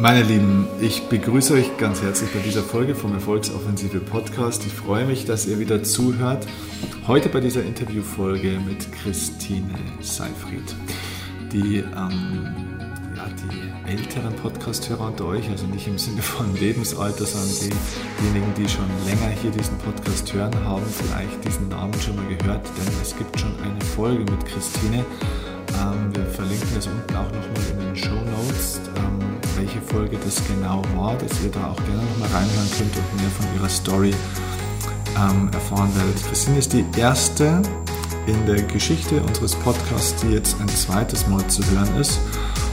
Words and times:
Meine 0.00 0.22
Lieben, 0.22 0.68
ich 0.80 1.08
begrüße 1.08 1.54
euch 1.54 1.76
ganz 1.76 2.02
herzlich 2.02 2.30
bei 2.32 2.38
dieser 2.38 2.62
Folge 2.62 2.94
vom 2.94 3.14
Erfolgsoffensive 3.14 3.98
Podcast. 3.98 4.64
Ich 4.64 4.72
freue 4.72 5.04
mich, 5.04 5.24
dass 5.24 5.44
ihr 5.46 5.58
wieder 5.58 5.82
zuhört. 5.82 6.46
Heute 7.08 7.28
bei 7.28 7.40
dieser 7.40 7.64
Interviewfolge 7.64 8.60
mit 8.64 8.92
Christine 8.92 9.74
Seifried, 10.00 10.76
die, 11.52 11.78
ähm, 11.78 12.54
ja, 13.16 13.26
die 13.42 13.90
älteren 13.90 14.36
Podcast-Hörer 14.36 15.08
unter 15.08 15.24
euch, 15.24 15.50
also 15.50 15.66
nicht 15.66 15.88
im 15.88 15.98
Sinne 15.98 16.22
von 16.22 16.54
Lebensalter, 16.54 17.26
sondern 17.26 17.76
diejenigen, 18.20 18.54
die 18.54 18.68
schon 18.68 18.86
länger 19.04 19.34
hier 19.42 19.50
diesen 19.50 19.78
Podcast 19.78 20.32
hören, 20.32 20.54
haben 20.64 20.86
vielleicht 20.86 21.44
diesen 21.44 21.68
Namen 21.70 21.94
schon 22.00 22.14
mal 22.14 22.36
gehört, 22.36 22.64
denn 22.66 22.94
es 23.02 23.16
gibt 23.16 23.40
schon 23.40 23.52
eine 23.64 23.80
Folge 23.96 24.20
mit 24.20 24.46
Christine. 24.46 25.04
Ähm, 25.80 26.14
wir 26.14 26.24
verlinken 26.26 26.68
das 26.76 26.86
unten 26.86 27.16
auch 27.16 27.26
nochmal 27.26 27.66
in 27.72 27.78
den 27.80 27.96
Show 27.96 28.14
Notes. 28.14 28.80
Ähm, 28.96 29.17
Folge 29.88 30.18
das 30.22 30.40
genau 30.46 30.82
war, 30.96 31.16
dass 31.16 31.42
ihr 31.42 31.50
da 31.50 31.70
auch 31.70 31.76
gerne 31.76 32.02
nochmal 32.02 32.28
reinhören 32.28 32.70
könnt 32.76 32.94
und 32.96 33.20
mehr 33.20 33.30
von 33.30 33.46
ihrer 33.56 33.68
Story 33.68 34.14
ähm, 35.16 35.50
erfahren 35.52 35.90
werdet. 35.96 36.22
Christine 36.28 36.58
ist 36.58 36.72
die 36.72 36.84
erste 36.96 37.62
in 38.26 38.46
der 38.46 38.62
Geschichte 38.62 39.20
unseres 39.22 39.54
Podcasts, 39.54 40.20
die 40.22 40.34
jetzt 40.34 40.60
ein 40.60 40.68
zweites 40.68 41.26
Mal 41.26 41.46
zu 41.48 41.62
hören 41.70 41.96
ist. 41.98 42.20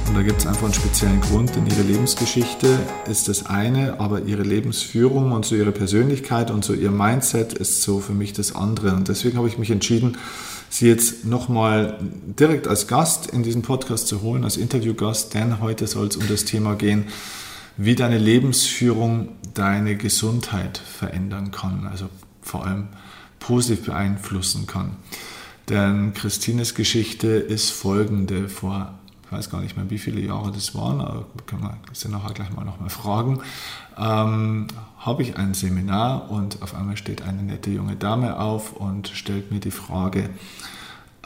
Und 0.07 0.15
da 0.15 0.21
gibt 0.21 0.39
es 0.39 0.45
einfach 0.45 0.65
einen 0.65 0.73
speziellen 0.73 1.21
Grund, 1.21 1.55
denn 1.55 1.65
ihre 1.65 1.81
Lebensgeschichte 1.81 2.77
ist 3.09 3.27
das 3.27 3.45
eine, 3.45 3.99
aber 3.99 4.21
ihre 4.21 4.43
Lebensführung 4.43 5.31
und 5.31 5.45
so 5.45 5.55
ihre 5.55 5.71
Persönlichkeit 5.71 6.51
und 6.51 6.65
so 6.65 6.73
ihr 6.73 6.91
Mindset 6.91 7.53
ist 7.53 7.81
so 7.81 7.99
für 7.99 8.13
mich 8.13 8.33
das 8.33 8.55
andere. 8.55 8.93
Und 8.93 9.07
deswegen 9.07 9.37
habe 9.37 9.47
ich 9.47 9.57
mich 9.57 9.71
entschieden, 9.71 10.17
Sie 10.75 10.89
jetzt 10.89 11.23
nochmal 11.23 11.97
direkt 12.37 12.67
als 12.67 12.85
Gast 12.89 13.27
in 13.27 13.43
diesen 13.43 13.61
Podcast 13.61 14.07
zu 14.07 14.21
holen, 14.21 14.43
als 14.43 14.57
Interviewgast, 14.57 15.33
denn 15.33 15.61
heute 15.61 15.87
soll 15.87 16.07
es 16.07 16.17
um 16.17 16.27
das 16.27 16.43
Thema 16.43 16.75
gehen, 16.75 17.05
wie 17.77 17.95
deine 17.95 18.17
Lebensführung 18.17 19.29
deine 19.53 19.95
Gesundheit 19.95 20.77
verändern 20.77 21.51
kann, 21.51 21.87
also 21.89 22.09
vor 22.41 22.65
allem 22.65 22.89
positiv 23.39 23.85
beeinflussen 23.85 24.67
kann. 24.67 24.97
Denn 25.69 26.13
Christines 26.13 26.75
Geschichte 26.75 27.27
ist 27.29 27.69
folgende. 27.69 28.49
Vor 28.49 28.99
weiß 29.35 29.49
gar 29.49 29.61
nicht 29.61 29.75
mehr, 29.75 29.89
wie 29.89 29.97
viele 29.97 30.21
Jahre 30.21 30.51
das 30.51 30.75
waren, 30.75 31.01
aber 31.01 31.25
können 31.45 31.63
wir 31.63 31.77
sie 31.93 32.09
nachher 32.09 32.33
gleich 32.33 32.51
mal 32.51 32.63
nochmal 32.63 32.89
fragen, 32.89 33.41
ähm, 33.97 34.67
habe 34.99 35.21
ich 35.21 35.37
ein 35.37 35.53
Seminar 35.53 36.31
und 36.31 36.61
auf 36.61 36.73
einmal 36.75 36.97
steht 36.97 37.21
eine 37.21 37.43
nette 37.43 37.69
junge 37.69 37.95
Dame 37.95 38.39
auf 38.39 38.73
und 38.73 39.09
stellt 39.09 39.51
mir 39.51 39.59
die 39.59 39.71
Frage, 39.71 40.29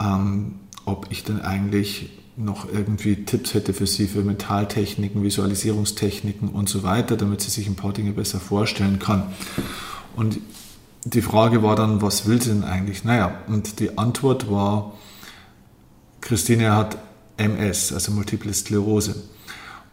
ähm, 0.00 0.56
ob 0.84 1.06
ich 1.10 1.24
denn 1.24 1.40
eigentlich 1.40 2.10
noch 2.36 2.66
irgendwie 2.72 3.24
Tipps 3.24 3.54
hätte 3.54 3.74
für 3.74 3.86
sie 3.86 4.06
für 4.06 4.22
Metalltechniken, 4.22 5.22
Visualisierungstechniken 5.22 6.48
und 6.48 6.68
so 6.68 6.82
weiter, 6.82 7.16
damit 7.16 7.42
sie 7.42 7.50
sich 7.50 7.66
ein 7.68 7.76
paar 7.76 7.92
Dinge 7.92 8.12
besser 8.12 8.40
vorstellen 8.40 8.98
kann. 8.98 9.24
Und 10.16 10.38
die 11.04 11.22
Frage 11.22 11.62
war 11.62 11.76
dann, 11.76 12.02
was 12.02 12.26
will 12.26 12.40
sie 12.40 12.50
denn 12.50 12.64
eigentlich? 12.64 13.04
Naja, 13.04 13.32
und 13.46 13.80
die 13.80 13.98
Antwort 13.98 14.50
war, 14.50 14.94
Christine 16.20 16.74
hat 16.74 16.98
MS, 17.40 17.92
also 17.92 18.12
Multiple 18.12 18.52
Sklerose. 18.52 19.14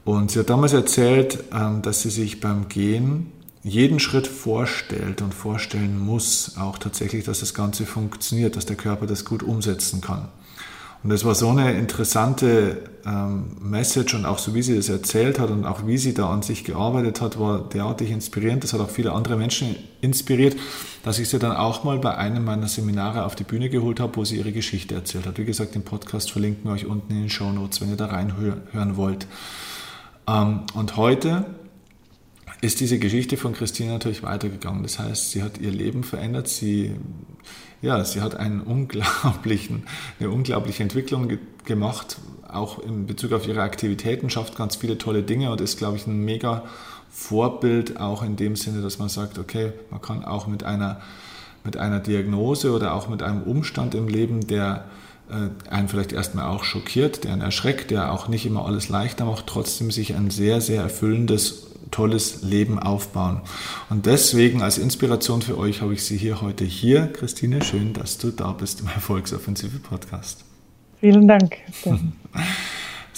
Und 0.03 0.31
sie 0.31 0.39
hat 0.39 0.49
damals 0.49 0.73
erzählt, 0.73 1.43
ähm, 1.53 1.81
dass 1.81 2.01
sie 2.01 2.09
sich 2.09 2.39
beim 2.39 2.69
Gehen 2.69 3.31
jeden 3.63 3.99
Schritt 3.99 4.27
vorstellt 4.27 5.21
und 5.21 5.33
vorstellen 5.33 5.99
muss, 5.99 6.57
auch 6.57 6.77
tatsächlich, 6.77 7.25
dass 7.25 7.41
das 7.41 7.53
Ganze 7.53 7.85
funktioniert, 7.85 8.55
dass 8.55 8.65
der 8.65 8.77
Körper 8.77 9.07
das 9.07 9.25
gut 9.25 9.43
umsetzen 9.43 9.99
kann. 10.01 10.29
Und 11.03 11.11
das 11.11 11.23
war 11.23 11.35
so 11.35 11.49
eine 11.49 11.73
interessante 11.77 12.83
ähm, 13.05 13.55
Message 13.61 14.13
und 14.15 14.25
auch 14.25 14.39
so 14.39 14.53
wie 14.53 14.61
sie 14.61 14.75
das 14.75 14.89
erzählt 14.89 15.39
hat 15.39 15.49
und 15.49 15.65
auch 15.65 15.85
wie 15.85 15.97
sie 15.97 16.13
da 16.13 16.29
an 16.29 16.41
sich 16.41 16.63
gearbeitet 16.63 17.21
hat, 17.21 17.39
war 17.39 17.69
derartig 17.69 18.11
inspirierend. 18.11 18.63
Das 18.63 18.73
hat 18.73 18.81
auch 18.81 18.89
viele 18.89 19.13
andere 19.13 19.37
Menschen 19.37 19.75
inspiriert, 20.01 20.57
dass 21.03 21.19
ich 21.19 21.29
sie 21.29 21.39
dann 21.39 21.55
auch 21.55 21.83
mal 21.83 21.99
bei 21.99 22.15
einem 22.15 22.43
meiner 22.43 22.67
Seminare 22.67 23.25
auf 23.25 23.35
die 23.35 23.43
Bühne 23.43 23.69
geholt 23.69 23.99
habe, 23.99 24.15
wo 24.17 24.25
sie 24.25 24.37
ihre 24.37 24.51
Geschichte 24.51 24.95
erzählt 24.95 25.25
hat. 25.25 25.37
Wie 25.37 25.45
gesagt, 25.45 25.75
den 25.75 25.83
Podcast 25.83 26.31
verlinken 26.31 26.65
wir 26.65 26.73
euch 26.73 26.85
unten 26.85 27.13
in 27.13 27.21
den 27.21 27.29
Show 27.29 27.51
Notes, 27.51 27.79
wenn 27.79 27.89
ihr 27.89 27.95
da 27.95 28.07
reinhören 28.07 28.97
wollt. 28.97 29.27
Ähm, 30.27 30.61
und 30.73 30.97
heute 30.97 31.45
ist 32.61 32.79
diese 32.79 32.99
Geschichte 32.99 33.37
von 33.37 33.53
Christine 33.53 33.91
natürlich 33.91 34.23
weitergegangen. 34.23 34.83
Das 34.83 34.99
heißt, 34.99 35.31
sie 35.31 35.43
hat 35.43 35.59
ihr 35.59 35.71
Leben 35.71 36.03
verändert. 36.03 36.47
Sie, 36.47 36.95
ja, 37.81 38.03
sie 38.03 38.21
hat 38.21 38.35
einen 38.35 38.61
unglaublichen, 38.61 39.83
eine 40.19 40.29
unglaubliche 40.29 40.83
Entwicklung 40.83 41.27
ge 41.27 41.39
gemacht, 41.65 42.17
auch 42.47 42.79
in 42.79 43.07
Bezug 43.07 43.33
auf 43.33 43.45
ihre 43.45 43.61
Aktivitäten, 43.61 44.29
schafft 44.29 44.55
ganz 44.55 44.77
viele 44.77 44.97
tolle 44.97 45.21
Dinge 45.21 45.51
und 45.51 45.59
ist, 45.59 45.77
glaube 45.77 45.97
ich, 45.97 46.07
ein 46.07 46.23
mega 46.23 46.63
Vorbild, 47.09 47.99
auch 47.99 48.23
in 48.23 48.37
dem 48.37 48.55
Sinne, 48.55 48.81
dass 48.81 48.99
man 48.99 49.09
sagt, 49.09 49.37
okay, 49.37 49.73
man 49.91 50.01
kann 50.01 50.23
auch 50.23 50.47
mit 50.47 50.63
einer, 50.63 51.01
mit 51.65 51.75
einer 51.75 51.99
Diagnose 51.99 52.71
oder 52.71 52.93
auch 52.93 53.09
mit 53.09 53.21
einem 53.21 53.43
Umstand 53.43 53.95
im 53.95 54.07
Leben, 54.07 54.47
der 54.47 54.85
äh, 55.29 55.69
einen 55.69 55.89
vielleicht 55.89 56.13
erstmal 56.13 56.45
auch 56.45 56.63
schockiert, 56.63 57.25
der 57.25 57.33
einen 57.33 57.41
erschreckt, 57.41 57.91
der 57.91 58.13
auch 58.13 58.29
nicht 58.29 58.45
immer 58.45 58.65
alles 58.65 58.87
leichter 58.87 59.25
macht, 59.25 59.47
trotzdem 59.47 59.91
sich 59.91 60.15
ein 60.15 60.29
sehr, 60.29 60.61
sehr 60.61 60.81
erfüllendes 60.83 61.66
tolles 61.91 62.41
Leben 62.41 62.79
aufbauen. 62.79 63.41
Und 63.89 64.05
deswegen 64.05 64.61
als 64.61 64.77
Inspiration 64.77 65.41
für 65.41 65.57
euch 65.57 65.81
habe 65.81 65.93
ich 65.93 66.03
sie 66.03 66.17
hier 66.17 66.41
heute 66.41 66.65
hier. 66.65 67.07
Christine, 67.07 67.63
schön, 67.63 67.93
dass 67.93 68.17
du 68.17 68.31
da 68.31 68.51
bist 68.51 68.81
im 68.81 68.87
Erfolgsoffensive 68.93 69.79
Podcast. 69.79 70.43
Vielen 70.99 71.27
Dank. 71.27 71.57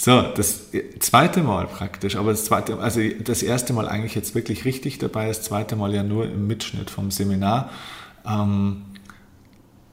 So, 0.02 0.22
das 0.34 0.68
zweite 0.98 1.42
Mal 1.42 1.66
praktisch, 1.66 2.16
aber 2.16 2.30
das 2.30 2.46
zweite, 2.46 2.78
also 2.78 3.02
das 3.22 3.42
erste 3.42 3.74
Mal 3.74 3.86
eigentlich 3.86 4.14
jetzt 4.14 4.34
wirklich 4.34 4.64
richtig 4.64 4.96
dabei, 4.96 5.28
das 5.28 5.42
zweite 5.42 5.76
Mal 5.76 5.94
ja 5.94 6.02
nur 6.02 6.24
im 6.24 6.46
Mitschnitt 6.46 6.88
vom 6.88 7.10
Seminar. 7.10 7.68
Ähm, 8.26 8.80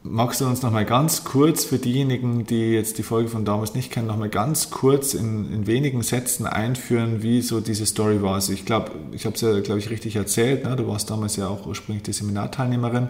Magst 0.09 0.41
du 0.41 0.45
uns 0.45 0.61
noch 0.61 0.71
mal 0.71 0.85
ganz 0.85 1.23
kurz 1.23 1.65
für 1.65 1.77
diejenigen, 1.77 2.45
die 2.45 2.71
jetzt 2.71 2.97
die 2.97 3.03
Folge 3.03 3.29
von 3.29 3.45
damals 3.45 3.73
nicht 3.75 3.91
kennen, 3.91 4.07
noch 4.07 4.17
mal 4.17 4.29
ganz 4.29 4.69
kurz 4.69 5.13
in, 5.13 5.51
in 5.51 5.67
wenigen 5.67 6.01
Sätzen 6.01 6.45
einführen, 6.45 7.21
wie 7.21 7.41
so 7.41 7.59
diese 7.59 7.85
Story 7.85 8.21
war? 8.21 8.35
Also 8.35 8.53
ich 8.53 8.65
glaube, 8.65 8.91
ich 9.11 9.25
habe 9.25 9.35
es 9.35 9.41
ja, 9.41 9.59
glaube 9.59 9.79
ich, 9.79 9.89
richtig 9.89 10.15
erzählt. 10.15 10.63
Ne? 10.63 10.75
Du 10.75 10.87
warst 10.87 11.09
damals 11.09 11.35
ja 11.35 11.47
auch 11.47 11.65
ursprünglich 11.65 12.03
die 12.03 12.13
Seminarteilnehmerin. 12.13 13.09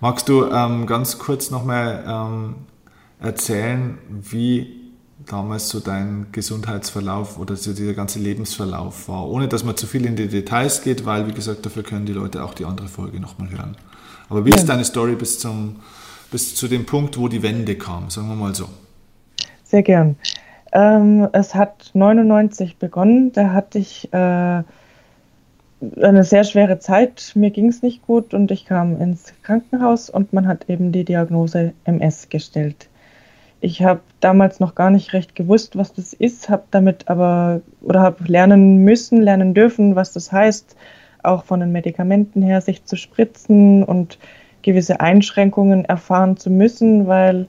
Magst 0.00 0.28
du 0.28 0.46
ähm, 0.46 0.86
ganz 0.86 1.18
kurz 1.18 1.50
noch 1.50 1.64
mal 1.64 2.04
ähm, 2.06 2.54
erzählen, 3.20 3.98
wie 4.08 4.80
damals 5.26 5.68
so 5.68 5.78
dein 5.78 6.26
Gesundheitsverlauf 6.32 7.38
oder 7.38 7.54
so 7.54 7.72
dieser 7.72 7.94
ganze 7.94 8.18
Lebensverlauf 8.18 9.08
war, 9.08 9.28
ohne 9.28 9.46
dass 9.46 9.64
man 9.64 9.76
zu 9.76 9.86
viel 9.86 10.04
in 10.06 10.16
die 10.16 10.28
Details 10.28 10.82
geht, 10.82 11.04
weil, 11.04 11.28
wie 11.28 11.32
gesagt, 11.32 11.64
dafür 11.64 11.84
können 11.84 12.06
die 12.06 12.12
Leute 12.12 12.42
auch 12.42 12.54
die 12.54 12.64
andere 12.64 12.88
Folge 12.88 13.20
noch 13.20 13.38
mal 13.38 13.50
hören. 13.50 13.76
Aber 14.28 14.44
wie 14.44 14.50
ja. 14.50 14.56
ist 14.56 14.66
deine 14.66 14.84
Story 14.84 15.14
bis 15.14 15.38
zum 15.38 15.76
bis 16.32 16.56
zu 16.56 16.66
dem 16.66 16.86
Punkt, 16.86 17.18
wo 17.18 17.28
die 17.28 17.44
Wende 17.44 17.76
kam, 17.76 18.10
sagen 18.10 18.28
wir 18.28 18.34
mal 18.34 18.54
so? 18.54 18.64
Sehr 19.62 19.82
gern. 19.82 20.16
Ähm, 20.72 21.28
es 21.32 21.54
hat 21.54 21.90
99 21.92 22.78
begonnen, 22.78 23.30
da 23.32 23.52
hatte 23.52 23.78
ich 23.78 24.12
äh, 24.12 24.16
eine 26.00 26.24
sehr 26.24 26.44
schwere 26.44 26.78
Zeit. 26.78 27.32
Mir 27.34 27.50
ging 27.50 27.68
es 27.68 27.82
nicht 27.82 28.02
gut 28.06 28.34
und 28.34 28.50
ich 28.50 28.64
kam 28.64 29.00
ins 29.00 29.34
Krankenhaus 29.42 30.08
und 30.08 30.32
man 30.32 30.48
hat 30.48 30.68
eben 30.68 30.90
die 30.92 31.04
Diagnose 31.04 31.74
MS 31.84 32.28
gestellt. 32.30 32.88
Ich 33.60 33.82
habe 33.82 34.00
damals 34.20 34.58
noch 34.58 34.74
gar 34.74 34.90
nicht 34.90 35.12
recht 35.12 35.34
gewusst, 35.34 35.76
was 35.76 35.92
das 35.92 36.12
ist, 36.14 36.48
habe 36.48 36.64
damit 36.70 37.08
aber 37.08 37.60
oder 37.80 38.00
habe 38.00 38.24
lernen 38.24 38.78
müssen, 38.78 39.20
lernen 39.20 39.54
dürfen, 39.54 39.94
was 39.94 40.12
das 40.12 40.32
heißt, 40.32 40.74
auch 41.22 41.44
von 41.44 41.60
den 41.60 41.70
Medikamenten 41.70 42.42
her 42.42 42.60
sich 42.60 42.84
zu 42.84 42.96
spritzen 42.96 43.84
und 43.84 44.18
gewisse 44.62 45.00
Einschränkungen 45.00 45.84
erfahren 45.84 46.36
zu 46.36 46.50
müssen, 46.50 47.06
weil 47.06 47.46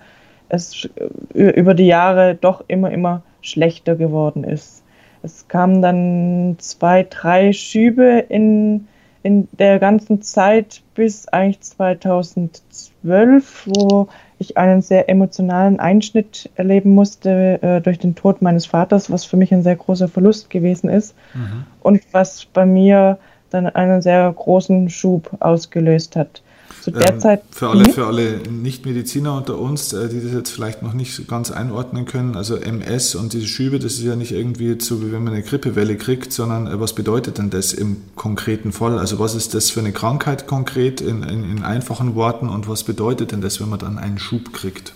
es 0.50 0.88
über 1.34 1.74
die 1.74 1.88
Jahre 1.88 2.35
doch 2.35 2.63
immer, 2.68 2.91
immer 2.91 3.24
schlechter 3.42 3.95
geworden 3.95 4.44
ist. 4.44 4.83
Es 5.24 5.48
kamen 5.48 5.81
dann 5.81 6.57
zwei, 6.60 7.04
drei 7.04 7.54
Schübe 7.54 8.25
in, 8.27 8.88
in 9.24 9.48
der 9.54 9.80
ganzen 9.80 10.21
Zeit 10.21 10.83
bis 10.95 11.30
eigentlich 11.30 11.62
2012, 11.62 13.68
wo 13.68 14.09
ich 14.38 14.57
einen 14.57 14.81
sehr 14.81 15.09
emotionalen 15.09 15.80
Einschnitt 15.80 16.50
erleben 16.56 16.94
musste 16.94 17.62
äh, 17.62 17.81
durch 17.81 18.00
den 18.00 18.16
Tod 18.16 18.42
meines 18.42 18.66
Vaters, 18.66 19.09
was 19.09 19.24
für 19.24 19.38
mich 19.38 19.54
ein 19.54 19.63
sehr 19.63 19.77
großer 19.77 20.09
Verlust 20.09 20.50
gewesen 20.50 20.89
ist 20.89 21.16
mhm. 21.33 21.63
und 21.81 22.01
was 22.12 22.44
bei 22.45 22.66
mir 22.66 23.18
dann 23.54 23.68
einen 23.68 24.02
sehr 24.02 24.32
großen 24.32 24.90
Schub 24.90 25.30
ausgelöst 25.40 26.16
hat 26.16 26.42
zu 26.84 26.92
der 26.92 27.14
ähm, 27.14 27.20
Zeit. 27.20 27.44
Für 27.52 27.70
alle, 27.70 27.86
für 27.86 28.06
alle 28.06 28.40
Nichtmediziner 28.50 29.38
unter 29.38 29.58
uns, 29.58 29.94
äh, 29.94 30.10
die 30.10 30.22
das 30.22 30.34
jetzt 30.34 30.52
vielleicht 30.52 30.84
noch 30.84 30.94
nicht 30.94 31.28
ganz 31.28 31.50
einordnen 31.50 32.06
können, 32.06 32.36
also 32.36 32.58
MS 32.58 33.16
und 33.16 33.34
diese 33.34 33.48
Schübe, 33.48 33.80
das 33.80 33.94
ist 33.94 34.04
ja 34.04 34.16
nicht 34.16 34.34
irgendwie 34.34 34.78
so, 34.80 35.02
wie 35.02 35.12
wenn 35.12 35.24
man 35.24 35.34
eine 35.34 35.44
Grippewelle 35.44 35.96
kriegt, 35.96 36.34
sondern 36.34 36.68
äh, 36.68 36.80
was 36.80 36.94
bedeutet 36.94 37.38
denn 37.38 37.50
das 37.50 37.74
im 37.74 37.98
konkreten 38.16 38.72
Fall? 38.72 39.00
Also 39.00 39.18
was 39.20 39.34
ist 39.34 39.54
das 39.54 39.70
für 39.70 39.80
eine 39.80 39.94
Krankheit 39.94 40.46
konkret 40.46 41.00
in, 41.00 41.24
in, 41.24 41.44
in 41.44 41.64
einfachen 41.64 42.16
Worten 42.16 42.50
und 42.50 42.68
was 42.68 42.84
bedeutet 42.84 43.32
denn 43.32 43.42
das, 43.42 43.62
wenn 43.62 43.70
man 43.70 43.80
dann 43.80 43.98
einen 43.98 44.20
Schub 44.20 44.54
kriegt? 44.54 44.94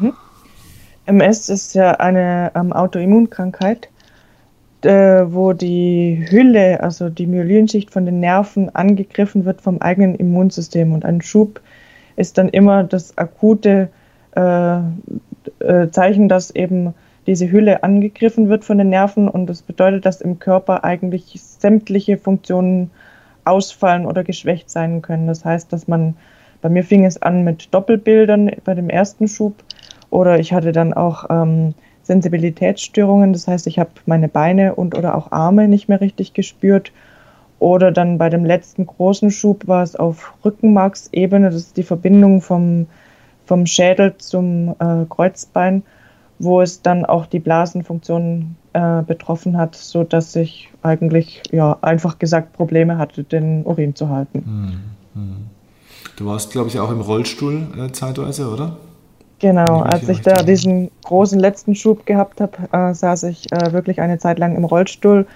Mhm. 0.00 0.12
MS 1.06 1.48
ist 1.48 1.74
ja 1.74 1.92
eine 1.92 2.50
ähm, 2.56 2.72
Autoimmunkrankheit 2.72 3.88
wo 4.84 5.52
die 5.52 6.26
Hülle, 6.30 6.80
also 6.82 7.08
die 7.08 7.26
Myelinschicht 7.26 7.90
von 7.90 8.06
den 8.06 8.20
Nerven 8.20 8.74
angegriffen 8.74 9.44
wird 9.44 9.60
vom 9.60 9.80
eigenen 9.80 10.14
Immunsystem. 10.14 10.92
Und 10.92 11.04
ein 11.04 11.22
Schub 11.22 11.60
ist 12.16 12.38
dann 12.38 12.48
immer 12.48 12.84
das 12.84 13.16
akute 13.18 13.88
äh, 14.36 14.78
äh, 15.60 15.90
Zeichen, 15.90 16.28
dass 16.28 16.50
eben 16.54 16.94
diese 17.26 17.50
Hülle 17.50 17.82
angegriffen 17.82 18.48
wird 18.48 18.64
von 18.64 18.78
den 18.78 18.90
Nerven 18.90 19.28
und 19.28 19.46
das 19.46 19.62
bedeutet, 19.62 20.06
dass 20.06 20.20
im 20.20 20.38
Körper 20.38 20.84
eigentlich 20.84 21.40
sämtliche 21.40 22.18
Funktionen 22.18 22.90
ausfallen 23.44 24.06
oder 24.06 24.24
geschwächt 24.24 24.70
sein 24.70 25.02
können. 25.02 25.26
Das 25.26 25.44
heißt, 25.44 25.72
dass 25.72 25.88
man, 25.88 26.16
bei 26.62 26.68
mir 26.68 26.84
fing 26.84 27.04
es 27.04 27.20
an 27.20 27.44
mit 27.44 27.72
Doppelbildern 27.74 28.50
bei 28.64 28.74
dem 28.74 28.90
ersten 28.90 29.28
Schub 29.28 29.54
oder 30.10 30.38
ich 30.38 30.52
hatte 30.52 30.72
dann 30.72 30.94
auch 30.94 31.26
ähm, 31.30 31.74
Sensibilitätsstörungen, 32.06 33.32
das 33.32 33.48
heißt, 33.48 33.66
ich 33.66 33.78
habe 33.78 33.90
meine 34.06 34.28
Beine 34.28 34.74
und 34.74 34.96
oder 34.96 35.16
auch 35.16 35.32
Arme 35.32 35.68
nicht 35.68 35.88
mehr 35.88 36.00
richtig 36.00 36.34
gespürt. 36.34 36.92
Oder 37.58 37.90
dann 37.90 38.18
bei 38.18 38.28
dem 38.28 38.44
letzten 38.44 38.86
großen 38.86 39.30
Schub 39.30 39.66
war 39.66 39.82
es 39.82 39.96
auf 39.96 40.34
Rückenmarksebene, 40.44 41.50
das 41.50 41.56
ist 41.56 41.76
die 41.76 41.82
Verbindung 41.82 42.42
vom, 42.42 42.86
vom 43.46 43.66
Schädel 43.66 44.14
zum 44.18 44.76
äh, 44.78 45.06
Kreuzbein, 45.08 45.82
wo 46.38 46.60
es 46.60 46.82
dann 46.82 47.06
auch 47.06 47.26
die 47.26 47.38
Blasenfunktion 47.40 48.56
äh, 48.74 49.02
betroffen 49.02 49.56
hat, 49.56 49.74
sodass 49.74 50.36
ich 50.36 50.70
eigentlich, 50.82 51.42
ja, 51.50 51.78
einfach 51.80 52.18
gesagt 52.18 52.52
Probleme 52.52 52.98
hatte, 52.98 53.24
den 53.24 53.64
Urin 53.64 53.94
zu 53.94 54.10
halten. 54.10 54.44
Hm, 54.44 55.20
hm. 55.20 55.36
Du 56.16 56.26
warst, 56.26 56.52
glaube 56.52 56.68
ich, 56.68 56.78
auch 56.78 56.90
im 56.90 57.00
Rollstuhl 57.00 57.66
äh, 57.78 57.90
zeitweise, 57.90 58.50
oder? 58.50 58.76
Genau, 59.38 59.80
als 59.82 60.08
ich 60.08 60.22
da 60.22 60.42
diesen 60.42 60.90
großen 61.04 61.38
letzten 61.38 61.74
Schub 61.74 62.06
gehabt 62.06 62.40
habe, 62.40 62.56
äh, 62.72 62.94
saß 62.94 63.24
ich 63.24 63.52
äh, 63.52 63.72
wirklich 63.72 64.00
eine 64.00 64.18
Zeit 64.18 64.38
lang 64.38 64.56
im 64.56 64.64
Rollstuhl, 64.64 65.20
mhm. 65.20 65.26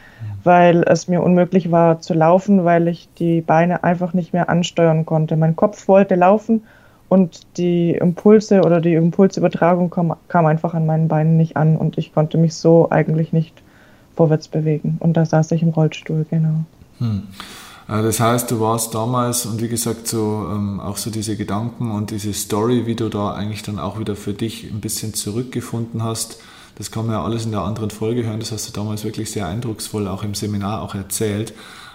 weil 0.43 0.83
es 0.85 1.07
mir 1.07 1.23
unmöglich 1.23 1.71
war 1.71 2.01
zu 2.01 2.15
laufen, 2.15 2.65
weil 2.65 2.89
ich 2.89 3.11
die 3.19 3.43
Beine 3.43 3.85
einfach 3.85 4.15
nicht 4.15 4.33
mehr 4.33 4.49
ansteuern 4.49 5.05
konnte. 5.05 5.37
Mein 5.37 5.55
Kopf 5.55 5.87
wollte 5.87 6.15
laufen 6.15 6.63
und 7.11 7.59
die 7.59 7.91
Impulse 7.91 8.63
oder 8.63 8.81
die 8.81 8.95
Impulsübertragung 8.95 9.91
kam, 9.91 10.15
kam 10.29 10.47
einfach 10.47 10.73
an 10.73 10.87
meinen 10.87 11.09
Beinen 11.09 11.37
nicht 11.37 11.59
an 11.59 11.77
und 11.77 11.99
ich 11.99 12.15
konnte 12.15 12.39
mich 12.39 12.55
so 12.55 12.89
eigentlich 12.91 13.35
nicht 13.35 13.63
vorwärts 14.17 14.49
bewegen. 14.49 14.97
Und 15.01 15.17
da 15.17 15.27
saß 15.27 15.51
ich 15.53 15.63
im 15.63 15.71
Rollstuhl, 15.71 16.25
genau. 16.31 16.65
Hm. 16.99 17.25
Äh, 17.91 18.03
das 18.03 18.21
heißt, 18.21 18.51
du 18.51 18.61
warst 18.61 18.95
damals 18.95 19.47
und 19.47 19.61
wie 19.61 19.69
gesagt, 19.69 20.07
so 20.07 20.47
ähm, 20.51 20.81
auch 20.81 20.97
so 20.97 21.11
diese 21.11 21.37
Gedanken 21.37 21.91
und 21.91 22.11
diese 22.11 22.33
Story, 22.33 22.87
wie 22.87 22.95
du 22.95 23.09
da 23.09 23.33
eigentlich 23.33 23.63
dann 23.63 23.79
auch 23.79 23.99
wieder 23.99 24.17
für 24.17 24.33
dich 24.33 24.71
ein 24.71 24.81
bisschen 24.81 25.15
zurückgefunden 25.15 26.03
hast, 26.03 26.39
das 26.77 26.91
kann 26.91 27.07
man 27.07 27.17
ja 27.17 27.25
alles 27.25 27.45
in 27.45 27.51
der 27.51 27.63
anderen 27.63 27.91
Folge 27.91 28.25
hören. 28.25 28.41
Das 28.41 28.53
hast 28.53 28.69
du 28.69 28.73
damals 28.73 29.05
wirklich 29.05 29.31
sehr 29.31 29.47
eindrucksvoll 29.47 30.09
auch 30.09 30.23
im 30.23 30.35
Seminar 30.35 30.81
auch 30.83 30.95
erzählt. 30.95 31.53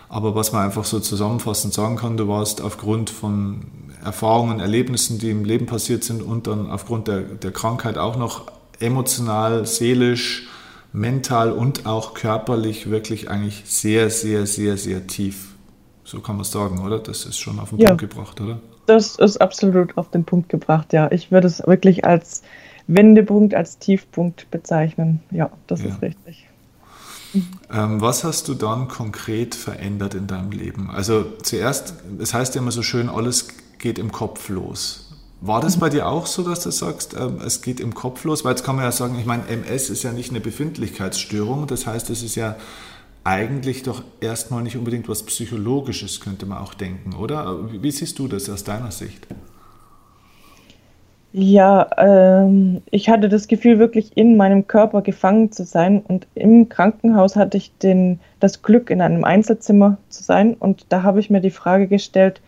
Aber 0.09 0.35
was 0.35 0.51
man 0.51 0.63
einfach 0.63 0.85
so 0.85 0.99
zusammenfassend 0.99 1.73
sagen 1.73 1.95
kann, 1.95 2.17
du 2.17 2.27
warst 2.27 2.61
aufgrund 2.61 3.09
von 3.09 3.61
Erfahrungen, 4.03 4.59
Erlebnissen, 4.59 5.17
die 5.17 5.31
im 5.31 5.45
Leben 5.45 5.65
passiert 5.65 6.03
sind 6.03 6.21
und 6.21 6.45
dann 6.45 6.69
aufgrund 6.69 7.07
der, 7.07 7.21
der 7.21 7.51
Krankheit 7.51 7.97
auch 7.97 8.15
noch 8.15 8.43
emotional, 8.79 9.65
seelisch, 9.65 10.47
mental 10.93 11.51
und 11.51 11.87
auch 11.87 12.13
körperlich 12.13 12.91
wirklich 12.91 13.29
eigentlich 13.31 13.63
sehr, 13.65 14.11
sehr, 14.11 14.45
sehr, 14.45 14.77
sehr 14.77 15.07
tief 15.07 15.54
so 16.05 16.21
kann 16.21 16.35
man 16.35 16.43
es 16.43 16.51
sagen, 16.51 16.85
oder? 16.85 16.99
Das 16.99 17.25
ist 17.25 17.37
schon 17.37 17.59
auf 17.59 17.71
den 17.71 17.79
ja, 17.79 17.89
Punkt 17.89 18.01
gebracht, 18.01 18.39
oder? 18.39 18.59
Das 18.85 19.15
ist 19.15 19.41
absolut 19.41 19.97
auf 19.97 20.11
den 20.11 20.23
Punkt 20.23 20.49
gebracht, 20.49 20.93
ja. 20.93 21.11
Ich 21.11 21.31
würde 21.31 21.47
es 21.47 21.65
wirklich 21.65 22.05
als 22.05 22.43
Wendepunkt, 22.87 23.55
als 23.55 23.79
Tiefpunkt 23.79 24.49
bezeichnen. 24.51 25.21
Ja, 25.31 25.49
das 25.67 25.81
ja. 25.81 25.87
ist 25.87 26.01
richtig. 26.01 26.47
Ähm, 27.73 27.99
was 27.99 28.23
hast 28.23 28.47
du 28.47 28.53
dann 28.53 28.87
konkret 28.87 29.55
verändert 29.55 30.13
in 30.13 30.27
deinem 30.27 30.51
Leben? 30.51 30.89
Also 30.89 31.25
zuerst, 31.41 31.95
es 32.19 32.33
heißt 32.33 32.55
ja 32.55 32.61
immer 32.61 32.71
so 32.71 32.83
schön, 32.83 33.09
alles 33.09 33.47
geht 33.79 33.99
im 33.99 34.11
Kopf 34.11 34.47
los. 34.49 35.11
War 35.41 35.59
das 35.59 35.77
bei 35.77 35.89
dir 35.89 36.07
auch 36.07 36.27
so, 36.27 36.43
dass 36.43 36.61
du 36.61 36.71
sagst, 36.71 37.15
ähm, 37.19 37.39
es 37.43 37.61
geht 37.61 37.79
im 37.79 37.93
Kopf 37.93 38.23
los? 38.23 38.45
Weil 38.45 38.51
jetzt 38.51 38.63
kann 38.63 38.75
man 38.75 38.85
ja 38.85 38.91
sagen, 38.91 39.17
ich 39.19 39.25
meine, 39.25 39.47
MS 39.47 39.89
ist 39.89 40.03
ja 40.03 40.13
nicht 40.13 40.29
eine 40.29 40.39
Befindlichkeitsstörung, 40.39 41.67
das 41.67 41.85
heißt, 41.85 42.09
es 42.09 42.23
ist 42.23 42.35
ja 42.35 42.55
eigentlich 43.25 43.83
doch 43.83 44.03
erstmal 44.21 44.63
nicht 44.63 44.77
unbedingt 44.77 45.09
was 45.09 45.23
Psychologisches, 45.23 46.21
könnte 46.21 46.45
man 46.45 46.59
auch 46.59 46.73
denken, 46.73 47.15
oder? 47.15 47.69
Wie 47.81 47.91
siehst 47.91 48.19
du 48.19 48.27
das 48.27 48.49
aus 48.49 48.63
deiner 48.63 48.91
Sicht? 48.91 49.27
Ja, 51.33 51.89
ähm, 51.97 52.81
ich 52.91 53.09
hatte 53.09 53.27
das 53.27 53.49
Gefühl, 53.49 53.77
wirklich 53.77 54.15
in 54.15 54.37
meinem 54.37 54.67
Körper 54.67 55.01
gefangen 55.01 55.51
zu 55.51 55.65
sein. 55.65 56.01
Und 56.07 56.27
im 56.35 56.69
Krankenhaus 56.69 57.35
hatte 57.35 57.57
ich 57.57 57.77
den, 57.79 58.21
das 58.39 58.61
Glück, 58.61 58.89
in 58.89 59.01
einem 59.01 59.25
Einzelzimmer 59.25 59.97
zu 60.07 60.23
sein. 60.23 60.53
Und 60.53 60.85
da 60.89 61.03
habe 61.03 61.19
ich 61.19 61.29
mir 61.29 61.41
die 61.41 61.49
Frage 61.49 61.87
gestellt, 61.87 62.41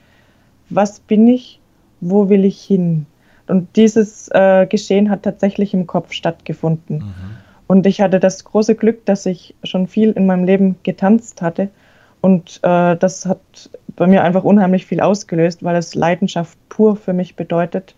was 0.69 1.01
bin 1.01 1.27
ich, 1.27 1.59
wo 1.99 2.29
will 2.29 2.45
ich 2.45 2.61
hin? 2.61 3.07
Und 3.47 3.75
dieses 3.75 4.29
äh, 4.29 4.67
Geschehen 4.67 5.09
hat 5.09 5.23
tatsächlich 5.23 5.73
im 5.73 5.87
Kopf 5.87 6.13
stattgefunden. 6.13 6.99
Mhm. 6.99 7.37
Und 7.67 7.85
ich 7.85 8.01
hatte 8.01 8.19
das 8.19 8.43
große 8.45 8.75
Glück, 8.75 9.05
dass 9.05 9.25
ich 9.25 9.55
schon 9.63 9.87
viel 9.87 10.11
in 10.11 10.25
meinem 10.25 10.45
Leben 10.45 10.77
getanzt 10.83 11.41
hatte. 11.41 11.69
Und 12.21 12.59
äh, 12.63 12.95
das 12.95 13.25
hat 13.25 13.69
bei 13.95 14.07
mir 14.07 14.23
einfach 14.23 14.43
unheimlich 14.43 14.85
viel 14.85 15.01
ausgelöst, 15.01 15.63
weil 15.63 15.75
es 15.75 15.95
Leidenschaft 15.95 16.57
pur 16.69 16.95
für 16.95 17.13
mich 17.13 17.35
bedeutet 17.35 17.95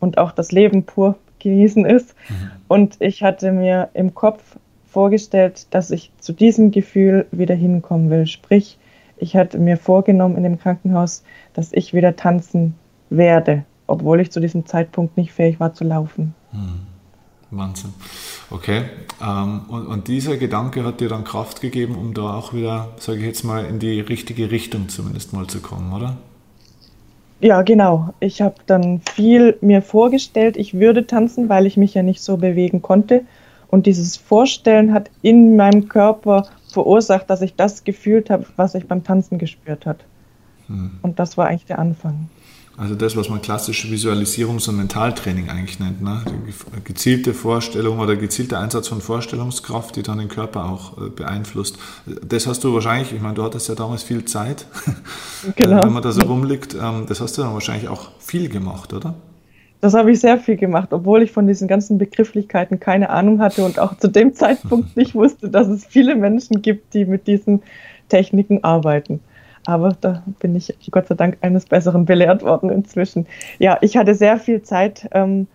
und 0.00 0.18
auch 0.18 0.32
das 0.32 0.52
Leben 0.52 0.84
pur 0.84 1.16
genießen 1.38 1.84
ist. 1.84 2.14
Mhm. 2.28 2.50
Und 2.68 2.96
ich 3.00 3.22
hatte 3.22 3.52
mir 3.52 3.90
im 3.94 4.14
Kopf 4.14 4.56
vorgestellt, 4.86 5.66
dass 5.70 5.90
ich 5.90 6.10
zu 6.18 6.32
diesem 6.32 6.70
Gefühl 6.70 7.26
wieder 7.30 7.54
hinkommen 7.54 8.10
will. 8.10 8.26
Sprich, 8.26 8.78
ich 9.18 9.36
hatte 9.36 9.58
mir 9.58 9.76
vorgenommen 9.76 10.36
in 10.36 10.42
dem 10.42 10.58
Krankenhaus, 10.58 11.22
dass 11.52 11.72
ich 11.72 11.94
wieder 11.94 12.16
tanzen 12.16 12.74
werde, 13.10 13.64
obwohl 13.86 14.20
ich 14.20 14.32
zu 14.32 14.40
diesem 14.40 14.66
Zeitpunkt 14.66 15.16
nicht 15.16 15.32
fähig 15.32 15.60
war 15.60 15.74
zu 15.74 15.84
laufen. 15.84 16.34
Mhm. 16.52 16.86
Wahnsinn. 17.50 17.92
Okay. 18.50 18.82
Ähm, 19.22 19.62
und, 19.68 19.86
und, 19.86 20.08
dieser 20.08 20.36
Gedanke 20.36 20.84
hat 20.84 21.00
dir 21.00 21.08
dann 21.08 21.24
Kraft 21.24 21.60
gegeben, 21.60 21.94
um 21.94 22.14
da 22.14 22.34
auch 22.34 22.52
wieder, 22.52 22.88
sage 22.98 23.18
ich 23.18 23.24
jetzt 23.24 23.44
mal, 23.44 23.64
in 23.64 23.78
die 23.78 24.00
richtige 24.00 24.50
Richtung 24.50 24.88
zumindest 24.88 25.32
mal 25.32 25.46
zu 25.46 25.60
kommen, 25.60 25.92
oder? 25.92 26.16
Ja, 27.40 27.62
genau. 27.62 28.12
Ich 28.20 28.42
habe 28.42 28.56
dann 28.66 29.00
viel 29.14 29.56
mir 29.60 29.82
vorgestellt, 29.82 30.56
ich 30.56 30.74
würde 30.74 31.06
tanzen, 31.06 31.48
weil 31.48 31.66
ich 31.66 31.76
mich 31.76 31.94
ja 31.94 32.02
nicht 32.02 32.20
so 32.22 32.36
bewegen 32.36 32.82
konnte. 32.82 33.22
Und 33.68 33.86
dieses 33.86 34.16
Vorstellen 34.16 34.92
hat 34.92 35.10
in 35.22 35.56
meinem 35.56 35.88
Körper 35.88 36.48
verursacht, 36.68 37.30
dass 37.30 37.40
ich 37.40 37.54
das 37.54 37.84
gefühlt 37.84 38.30
habe, 38.30 38.44
was 38.56 38.74
ich 38.74 38.86
beim 38.86 39.04
Tanzen 39.04 39.38
gespürt 39.38 39.86
habe. 39.86 40.00
Hm. 40.66 40.98
Und 41.02 41.18
das 41.18 41.38
war 41.38 41.46
eigentlich 41.46 41.66
der 41.66 41.78
Anfang. 41.78 42.28
Also 42.80 42.94
das, 42.94 43.14
was 43.14 43.28
man 43.28 43.42
klassische 43.42 43.88
Visualisierungs- 43.88 44.66
und 44.70 44.78
Mentaltraining 44.78 45.50
eigentlich 45.50 45.78
nennt. 45.80 46.00
Ne? 46.00 46.22
Die 46.26 46.82
gezielte 46.82 47.34
Vorstellung 47.34 47.98
oder 47.98 48.16
gezielter 48.16 48.58
Einsatz 48.58 48.88
von 48.88 49.02
Vorstellungskraft, 49.02 49.96
die 49.96 50.02
dann 50.02 50.16
den 50.16 50.28
Körper 50.28 50.64
auch 50.64 50.96
äh, 50.96 51.10
beeinflusst. 51.10 51.78
Das 52.26 52.46
hast 52.46 52.64
du 52.64 52.72
wahrscheinlich, 52.72 53.12
ich 53.12 53.20
meine, 53.20 53.34
du 53.34 53.42
hattest 53.42 53.68
ja 53.68 53.74
damals 53.74 54.02
viel 54.02 54.24
Zeit, 54.24 54.64
genau. 55.56 55.84
wenn 55.84 55.92
man 55.92 56.02
da 56.02 56.10
so 56.10 56.22
rumliegt, 56.22 56.72
ähm, 56.72 57.04
das 57.06 57.20
hast 57.20 57.36
du 57.36 57.42
dann 57.42 57.52
wahrscheinlich 57.52 57.90
auch 57.90 58.12
viel 58.18 58.48
gemacht, 58.48 58.94
oder? 58.94 59.14
Das 59.82 59.92
habe 59.92 60.10
ich 60.10 60.20
sehr 60.20 60.38
viel 60.38 60.56
gemacht, 60.56 60.94
obwohl 60.94 61.22
ich 61.22 61.32
von 61.32 61.46
diesen 61.46 61.68
ganzen 61.68 61.98
Begrifflichkeiten 61.98 62.80
keine 62.80 63.10
Ahnung 63.10 63.40
hatte 63.40 63.62
und 63.62 63.78
auch 63.78 63.98
zu 63.98 64.08
dem 64.08 64.32
Zeitpunkt 64.34 64.96
nicht 64.96 65.14
wusste, 65.14 65.50
dass 65.50 65.68
es 65.68 65.84
viele 65.84 66.16
Menschen 66.16 66.62
gibt, 66.62 66.94
die 66.94 67.04
mit 67.04 67.26
diesen 67.26 67.62
Techniken 68.08 68.64
arbeiten. 68.64 69.20
Aber 69.70 69.96
da 70.00 70.24
bin 70.40 70.56
ich 70.56 70.74
Gott 70.90 71.06
sei 71.06 71.14
Dank 71.14 71.38
eines 71.42 71.64
Besseren 71.66 72.04
belehrt 72.04 72.42
worden 72.42 72.70
inzwischen. 72.70 73.26
Ja, 73.60 73.78
ich 73.82 73.96
hatte 73.96 74.16
sehr 74.16 74.36
viel 74.36 74.62
Zeit, 74.62 75.08
ähm, 75.12 75.46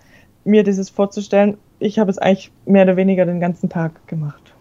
mir 0.46 0.64
dieses 0.64 0.90
vorzustellen. 0.90 1.58
Ich 1.80 2.00
habe 2.00 2.12
es 2.12 2.18
eigentlich 2.18 2.50
mehr 2.66 2.84
oder 2.84 2.96
weniger 2.96 3.26
den 3.26 3.42
ganzen 3.42 3.68
Tag 3.68 4.08
gemacht. 4.08 4.54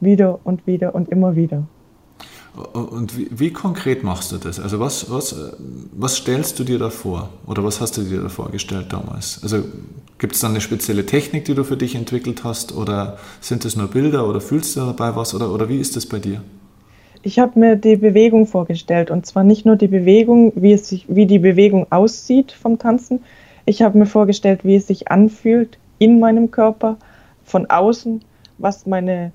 Wieder 0.00 0.40
und 0.42 0.66
wieder 0.66 0.96
und 0.96 1.08
immer 1.10 1.36
wieder. 1.36 1.62
Und 2.72 3.16
wie, 3.16 3.28
wie, 3.30 3.52
konkret 3.52 4.02
machst 4.02 4.32
du 4.32 4.38
das? 4.38 4.58
Also 4.58 4.80
was, 4.80 5.08
was, 5.08 5.36
was 5.92 6.16
stellst 6.16 6.58
du 6.58 6.64
dir 6.64 6.80
da 6.80 6.90
vor? 6.90 7.28
Oder 7.46 7.62
was 7.62 7.80
hast 7.80 7.96
du 7.98 8.02
dir 8.02 8.20
da 8.20 8.28
vorgestellt 8.28 8.92
damals? 8.92 9.38
Also 9.44 9.62
gibt 10.18 10.34
es 10.34 10.40
da 10.40 10.48
eine 10.48 10.60
spezielle 10.60 11.06
Technik, 11.06 11.44
die 11.44 11.54
du 11.54 11.62
für 11.62 11.76
dich 11.76 11.94
entwickelt 11.94 12.42
hast? 12.42 12.72
Oder 12.72 13.16
sind 13.40 13.64
es 13.64 13.76
nur 13.76 13.86
Bilder? 13.86 14.26
Oder 14.28 14.40
fühlst 14.40 14.74
du 14.74 14.80
dabei 14.80 15.14
was? 15.14 15.34
Oder, 15.34 15.52
oder 15.52 15.68
wie 15.68 15.78
ist 15.78 15.94
das 15.94 16.04
bei 16.04 16.18
dir? 16.18 16.42
Ich 17.24 17.38
habe 17.38 17.58
mir 17.58 17.76
die 17.76 17.94
Bewegung 17.94 18.46
vorgestellt 18.46 19.12
und 19.12 19.26
zwar 19.26 19.44
nicht 19.44 19.64
nur 19.64 19.76
die 19.76 19.86
Bewegung, 19.86 20.52
wie, 20.56 20.72
es 20.72 20.88
sich, 20.88 21.06
wie 21.08 21.26
die 21.26 21.38
Bewegung 21.38 21.86
aussieht 21.90 22.50
vom 22.50 22.78
Tanzen. 22.78 23.22
Ich 23.64 23.80
habe 23.82 23.96
mir 23.96 24.06
vorgestellt, 24.06 24.64
wie 24.64 24.74
es 24.74 24.88
sich 24.88 25.08
anfühlt 25.08 25.78
in 25.98 26.18
meinem 26.18 26.50
Körper, 26.50 26.96
von 27.44 27.66
außen, 27.66 28.22
was 28.58 28.86
meine, 28.86 29.30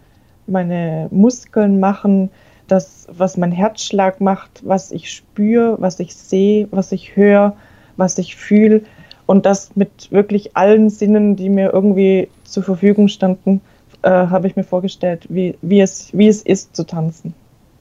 meine 0.48 1.08
Muskeln 1.12 1.80
machen, 1.80 2.30
das, 2.68 3.08
was 3.10 3.38
mein 3.38 3.54
Herzschlag 3.54 4.20
macht, 4.20 4.62
was 4.66 4.92
ich 4.92 5.10
spüre, 5.10 5.78
was 5.80 6.02
ich 6.02 6.14
sehe, 6.14 6.68
was 6.72 6.92
ich 6.92 7.16
höre, 7.16 7.56
was 7.96 8.18
ich 8.18 8.36
fühle 8.36 8.82
und 9.28 9.46
das 9.46 9.78
mit 9.78 10.12
wirklich 10.12 10.58
allen 10.58 10.90
Sinnen, 10.90 11.38
die 11.38 11.50
mir 11.50 11.72
irgendwie 11.72 12.28
zur 12.44 12.64
Verfügung 12.64 13.08
standen, 13.08 13.62
äh, 14.02 14.10
habe 14.10 14.48
ich 14.48 14.58
mir 14.58 14.64
vorgestellt, 14.66 15.26
wie, 15.30 15.56
wie, 15.62 15.80
es, 15.80 16.10
wie 16.12 16.28
es 16.28 16.42
ist 16.42 16.76
zu 16.76 16.86
tanzen. 16.86 17.34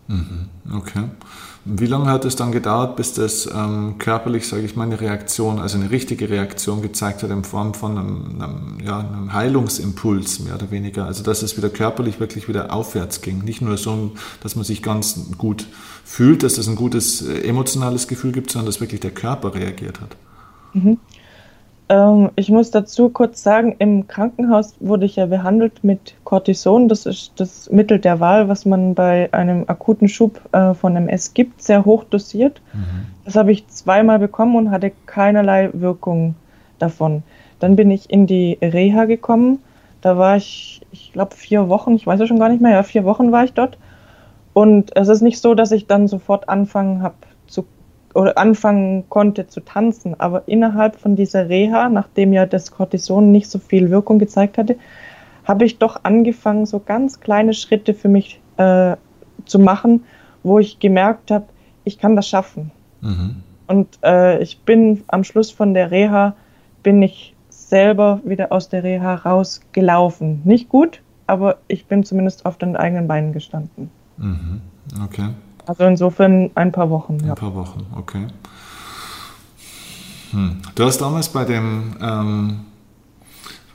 Mhm. 0.08 0.48
Okay. 0.72 1.04
Wie 1.68 1.86
lange 1.86 2.06
hat 2.06 2.24
es 2.24 2.36
dann 2.36 2.52
gedauert, 2.52 2.94
bis 2.94 3.14
das 3.14 3.50
ähm, 3.52 3.96
körperlich, 3.98 4.46
sage 4.46 4.62
ich 4.62 4.76
mal, 4.76 4.84
eine 4.84 5.00
Reaktion, 5.00 5.58
also 5.58 5.76
eine 5.78 5.90
richtige 5.90 6.30
Reaktion 6.30 6.80
gezeigt 6.80 7.24
hat 7.24 7.30
in 7.30 7.42
Form 7.42 7.74
von 7.74 7.98
einem, 7.98 8.40
einem, 8.40 8.78
ja, 8.84 9.00
einem 9.00 9.32
Heilungsimpuls, 9.32 10.38
mehr 10.40 10.54
oder 10.54 10.70
weniger? 10.70 11.06
Also 11.06 11.24
dass 11.24 11.42
es 11.42 11.56
wieder 11.56 11.68
körperlich 11.68 12.20
wirklich 12.20 12.46
wieder 12.46 12.72
aufwärts 12.72 13.20
ging. 13.20 13.38
Nicht 13.38 13.62
nur 13.62 13.76
so, 13.78 14.12
dass 14.44 14.54
man 14.54 14.64
sich 14.64 14.80
ganz 14.80 15.32
gut 15.38 15.66
fühlt, 16.04 16.44
dass 16.44 16.56
es 16.56 16.68
ein 16.68 16.76
gutes 16.76 17.22
äh, 17.22 17.40
emotionales 17.40 18.06
Gefühl 18.06 18.30
gibt, 18.30 18.52
sondern 18.52 18.66
dass 18.66 18.80
wirklich 18.80 19.00
der 19.00 19.10
Körper 19.10 19.54
reagiert 19.54 20.00
hat. 20.00 20.16
Mhm. 20.72 20.98
Ähm, 21.88 22.30
ich 22.36 22.50
muss 22.50 22.70
dazu 22.70 23.10
kurz 23.10 23.42
sagen, 23.42 23.76
im 23.78 24.08
Krankenhaus 24.08 24.74
wurde 24.80 25.06
ich 25.06 25.16
ja 25.16 25.26
behandelt 25.26 25.84
mit 25.84 26.14
Cortison. 26.24 26.88
Das 26.88 27.06
ist 27.06 27.32
das 27.36 27.70
Mittel 27.70 27.98
der 27.98 28.18
Wahl, 28.20 28.48
was 28.48 28.64
man 28.64 28.94
bei 28.94 29.32
einem 29.32 29.64
akuten 29.68 30.08
Schub 30.08 30.40
äh, 30.52 30.74
von 30.74 30.96
MS 30.96 31.34
gibt, 31.34 31.62
sehr 31.62 31.84
hoch 31.84 32.04
dosiert. 32.04 32.60
Mhm. 32.72 33.06
Das 33.24 33.36
habe 33.36 33.52
ich 33.52 33.68
zweimal 33.68 34.18
bekommen 34.18 34.56
und 34.56 34.70
hatte 34.70 34.92
keinerlei 35.06 35.70
Wirkung 35.72 36.34
davon. 36.78 37.22
Dann 37.60 37.76
bin 37.76 37.90
ich 37.90 38.10
in 38.10 38.26
die 38.26 38.58
Reha 38.60 39.04
gekommen. 39.04 39.60
Da 40.00 40.18
war 40.18 40.36
ich, 40.36 40.82
ich 40.92 41.12
glaube, 41.12 41.34
vier 41.34 41.68
Wochen, 41.68 41.94
ich 41.94 42.06
weiß 42.06 42.20
ja 42.20 42.26
schon 42.26 42.38
gar 42.38 42.48
nicht 42.48 42.60
mehr, 42.60 42.72
ja, 42.72 42.82
vier 42.82 43.04
Wochen 43.04 43.32
war 43.32 43.44
ich 43.44 43.52
dort. 43.52 43.78
Und 44.52 44.96
es 44.96 45.08
ist 45.08 45.22
nicht 45.22 45.40
so, 45.40 45.54
dass 45.54 45.72
ich 45.72 45.86
dann 45.86 46.08
sofort 46.08 46.48
anfangen 46.48 47.02
habe 47.02 47.14
oder 48.16 48.38
anfangen 48.38 49.08
konnte 49.08 49.46
zu 49.46 49.60
tanzen. 49.60 50.18
Aber 50.18 50.44
innerhalb 50.46 50.96
von 50.96 51.16
dieser 51.16 51.48
Reha, 51.48 51.88
nachdem 51.88 52.32
ja 52.32 52.46
das 52.46 52.70
Cortison 52.70 53.30
nicht 53.30 53.50
so 53.50 53.58
viel 53.58 53.90
Wirkung 53.90 54.18
gezeigt 54.18 54.58
hatte, 54.58 54.76
habe 55.44 55.64
ich 55.64 55.78
doch 55.78 56.00
angefangen, 56.02 56.66
so 56.66 56.80
ganz 56.80 57.20
kleine 57.20 57.54
Schritte 57.54 57.94
für 57.94 58.08
mich 58.08 58.40
äh, 58.56 58.96
zu 59.44 59.58
machen, 59.58 60.04
wo 60.42 60.58
ich 60.58 60.78
gemerkt 60.78 61.30
habe, 61.30 61.46
ich 61.84 61.98
kann 61.98 62.16
das 62.16 62.28
schaffen. 62.28 62.72
Mhm. 63.00 63.36
Und 63.68 63.98
äh, 64.02 64.42
ich 64.42 64.60
bin 64.60 65.04
am 65.08 65.22
Schluss 65.22 65.50
von 65.50 65.74
der 65.74 65.90
Reha, 65.90 66.34
bin 66.82 67.02
ich 67.02 67.34
selber 67.50 68.20
wieder 68.24 68.50
aus 68.50 68.68
der 68.68 68.82
Reha 68.82 69.14
rausgelaufen. 69.14 70.40
Nicht 70.44 70.68
gut, 70.68 71.02
aber 71.26 71.58
ich 71.68 71.86
bin 71.86 72.04
zumindest 72.04 72.46
auf 72.46 72.56
den 72.56 72.76
eigenen 72.76 73.08
Beinen 73.08 73.32
gestanden. 73.32 73.90
Mhm. 74.16 74.60
Okay. 75.04 75.28
Also 75.66 75.84
insofern 75.84 76.50
ein 76.54 76.72
paar 76.72 76.90
Wochen. 76.90 77.18
Ja. 77.24 77.30
Ein 77.30 77.34
paar 77.34 77.54
Wochen, 77.54 77.86
okay. 77.96 78.26
Hm. 80.30 80.62
Du 80.74 80.84
hast 80.84 80.98
damals 80.98 81.28
bei 81.28 81.44
dem 81.44 81.96
ähm, 82.00 82.60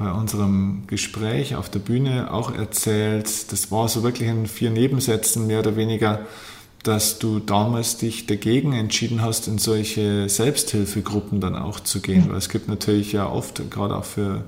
bei 0.02 0.12
unserem 0.12 0.84
Gespräch 0.88 1.56
auf 1.56 1.70
der 1.70 1.80
Bühne 1.80 2.34
auch 2.34 2.54
erzählt, 2.56 3.52
das 3.52 3.72
war 3.72 3.88
so 3.88 4.04
wirklich 4.04 4.28
in 4.28 4.48
vier 4.48 4.72
Nebensätzen 4.72 5.48
mehr 5.48 5.60
oder 5.60 5.76
weniger, 5.76 6.22
dass 6.84 7.20
du 7.20 7.40
damals 7.40 7.98
dich 7.98 8.26
dagegen 8.26 8.74
entschieden 8.74 9.22
hast, 9.22 9.48
in 9.48 9.60
solche 9.60 10.28
Selbsthilfegruppen 10.28 11.40
dann 11.40 11.56
auch 11.56 11.80
zu 11.80 12.02
gehen. 12.02 12.30
Weil 12.30 12.38
es 12.38 12.50
gibt 12.50 12.68
natürlich 12.68 13.12
ja 13.12 13.30
oft, 13.30 13.70
gerade 13.70 13.96
auch 13.96 14.06
für 14.06 14.44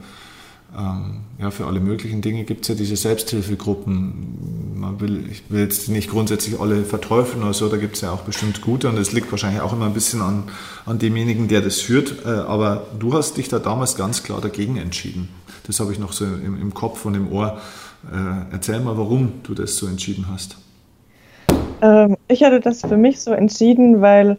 ja, 0.75 1.51
für 1.51 1.68
alle 1.68 1.80
möglichen 1.80 2.22
Dinge 2.22 2.46
gibt 2.46 2.63
es 2.63 2.70
ja 2.70 2.75
diese 2.75 2.96
Selbsthilfegruppen. 2.96 4.74
Man 4.80 5.00
will, 5.00 5.30
ich 5.32 5.44
will 5.50 5.62
jetzt 5.62 5.88
nicht 5.88 6.10
grundsätzlich 6.10 6.60
alle 6.60 6.84
verteufeln 6.84 7.44
oder 7.44 7.53
so, 7.53 7.70
da 7.70 7.77
gibt 7.77 7.96
es 7.96 8.01
ja 8.01 8.12
auch 8.12 8.22
bestimmt 8.22 8.62
gute 8.62 8.89
und 8.89 8.98
es 8.98 9.12
liegt 9.12 9.32
wahrscheinlich 9.32 9.62
auch 9.62 9.74
immer 9.74 9.86
ein 9.86 9.94
bisschen 9.94 10.22
an, 10.22 10.46
an 10.86 10.98
demjenigen, 10.98 11.48
der 11.48 11.62
das 11.62 11.80
führt. 11.80 12.25
Äh, 12.25 12.30
aber 12.30 12.88
du 12.98 13.13
hast 13.13 13.38
dich 13.38 13.50
da 13.50 13.60
damals 13.60 13.96
ganz 13.96 14.24
klar 14.24 14.42
dagegen 14.42 14.77
entschieden. 14.77 15.30
Das 15.68 15.80
habe 15.80 15.92
ich 15.92 16.00
noch 16.00 16.12
so 16.12 16.25
im, 16.25 16.60
im 16.60 16.74
Kopf 16.74 17.06
und 17.06 17.13
im 17.13 17.32
Ohr. 17.32 17.60
Äh, 18.12 18.51
erzähl 18.51 18.80
mal, 18.80 18.98
warum 18.98 19.32
du 19.44 19.53
das 19.53 19.77
so 19.77 19.88
entschieden 19.88 20.25
hast. 20.32 20.58
Ähm, 21.82 22.18
ich 22.27 22.44
hatte 22.44 22.60
das 22.60 22.82
für 22.82 22.98
mich 22.98 23.22
so 23.22 23.32
entschieden, 23.32 24.01
weil 24.01 24.38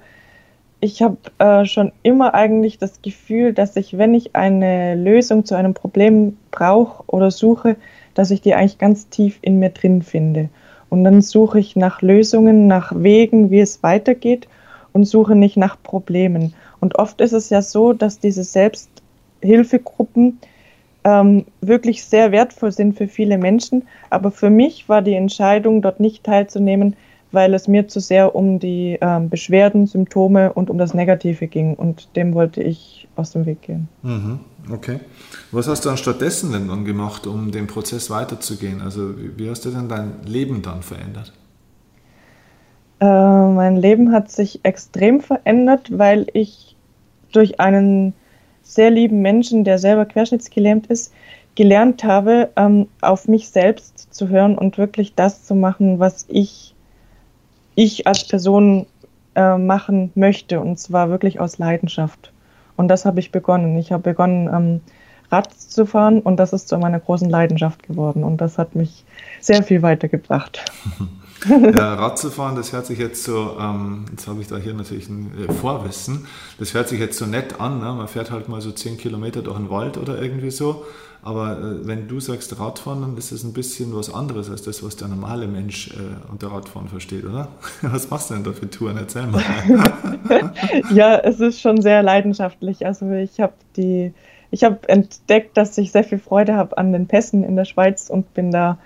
ich 0.85 1.00
habe 1.00 1.17
äh, 1.38 1.64
schon 1.64 1.93
immer 2.03 2.35
eigentlich 2.35 2.76
das 2.76 3.00
Gefühl, 3.00 3.55
dass 3.55 3.75
ich, 3.75 3.97
wenn 3.97 4.12
ich 4.12 4.37
eine 4.37 4.95
Lösung 4.95 5.47
zu 5.47 5.55
einem 5.55 5.73
Problem 5.73 6.37
brauche 6.50 7.03
oder 7.07 7.31
suche, 7.31 7.76
dass 8.12 8.31
ich 8.31 8.43
die 8.43 8.55
eigentlich 8.55 8.76
ganz 8.76 9.09
tief 9.09 9.38
in 9.41 9.59
mir 9.59 9.71
drin 9.71 10.03
finde. 10.03 10.50
Und 10.91 11.05
dann 11.05 11.23
suche 11.23 11.59
ich 11.59 11.75
nach 11.75 12.03
Lösungen, 12.03 12.67
nach 12.67 12.93
Wegen, 12.95 13.50
wie 13.50 13.61
es 13.61 13.83
weitergeht 13.83 14.47
und 14.93 15.07
suche 15.07 15.35
nicht 15.35 15.57
nach 15.57 15.83
Problemen. 15.83 16.53
Und 16.81 16.99
oft 16.99 17.23
ist 17.23 17.33
es 17.33 17.49
ja 17.49 17.62
so, 17.62 17.95
dass 17.95 18.21
diese 18.21 18.45
Selbsthilfegruppen 18.45 20.38
ähm, 21.05 21.47
wirklich 21.62 22.05
sehr 22.05 22.31
wertvoll 22.31 22.73
sind 22.73 22.95
für 22.99 23.09
viele 23.09 23.38
Menschen. 23.38 23.88
Aber 24.11 24.31
für 24.31 24.50
mich 24.50 24.87
war 24.91 25.00
die 25.00 25.14
Entscheidung, 25.14 25.81
dort 25.81 25.99
nicht 25.99 26.25
teilzunehmen, 26.25 26.95
weil 27.35 27.55
es 27.55 27.69
mir 27.69 27.88
zu 27.88 28.00
sehr 28.00 28.35
um 28.35 28.59
die 28.59 28.99
ähm, 29.00 29.29
Beschwerden, 29.29 29.87
Symptome 29.87 30.53
und 30.53 30.71
um 30.71 30.79
das 30.79 30.95
Negative 30.95 31.47
ging 31.47 31.75
und 31.75 32.17
dem 32.17 32.35
wollte 32.35 32.62
ich 32.62 33.09
aus 33.17 33.33
dem 33.33 33.47
Weg 33.47 33.62
gehen. 33.62 33.88
Mhm. 34.03 34.41
Okay. 34.73 35.00
Was 35.53 35.69
hast 35.69 35.85
du 35.85 35.91
dann 35.91 35.99
stattdessen 35.99 36.53
denn 36.53 36.69
dann 36.69 36.85
gemacht, 36.85 37.26
um 37.26 37.53
den 37.53 37.67
Prozess 37.67 38.11
weiterzugehen? 38.11 38.81
Also 38.81 39.14
wie 39.37 39.50
hast 39.50 39.64
du 39.64 39.71
denn 39.71 39.88
dein 39.88 40.23
Leben 40.25 40.62
dann 40.62 40.83
verändert? 40.83 41.33
Äh, 43.00 43.05
mein 43.07 43.76
Leben 43.76 44.12
hat 44.12 44.31
sich 44.31 44.61
extrem 44.62 45.21
verändert, 45.21 45.91
weil 45.97 46.26
ich 46.33 46.76
durch 47.33 47.61
einen 47.61 48.14
sehr 48.62 48.91
lieben 48.91 49.21
Menschen, 49.21 49.64
der 49.64 49.79
selber 49.79 50.07
querschnittsgelähmt 50.07 50.87
ist, 50.87 51.12
gelernt 51.55 52.03
habe, 52.05 52.50
ähm, 52.57 52.88
auf 53.00 53.29
mich 53.29 53.49
selbst 53.50 54.14
zu 54.14 54.29
hören 54.29 54.57
und 54.57 54.79
wirklich 54.79 55.14
das 55.14 55.45
zu 55.45 55.55
machen, 55.55 55.99
was 55.99 56.25
ich 56.29 56.74
ich 57.75 58.07
als 58.07 58.26
Person 58.26 58.87
äh, 59.35 59.57
machen 59.57 60.12
möchte 60.14 60.61
und 60.61 60.78
zwar 60.78 61.11
wirklich 61.11 61.40
aus 61.40 61.59
Leidenschaft. 61.59 62.33
Und 62.76 62.88
das 62.88 63.04
habe 63.04 63.21
ich 63.21 63.31
begonnen. 63.31 63.76
Ich 63.78 63.93
habe 63.93 64.02
begonnen, 64.02 64.49
ähm, 64.52 64.81
Rad 65.31 65.52
zu 65.52 65.87
fahren 65.87 66.21
und 66.21 66.37
das 66.37 66.52
ist 66.52 66.69
zu 66.69 66.78
meiner 66.78 67.00
großen 67.00 67.28
Leidenschaft 67.28 67.83
geworden 67.83 68.25
und 68.25 68.40
das 68.40 68.59
hat 68.59 68.75
mich 68.75 69.04
sehr 69.40 69.62
viel 69.62 69.83
weitergebracht. 69.83 70.64
Ja, 71.47 71.95
Rad 71.95 72.19
zu 72.19 72.31
fahren, 72.31 72.57
das 72.57 72.73
hört 72.73 72.87
sich 72.87 72.99
jetzt 72.99 73.23
so, 73.23 73.59
ähm, 73.61 74.07
jetzt 74.11 74.26
habe 74.26 74.40
ich 74.40 74.47
da 74.47 74.57
hier 74.57 74.73
natürlich 74.73 75.11
ein 75.11 75.31
äh, 75.47 75.52
Vorwissen, 75.52 76.26
das 76.59 76.73
hört 76.73 76.88
sich 76.88 76.99
jetzt 76.99 77.19
so 77.19 77.26
nett 77.26 77.61
an, 77.61 77.81
ne? 77.81 77.93
man 77.93 78.09
fährt 78.09 78.31
halt 78.31 78.49
mal 78.49 78.62
so 78.62 78.73
10 78.73 78.97
Kilometer 78.97 79.43
durch 79.43 79.59
den 79.59 79.69
Wald 79.69 79.99
oder 79.99 80.23
irgendwie 80.23 80.50
so, 80.50 80.87
aber 81.25 81.59
äh, 81.59 81.87
wenn 81.87 82.07
du 82.07 82.21
sagst 82.21 82.59
Radfahren, 82.61 83.00
dann 83.00 83.16
ist 83.16 83.33
das 83.33 83.45
ein 83.45 83.54
bisschen 83.54 83.97
was 83.97 84.12
anderes 84.12 84.50
als 84.50 84.62
das, 84.62 84.83
was 84.83 84.97
der 84.97 85.09
normale 85.09 85.47
Mensch 85.47 85.88
äh, 85.88 86.31
unter 86.31 86.49
Radfahren 86.52 86.88
versteht, 86.88 87.25
oder? 87.25 87.49
Was 87.83 88.11
machst 88.11 88.28
du 88.28 88.35
denn 88.35 88.45
da 88.45 88.52
für 88.52 88.69
Touren? 88.69 88.99
Erzähl 88.99 89.26
mal. 89.26 89.43
ja, 90.93 91.16
es 91.19 91.40
ist 91.40 91.61
schon 91.61 91.81
sehr 91.81 92.02
leidenschaftlich. 92.02 92.85
Also 92.85 93.11
ich 93.11 93.40
habe 93.40 93.54
die, 93.76 94.12
ich 94.50 94.64
habe 94.64 94.87
entdeckt, 94.87 95.57
dass 95.57 95.78
ich 95.78 95.93
sehr 95.93 96.04
viel 96.04 96.19
Freude 96.19 96.57
habe 96.57 96.76
an 96.76 96.93
den 96.93 97.07
Pässen 97.07 97.43
in 97.43 97.57
der 97.57 97.64
Schweiz 97.64 98.11
und 98.11 98.35
bin 98.35 98.50
da 98.50 98.78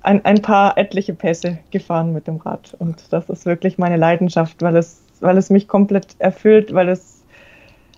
ein, 0.00 0.24
ein 0.24 0.40
paar 0.40 0.78
etliche 0.78 1.12
Pässe 1.12 1.58
gefahren 1.70 2.14
mit 2.14 2.26
dem 2.26 2.38
Rad. 2.38 2.74
Und 2.78 3.12
das 3.12 3.28
ist 3.28 3.44
wirklich 3.44 3.76
meine 3.76 3.98
Leidenschaft, 3.98 4.62
weil 4.62 4.76
es, 4.76 5.02
weil 5.20 5.36
es 5.36 5.50
mich 5.50 5.68
komplett 5.68 6.16
erfüllt, 6.18 6.72
weil 6.72 6.88
es 6.88 7.21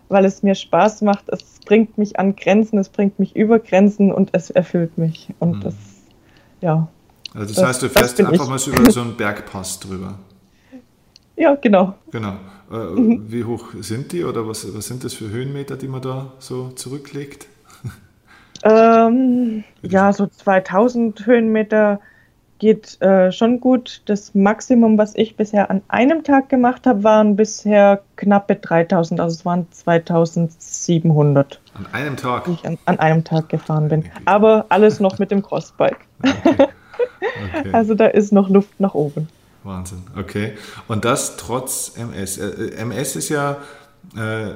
weil 0.09 0.25
es 0.25 0.43
mir 0.43 0.55
Spaß 0.55 1.03
macht. 1.03 1.29
Es 1.29 1.61
bringt 1.65 1.99
mich 1.99 2.19
an 2.19 2.37
Grenzen, 2.37 2.79
es 2.79 2.89
bringt 2.89 3.19
mich 3.19 3.35
über 3.37 3.59
Grenzen 3.59 4.13
und 4.13 4.31
es 4.33 4.51
erfüllt 4.51 4.99
mich. 4.99 5.29
Und 5.39 5.59
mhm. 5.59 5.61
das, 5.61 5.75
ja. 6.61 6.89
Also 7.33 7.49
das, 7.49 7.57
das 7.57 7.67
heißt, 7.67 7.83
du 7.83 7.89
fährst 7.89 8.21
einfach 8.21 8.33
ich. 8.33 8.49
mal 8.49 8.59
so 8.59 8.71
über 8.71 8.91
so 8.91 9.01
einen 9.01 9.17
Bergpass 9.17 9.81
drüber. 9.81 10.19
Ja, 11.37 11.57
genau. 11.57 11.95
Genau. 12.13 12.35
Äh, 12.71 12.77
mhm. 12.77 13.25
Wie 13.27 13.43
hoch 13.43 13.71
sind 13.81 14.13
die 14.13 14.23
oder 14.23 14.47
was, 14.47 14.73
was 14.73 14.87
sind 14.87 15.03
das 15.03 15.15
für 15.15 15.29
Höhenmeter, 15.29 15.77
die 15.77 15.89
man 15.89 16.01
da 16.01 16.33
so 16.39 16.71
zurücklegt? 16.71 17.49
Ähm, 18.67 19.63
ja, 19.83 20.11
so 20.15 20.27
2000 20.27 21.27
Höhenmeter 21.27 22.01
geht 22.59 23.01
äh, 23.03 23.31
schon 23.33 23.61
gut. 23.61 24.03
Das 24.07 24.35
Maximum, 24.35 24.99
was 24.99 25.15
ich 25.15 25.37
bisher 25.37 25.71
an 25.71 25.83
einem 25.89 26.25
Tag 26.25 26.49
gemacht 26.49 26.87
habe, 26.87 27.05
waren 27.05 27.37
bisher 27.37 28.03
knappe 28.17 28.57
3000, 28.57 29.21
also 29.21 29.35
es 29.35 29.45
waren 29.45 29.67
2700. 29.71 31.61
An 31.75 31.87
einem 31.93 32.17
Tag? 32.17 32.49
Ich 32.49 32.67
an, 32.67 32.79
an 32.87 32.99
einem 32.99 33.25
Tag 33.25 33.49
gefahren 33.49 33.89
bin. 33.89 34.05
Aber 34.25 34.67
alles 34.69 35.01
noch 35.01 35.19
mit 35.19 35.31
dem 35.31 35.43
Crossbike. 35.43 35.99
Okay. 36.23 36.69
Okay. 37.53 37.71
Also 37.73 37.95
da 37.95 38.07
ist 38.07 38.33
noch 38.33 38.49
Luft 38.49 38.79
nach 38.79 38.95
oben. 38.95 39.29
Wahnsinn, 39.65 40.03
okay. 40.17 40.53
Und 40.89 41.05
das 41.05 41.37
trotz 41.37 41.97
MS. 41.97 42.39
Äh, 42.39 42.77
MS 42.77 43.17
ist 43.17 43.29
ja, 43.31 43.57
äh, 44.15 44.55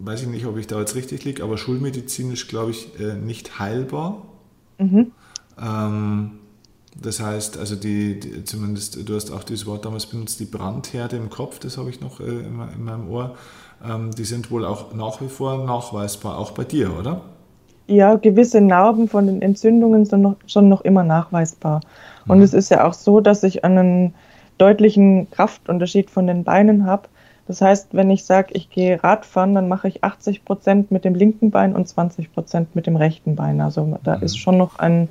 weiß 0.00 0.22
ich 0.22 0.28
nicht, 0.28 0.46
ob 0.46 0.56
ich 0.58 0.66
da 0.66 0.78
jetzt 0.78 0.94
richtig 0.94 1.24
liege, 1.24 1.42
aber 1.42 1.56
schulmedizinisch, 1.56 2.46
glaube 2.46 2.70
ich, 2.70 3.00
äh, 3.00 3.14
nicht 3.14 3.58
heilbar. 3.58 4.22
Mhm. 4.78 5.12
Ähm, 5.60 6.30
das 6.94 7.20
heißt, 7.20 7.58
also 7.58 7.76
die, 7.76 8.20
die, 8.20 8.44
zumindest, 8.44 9.08
du 9.08 9.14
hast 9.14 9.30
auch 9.30 9.44
dieses 9.44 9.66
Wort 9.66 9.84
damals 9.84 10.06
benutzt, 10.06 10.40
die 10.40 10.44
Brandherde 10.44 11.16
im 11.16 11.30
Kopf, 11.30 11.58
das 11.58 11.76
habe 11.76 11.90
ich 11.90 12.00
noch 12.00 12.20
äh, 12.20 12.24
in, 12.24 12.60
in, 12.74 12.84
meinem 12.84 13.08
Ohr, 13.10 13.36
ähm, 13.84 14.10
die 14.12 14.24
sind 14.24 14.50
wohl 14.50 14.64
auch 14.64 14.94
nach 14.94 15.20
wie 15.20 15.28
vor 15.28 15.64
nachweisbar, 15.64 16.38
auch 16.38 16.52
bei 16.52 16.64
dir, 16.64 16.96
oder? 16.98 17.22
ja, 17.86 18.14
gewisse 18.16 18.60
Narben 18.60 19.08
von 19.08 19.26
den 19.26 19.42
Entzündungen 19.42 20.06
sind 20.06 20.22
noch, 20.22 20.36
schon 20.46 20.68
noch 20.68 20.82
immer 20.82 21.02
nachweisbar. 21.02 21.80
Und 22.26 22.38
mhm. 22.38 22.44
es 22.44 22.54
ist 22.54 22.70
ja 22.70 22.86
auch 22.86 22.94
so, 22.94 23.20
dass 23.20 23.42
ich 23.42 23.64
einen 23.64 24.14
deutlichen 24.58 25.30
Kraftunterschied 25.30 26.10
von 26.10 26.26
den 26.26 26.44
Beinen 26.44 26.86
habe. 26.86 27.08
Das 27.46 27.60
heißt, 27.60 27.88
wenn 27.92 28.10
ich 28.10 28.24
sage, 28.24 28.54
ich 28.54 28.70
gehe 28.70 29.02
Radfahren, 29.02 29.54
dann 29.54 29.68
mache 29.68 29.88
ich 29.88 30.02
80 30.02 30.44
Prozent 30.46 30.90
mit 30.90 31.04
dem 31.04 31.14
linken 31.14 31.50
Bein 31.50 31.74
und 31.74 31.86
20 31.86 32.32
Prozent 32.32 32.74
mit 32.74 32.86
dem 32.86 32.96
rechten 32.96 33.36
Bein. 33.36 33.60
Also 33.60 33.98
da 34.02 34.16
mhm. 34.16 34.22
ist 34.22 34.38
schon 34.38 34.56
noch 34.56 34.78
ein 34.78 35.08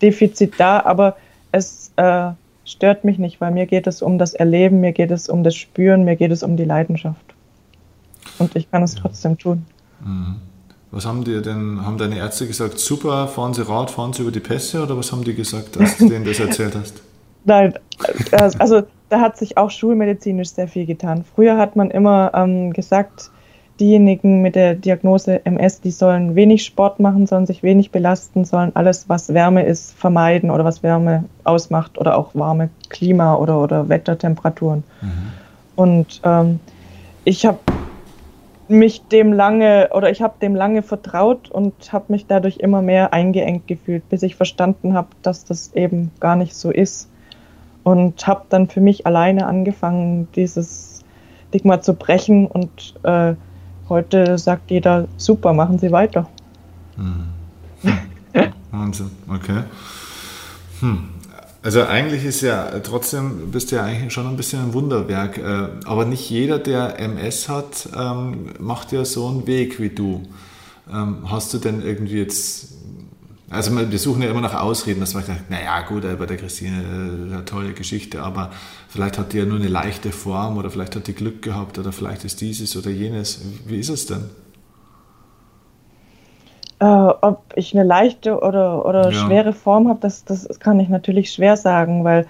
Defizit 0.00 0.54
da, 0.58 0.80
aber 0.80 1.16
es 1.54 1.92
äh, 1.96 2.30
stört 2.64 3.04
mich 3.04 3.18
nicht, 3.18 3.40
weil 3.40 3.52
mir 3.52 3.66
geht 3.66 3.86
es 3.86 4.02
um 4.02 4.18
das 4.18 4.34
Erleben, 4.34 4.80
mir 4.80 4.92
geht 4.92 5.10
es 5.10 5.28
um 5.28 5.44
das 5.44 5.54
Spüren, 5.54 6.04
mir 6.04 6.16
geht 6.16 6.32
es 6.32 6.42
um 6.42 6.56
die 6.56 6.64
Leidenschaft. 6.64 7.34
Und 8.38 8.56
ich 8.56 8.70
kann 8.70 8.82
es 8.82 8.94
ja. 8.94 9.02
trotzdem 9.02 9.38
tun. 9.38 9.64
Mhm. 10.04 10.36
Was 10.90 11.06
haben 11.06 11.24
dir 11.24 11.42
denn, 11.42 11.84
haben 11.84 11.98
deine 11.98 12.18
Ärzte 12.18 12.46
gesagt, 12.46 12.78
super, 12.78 13.26
fahren 13.26 13.52
Sie 13.52 13.66
Rad, 13.66 13.90
fahren 13.90 14.12
Sie 14.12 14.22
über 14.22 14.30
die 14.30 14.40
Pässe 14.40 14.82
oder 14.82 14.96
was 14.96 15.10
haben 15.10 15.24
die 15.24 15.34
gesagt, 15.34 15.76
als 15.76 15.96
du 15.96 16.08
denen 16.08 16.24
das 16.24 16.38
erzählt 16.38 16.76
hast? 16.76 17.02
Nein, 17.44 17.74
äh, 18.30 18.50
also 18.58 18.82
da 19.08 19.20
hat 19.20 19.36
sich 19.36 19.56
auch 19.56 19.70
schulmedizinisch 19.70 20.50
sehr 20.50 20.68
viel 20.68 20.86
getan. 20.86 21.24
Früher 21.34 21.56
hat 21.58 21.76
man 21.76 21.90
immer 21.90 22.32
ähm, 22.34 22.72
gesagt, 22.72 23.30
diejenigen 23.80 24.42
mit 24.42 24.54
der 24.54 24.74
Diagnose 24.74 25.44
MS, 25.44 25.80
die 25.80 25.90
sollen 25.90 26.36
wenig 26.36 26.64
Sport 26.64 27.00
machen, 27.00 27.26
sollen 27.26 27.46
sich 27.46 27.62
wenig 27.62 27.90
belasten, 27.90 28.44
sollen 28.44 28.74
alles, 28.74 29.08
was 29.08 29.34
Wärme 29.34 29.64
ist, 29.64 29.94
vermeiden 29.94 30.50
oder 30.50 30.64
was 30.64 30.82
Wärme 30.82 31.24
ausmacht 31.42 31.98
oder 31.98 32.16
auch 32.16 32.34
warme 32.34 32.70
Klima 32.88 33.34
oder, 33.34 33.60
oder 33.60 33.88
Wettertemperaturen. 33.88 34.84
Mhm. 35.00 35.32
Und 35.76 36.20
ähm, 36.24 36.60
ich 37.24 37.46
habe 37.46 37.58
mich 38.68 39.02
dem 39.08 39.32
lange 39.32 39.90
oder 39.92 40.10
ich 40.10 40.22
habe 40.22 40.34
dem 40.40 40.54
lange 40.54 40.82
vertraut 40.82 41.50
und 41.50 41.92
habe 41.92 42.06
mich 42.08 42.26
dadurch 42.26 42.58
immer 42.58 42.80
mehr 42.80 43.12
eingeengt 43.12 43.66
gefühlt, 43.66 44.08
bis 44.08 44.22
ich 44.22 44.36
verstanden 44.36 44.94
habe, 44.94 45.08
dass 45.22 45.44
das 45.44 45.72
eben 45.74 46.12
gar 46.20 46.36
nicht 46.36 46.54
so 46.54 46.70
ist. 46.70 47.10
Und 47.82 48.26
habe 48.26 48.44
dann 48.48 48.68
für 48.68 48.80
mich 48.80 49.06
alleine 49.06 49.46
angefangen, 49.46 50.28
dieses 50.34 51.04
Stigma 51.48 51.82
zu 51.82 51.94
brechen 51.94 52.46
und 52.46 52.94
äh, 53.02 53.34
heute 53.88 54.38
sagt 54.38 54.70
jeder, 54.70 55.08
super, 55.16 55.52
machen 55.52 55.78
Sie 55.78 55.90
weiter. 55.92 56.28
Hm. 56.96 57.28
Wahnsinn, 58.70 59.10
okay. 59.28 59.64
Hm. 60.80 61.08
Also 61.62 61.82
eigentlich 61.82 62.26
ist 62.26 62.42
ja 62.42 62.78
trotzdem, 62.80 63.50
bist 63.50 63.72
du 63.72 63.76
ja 63.76 63.84
eigentlich 63.84 64.12
schon 64.12 64.26
ein 64.26 64.36
bisschen 64.36 64.60
ein 64.60 64.74
Wunderwerk. 64.74 65.38
Äh, 65.38 65.68
aber 65.86 66.04
nicht 66.04 66.28
jeder, 66.28 66.58
der 66.58 67.00
MS 67.00 67.48
hat, 67.48 67.88
ähm, 67.96 68.50
macht 68.58 68.92
ja 68.92 69.06
so 69.06 69.28
einen 69.28 69.46
Weg 69.46 69.80
wie 69.80 69.88
du. 69.88 70.24
Ähm, 70.92 71.30
hast 71.30 71.54
du 71.54 71.58
denn 71.58 71.80
irgendwie 71.80 72.18
jetzt, 72.18 72.74
also 73.50 73.90
wir 73.90 73.98
suchen 73.98 74.22
ja 74.22 74.30
immer 74.30 74.40
nach 74.40 74.60
Ausreden, 74.60 75.00
dass 75.00 75.14
man 75.14 75.22
sagt, 75.22 75.50
naja 75.50 75.82
gut, 75.82 76.02
bei 76.18 76.26
der 76.26 76.36
Christine, 76.36 76.82
äh, 76.82 77.34
eine 77.34 77.44
tolle 77.44 77.72
Geschichte, 77.72 78.22
aber 78.22 78.50
vielleicht 78.88 79.18
hat 79.18 79.32
die 79.32 79.38
ja 79.38 79.44
nur 79.44 79.58
eine 79.58 79.68
leichte 79.68 80.12
Form 80.12 80.56
oder 80.56 80.70
vielleicht 80.70 80.96
hat 80.96 81.06
die 81.06 81.14
Glück 81.14 81.42
gehabt 81.42 81.78
oder 81.78 81.92
vielleicht 81.92 82.24
ist 82.24 82.40
dieses 82.40 82.76
oder 82.76 82.90
jenes. 82.90 83.42
Wie 83.66 83.78
ist 83.78 83.90
es 83.90 84.06
denn? 84.06 84.30
Äh, 86.80 86.86
ob 86.86 87.44
ich 87.54 87.74
eine 87.74 87.84
leichte 87.84 88.40
oder, 88.40 88.84
oder 88.84 89.10
ja. 89.10 89.26
schwere 89.26 89.52
Form 89.52 89.88
habe, 89.88 90.00
das, 90.00 90.24
das 90.24 90.48
kann 90.58 90.80
ich 90.80 90.88
natürlich 90.88 91.30
schwer 91.30 91.56
sagen, 91.56 92.02
weil 92.02 92.26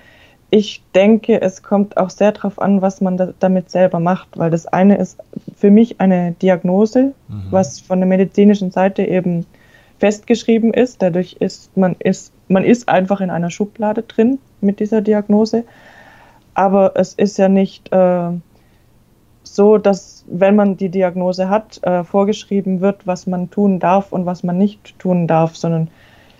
ich 0.51 0.83
denke, 0.95 1.41
es 1.41 1.63
kommt 1.63 1.97
auch 1.97 2.11
sehr 2.11 2.33
darauf 2.33 2.61
an, 2.61 2.83
was 2.83 3.01
man 3.01 3.17
da, 3.17 3.33
damit 3.39 3.71
selber 3.71 3.99
macht, 3.99 4.39
weil 4.39 4.51
das 4.51 4.67
eine 4.67 4.99
ist 4.99 5.19
für 5.57 5.71
mich 5.71 6.01
eine 6.01 6.33
Diagnose, 6.33 7.13
mhm. 7.29 7.47
was 7.51 7.81
von 7.81 7.99
der 7.99 8.07
medizinischen 8.07 8.71
Seite 8.71 9.03
eben 9.03 9.47
festgeschrieben 9.99 10.73
ist. 10.75 11.03
Dadurch 11.03 11.37
ist 11.41 11.77
man 11.77 11.97
ist 11.99 12.33
man 12.49 12.65
ist 12.65 12.89
einfach 12.89 13.21
in 13.21 13.31
einer 13.31 13.51
Schublade 13.51 14.03
drin 14.03 14.39
mit 14.61 14.81
dieser 14.81 15.01
Diagnose, 15.01 15.65
aber 16.55 16.93
es 16.97 17.15
ist 17.15 17.39
ja 17.39 17.49
nicht 17.49 17.93
äh, 17.93 18.31
so, 19.43 19.79
dass 19.79 20.25
wenn 20.27 20.57
man 20.57 20.77
die 20.77 20.89
Diagnose 20.89 21.49
hat, 21.49 21.83
äh, 21.85 22.03
vorgeschrieben 22.03 22.81
wird, 22.81 23.07
was 23.07 23.27
man 23.27 23.51
tun 23.51 23.79
darf 23.79 24.13
und 24.13 24.27
was 24.27 24.43
man 24.43 24.59
nicht 24.59 24.99
tun 24.99 25.27
darf, 25.27 25.57
sondern 25.57 25.89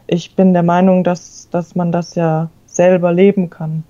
ich 0.07 0.35
bin 0.35 0.53
der 0.53 0.63
Meinung, 0.63 1.05
dass, 1.05 1.49
dass 1.51 1.75
man 1.75 1.93
das 1.93 2.15
ja 2.15 2.51
selber 2.67 3.13
leben 3.13 3.51
kann. 3.51 3.85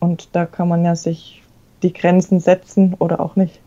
Und 0.00 0.34
da 0.34 0.46
kann 0.46 0.68
man 0.68 0.84
ja 0.84 0.96
sich 0.96 1.42
die 1.82 1.92
Grenzen 1.92 2.40
setzen 2.40 2.94
oder 2.98 3.20
auch 3.20 3.36
nicht. 3.36 3.60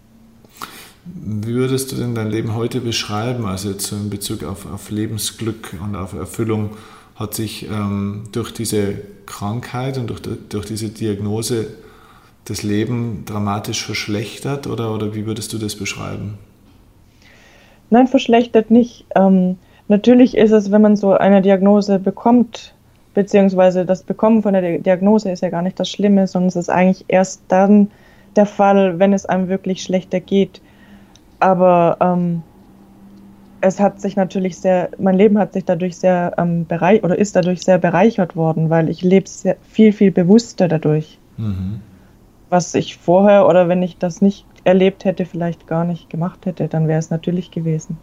Wie 1.15 1.53
würdest 1.53 1.91
du 1.91 1.95
denn 1.95 2.15
dein 2.15 2.29
Leben 2.29 2.55
heute 2.55 2.81
beschreiben? 2.81 3.45
Also 3.45 3.69
jetzt 3.69 3.91
in 3.91 4.09
Bezug 4.09 4.43
auf, 4.43 4.71
auf 4.71 4.91
Lebensglück 4.91 5.75
und 5.83 5.95
auf 5.95 6.13
Erfüllung 6.13 6.71
hat 7.15 7.33
sich 7.33 7.67
ähm, 7.69 8.23
durch 8.31 8.51
diese 8.51 8.95
Krankheit 9.25 9.97
und 9.97 10.09
durch, 10.09 10.21
durch 10.49 10.65
diese 10.65 10.89
Diagnose 10.89 11.67
das 12.45 12.63
Leben 12.63 13.23
dramatisch 13.25 13.83
verschlechtert 13.83 14.67
oder, 14.67 14.93
oder 14.93 15.13
wie 15.13 15.25
würdest 15.25 15.53
du 15.53 15.57
das 15.57 15.75
beschreiben? 15.75 16.37
Nein, 17.89 18.07
verschlechtert 18.07 18.71
nicht. 18.71 19.05
Ähm, 19.15 19.57
natürlich 19.87 20.37
ist 20.37 20.51
es, 20.51 20.71
wenn 20.71 20.81
man 20.81 20.95
so 20.95 21.13
eine 21.13 21.41
Diagnose 21.41 21.99
bekommt, 21.99 22.73
beziehungsweise 23.13 23.85
das 23.85 24.03
Bekommen 24.03 24.43
von 24.43 24.53
der 24.53 24.79
Diagnose 24.79 25.31
ist 25.31 25.41
ja 25.41 25.49
gar 25.49 25.61
nicht 25.61 25.79
das 25.79 25.89
Schlimme, 25.89 26.27
sondern 26.27 26.49
es 26.49 26.55
ist 26.55 26.69
eigentlich 26.69 27.05
erst 27.07 27.41
dann 27.47 27.89
der 28.35 28.45
Fall, 28.45 28.99
wenn 28.99 29.13
es 29.13 29.25
einem 29.25 29.49
wirklich 29.49 29.83
schlechter 29.83 30.19
geht. 30.19 30.61
Aber 31.39 31.97
ähm, 32.01 32.43
es 33.61 33.79
hat 33.79 34.01
sich 34.01 34.15
natürlich 34.15 34.57
sehr, 34.57 34.89
mein 34.97 35.15
Leben 35.15 35.37
hat 35.37 35.53
sich 35.53 35.65
dadurch 35.65 35.97
sehr 35.97 36.33
ähm, 36.37 36.65
bereich 36.65 37.03
oder 37.03 37.17
ist 37.17 37.35
dadurch 37.35 37.61
sehr 37.61 37.77
bereichert 37.77 38.35
worden, 38.35 38.69
weil 38.69 38.89
ich 38.89 39.01
lebe 39.01 39.27
sehr, 39.27 39.57
viel, 39.69 39.93
viel 39.93 40.11
bewusster 40.11 40.67
dadurch. 40.67 41.17
Mhm 41.37 41.81
was 42.49 42.73
ich 42.73 42.97
vorher 42.97 43.47
oder 43.47 43.69
wenn 43.69 43.81
ich 43.83 43.97
das 43.97 44.21
nicht 44.21 44.45
erlebt 44.63 45.05
hätte, 45.05 45.25
vielleicht 45.25 45.67
gar 45.67 45.85
nicht 45.85 46.09
gemacht 46.09 46.45
hätte, 46.45 46.67
dann 46.67 46.87
wäre 46.87 46.99
es 46.99 47.09
natürlich 47.09 47.51
gewesen. 47.51 47.97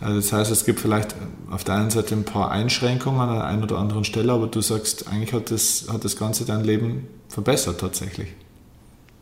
Also 0.00 0.16
das 0.16 0.32
heißt, 0.32 0.50
es 0.50 0.64
gibt 0.64 0.80
vielleicht 0.80 1.14
auf 1.50 1.64
der 1.64 1.74
einen 1.76 1.90
Seite 1.90 2.14
ein 2.14 2.24
paar 2.24 2.50
Einschränkungen 2.50 3.20
an 3.20 3.34
der 3.34 3.44
einen 3.44 3.62
oder 3.62 3.78
anderen 3.78 4.04
Stelle, 4.04 4.32
aber 4.32 4.46
du 4.46 4.60
sagst, 4.60 5.08
eigentlich 5.08 5.32
hat 5.32 5.50
das, 5.50 5.86
hat 5.90 6.04
das 6.04 6.16
Ganze 6.16 6.44
dein 6.44 6.64
Leben 6.64 7.08
verbessert 7.28 7.80
tatsächlich. 7.80 8.28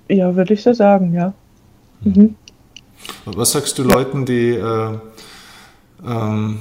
Ja, 0.08 0.34
würde 0.34 0.54
ich 0.54 0.62
so 0.62 0.72
sagen, 0.72 1.14
ja. 1.14 1.32
Hm. 2.02 2.12
Mhm. 2.12 2.34
Was 3.24 3.52
sagst 3.52 3.78
du 3.78 3.82
Leuten, 3.82 4.24
die, 4.24 4.50
äh, 4.50 4.98
ähm, 6.06 6.60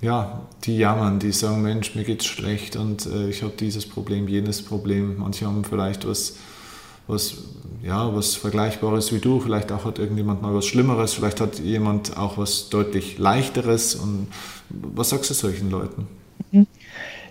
ja, 0.00 0.42
die 0.64 0.78
jammern, 0.78 1.18
die 1.18 1.32
sagen, 1.32 1.62
Mensch, 1.62 1.94
mir 1.94 2.04
geht's 2.04 2.26
schlecht 2.26 2.76
und 2.76 3.06
äh, 3.06 3.28
ich 3.28 3.42
habe 3.42 3.52
dieses 3.58 3.88
Problem, 3.88 4.28
jenes 4.28 4.62
Problem. 4.62 5.16
Manche 5.18 5.46
haben 5.46 5.64
vielleicht 5.64 6.06
was 6.06 6.34
was, 7.08 7.38
ja, 7.82 8.14
was 8.14 8.36
Vergleichbares 8.36 9.12
wie 9.12 9.18
du. 9.18 9.40
Vielleicht 9.40 9.72
auch 9.72 9.84
hat 9.84 9.98
irgendjemand 9.98 10.42
mal 10.42 10.54
was 10.54 10.66
Schlimmeres, 10.66 11.14
vielleicht 11.14 11.40
hat 11.40 11.58
jemand 11.58 12.16
auch 12.16 12.38
was 12.38 12.68
deutlich 12.68 13.18
Leichteres. 13.18 13.96
Und 13.96 14.28
was 14.68 15.08
sagst 15.08 15.30
du 15.30 15.34
solchen 15.34 15.70
Leuten? 15.70 16.06
Mhm. 16.52 16.66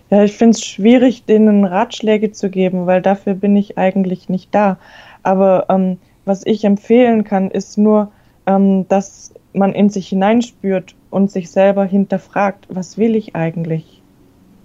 Ja, 0.10 0.23
ich 0.23 0.33
finde 0.33 0.57
es 0.57 0.65
schwierig, 0.65 1.25
denen 1.25 1.65
Ratschläge 1.65 2.31
zu 2.31 2.49
geben, 2.49 2.86
weil 2.86 3.01
dafür 3.01 3.33
bin 3.33 3.55
ich 3.55 3.77
eigentlich 3.77 4.29
nicht 4.29 4.53
da. 4.55 4.77
Aber 5.21 5.65
ähm, 5.69 5.97
was 6.25 6.45
ich 6.45 6.63
empfehlen 6.63 7.23
kann, 7.23 7.51
ist 7.51 7.77
nur, 7.77 8.12
ähm, 8.47 8.88
dass 8.88 9.33
man 9.53 9.73
in 9.73 9.89
sich 9.89 10.07
hineinspürt 10.07 10.95
und 11.12 11.29
sich 11.29 11.51
selber 11.51 11.86
hinterfragt, 11.86 12.65
was 12.69 12.97
will 12.97 13.15
ich 13.15 13.36
eigentlich? 13.36 14.01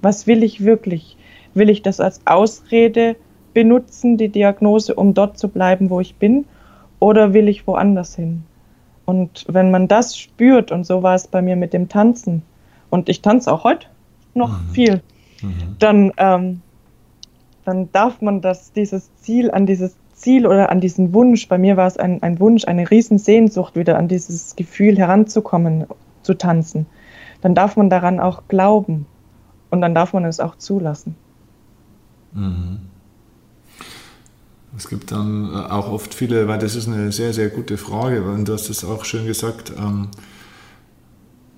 Was 0.01 0.27
will 0.27 0.43
ich 0.43 0.65
wirklich? 0.65 1.17
Will 1.55 1.69
ich 1.69 1.83
das 1.83 2.01
als 2.01 2.21
Ausrede 2.25 3.17
benutzen, 3.53 4.17
die 4.17 4.31
Diagnose, 4.31 4.95
um 4.95 5.13
dort 5.13 5.37
zu 5.37 5.49
bleiben, 5.49 5.91
wo 5.91 6.01
ich 6.01 6.15
bin, 6.17 6.47
oder 7.01 7.35
will 7.35 7.49
ich 7.49 7.67
woanders 7.67 8.17
hin? 8.17 8.45
Und 9.05 9.45
wenn 9.49 9.71
man 9.71 9.89
das 9.89 10.17
spürt, 10.17 10.73
und 10.73 10.85
so 10.85 11.03
war 11.03 11.15
es 11.15 11.27
bei 11.27 11.43
mir 11.43 11.57
mit 11.57 11.73
dem 11.73 11.89
Tanzen, 11.89 12.43
und 12.89 13.09
ich 13.09 13.21
tanze 13.21 13.53
auch 13.53 13.65
heute 13.65 13.89
noch 14.35 14.61
mhm. 14.61 14.69
viel, 14.71 15.03
mhm. 15.43 15.77
Dann, 15.79 16.13
ähm, 16.17 16.63
dann 17.65 17.91
darf 17.93 18.21
man 18.23 18.41
das, 18.41 18.73
dieses 18.73 19.15
Ziel, 19.17 19.51
an 19.51 19.67
dieses 19.67 19.97
Ziel 20.23 20.47
oder 20.47 20.71
an 20.71 20.81
diesen 20.81 21.13
Wunsch, 21.13 21.49
bei 21.49 21.59
mir 21.59 21.77
war 21.77 21.87
es 21.87 21.97
ein, 21.97 22.23
ein 22.23 22.41
Wunsch, 22.41 22.65
eine 22.65 22.91
Riesensehnsucht, 22.91 23.77
wieder 23.77 23.99
an 23.99 24.09
dieses 24.09 24.57
Gefühl 24.57 24.97
heranzukommen, 24.97 25.87
zu 26.23 26.35
tanzen, 26.35 26.87
dann 27.41 27.55
darf 27.55 27.77
man 27.77 27.91
daran 27.91 28.21
auch 28.21 28.43
glauben 28.49 29.07
und 29.71 29.81
dann 29.81 29.95
darf 29.95 30.13
man 30.13 30.25
es 30.25 30.39
auch 30.41 30.57
zulassen. 30.57 31.17
Mhm. 32.33 32.79
Es 34.77 34.89
gibt 34.89 35.11
dann 35.11 35.51
äh, 35.53 35.57
auch 35.57 35.91
oft 35.91 36.15
viele, 36.15 36.49
weil 36.49 36.59
das 36.59 36.77
ist 36.77 36.89
eine 36.89 37.13
sehr, 37.13 37.33
sehr 37.35 37.49
gute 37.49 37.77
Frage, 37.77 38.23
und 38.23 38.49
du 38.49 38.55
hast 38.55 38.71
es 38.71 38.85
auch 38.85 39.05
schön 39.05 39.27
gesagt, 39.27 39.73
ähm, 39.77 40.09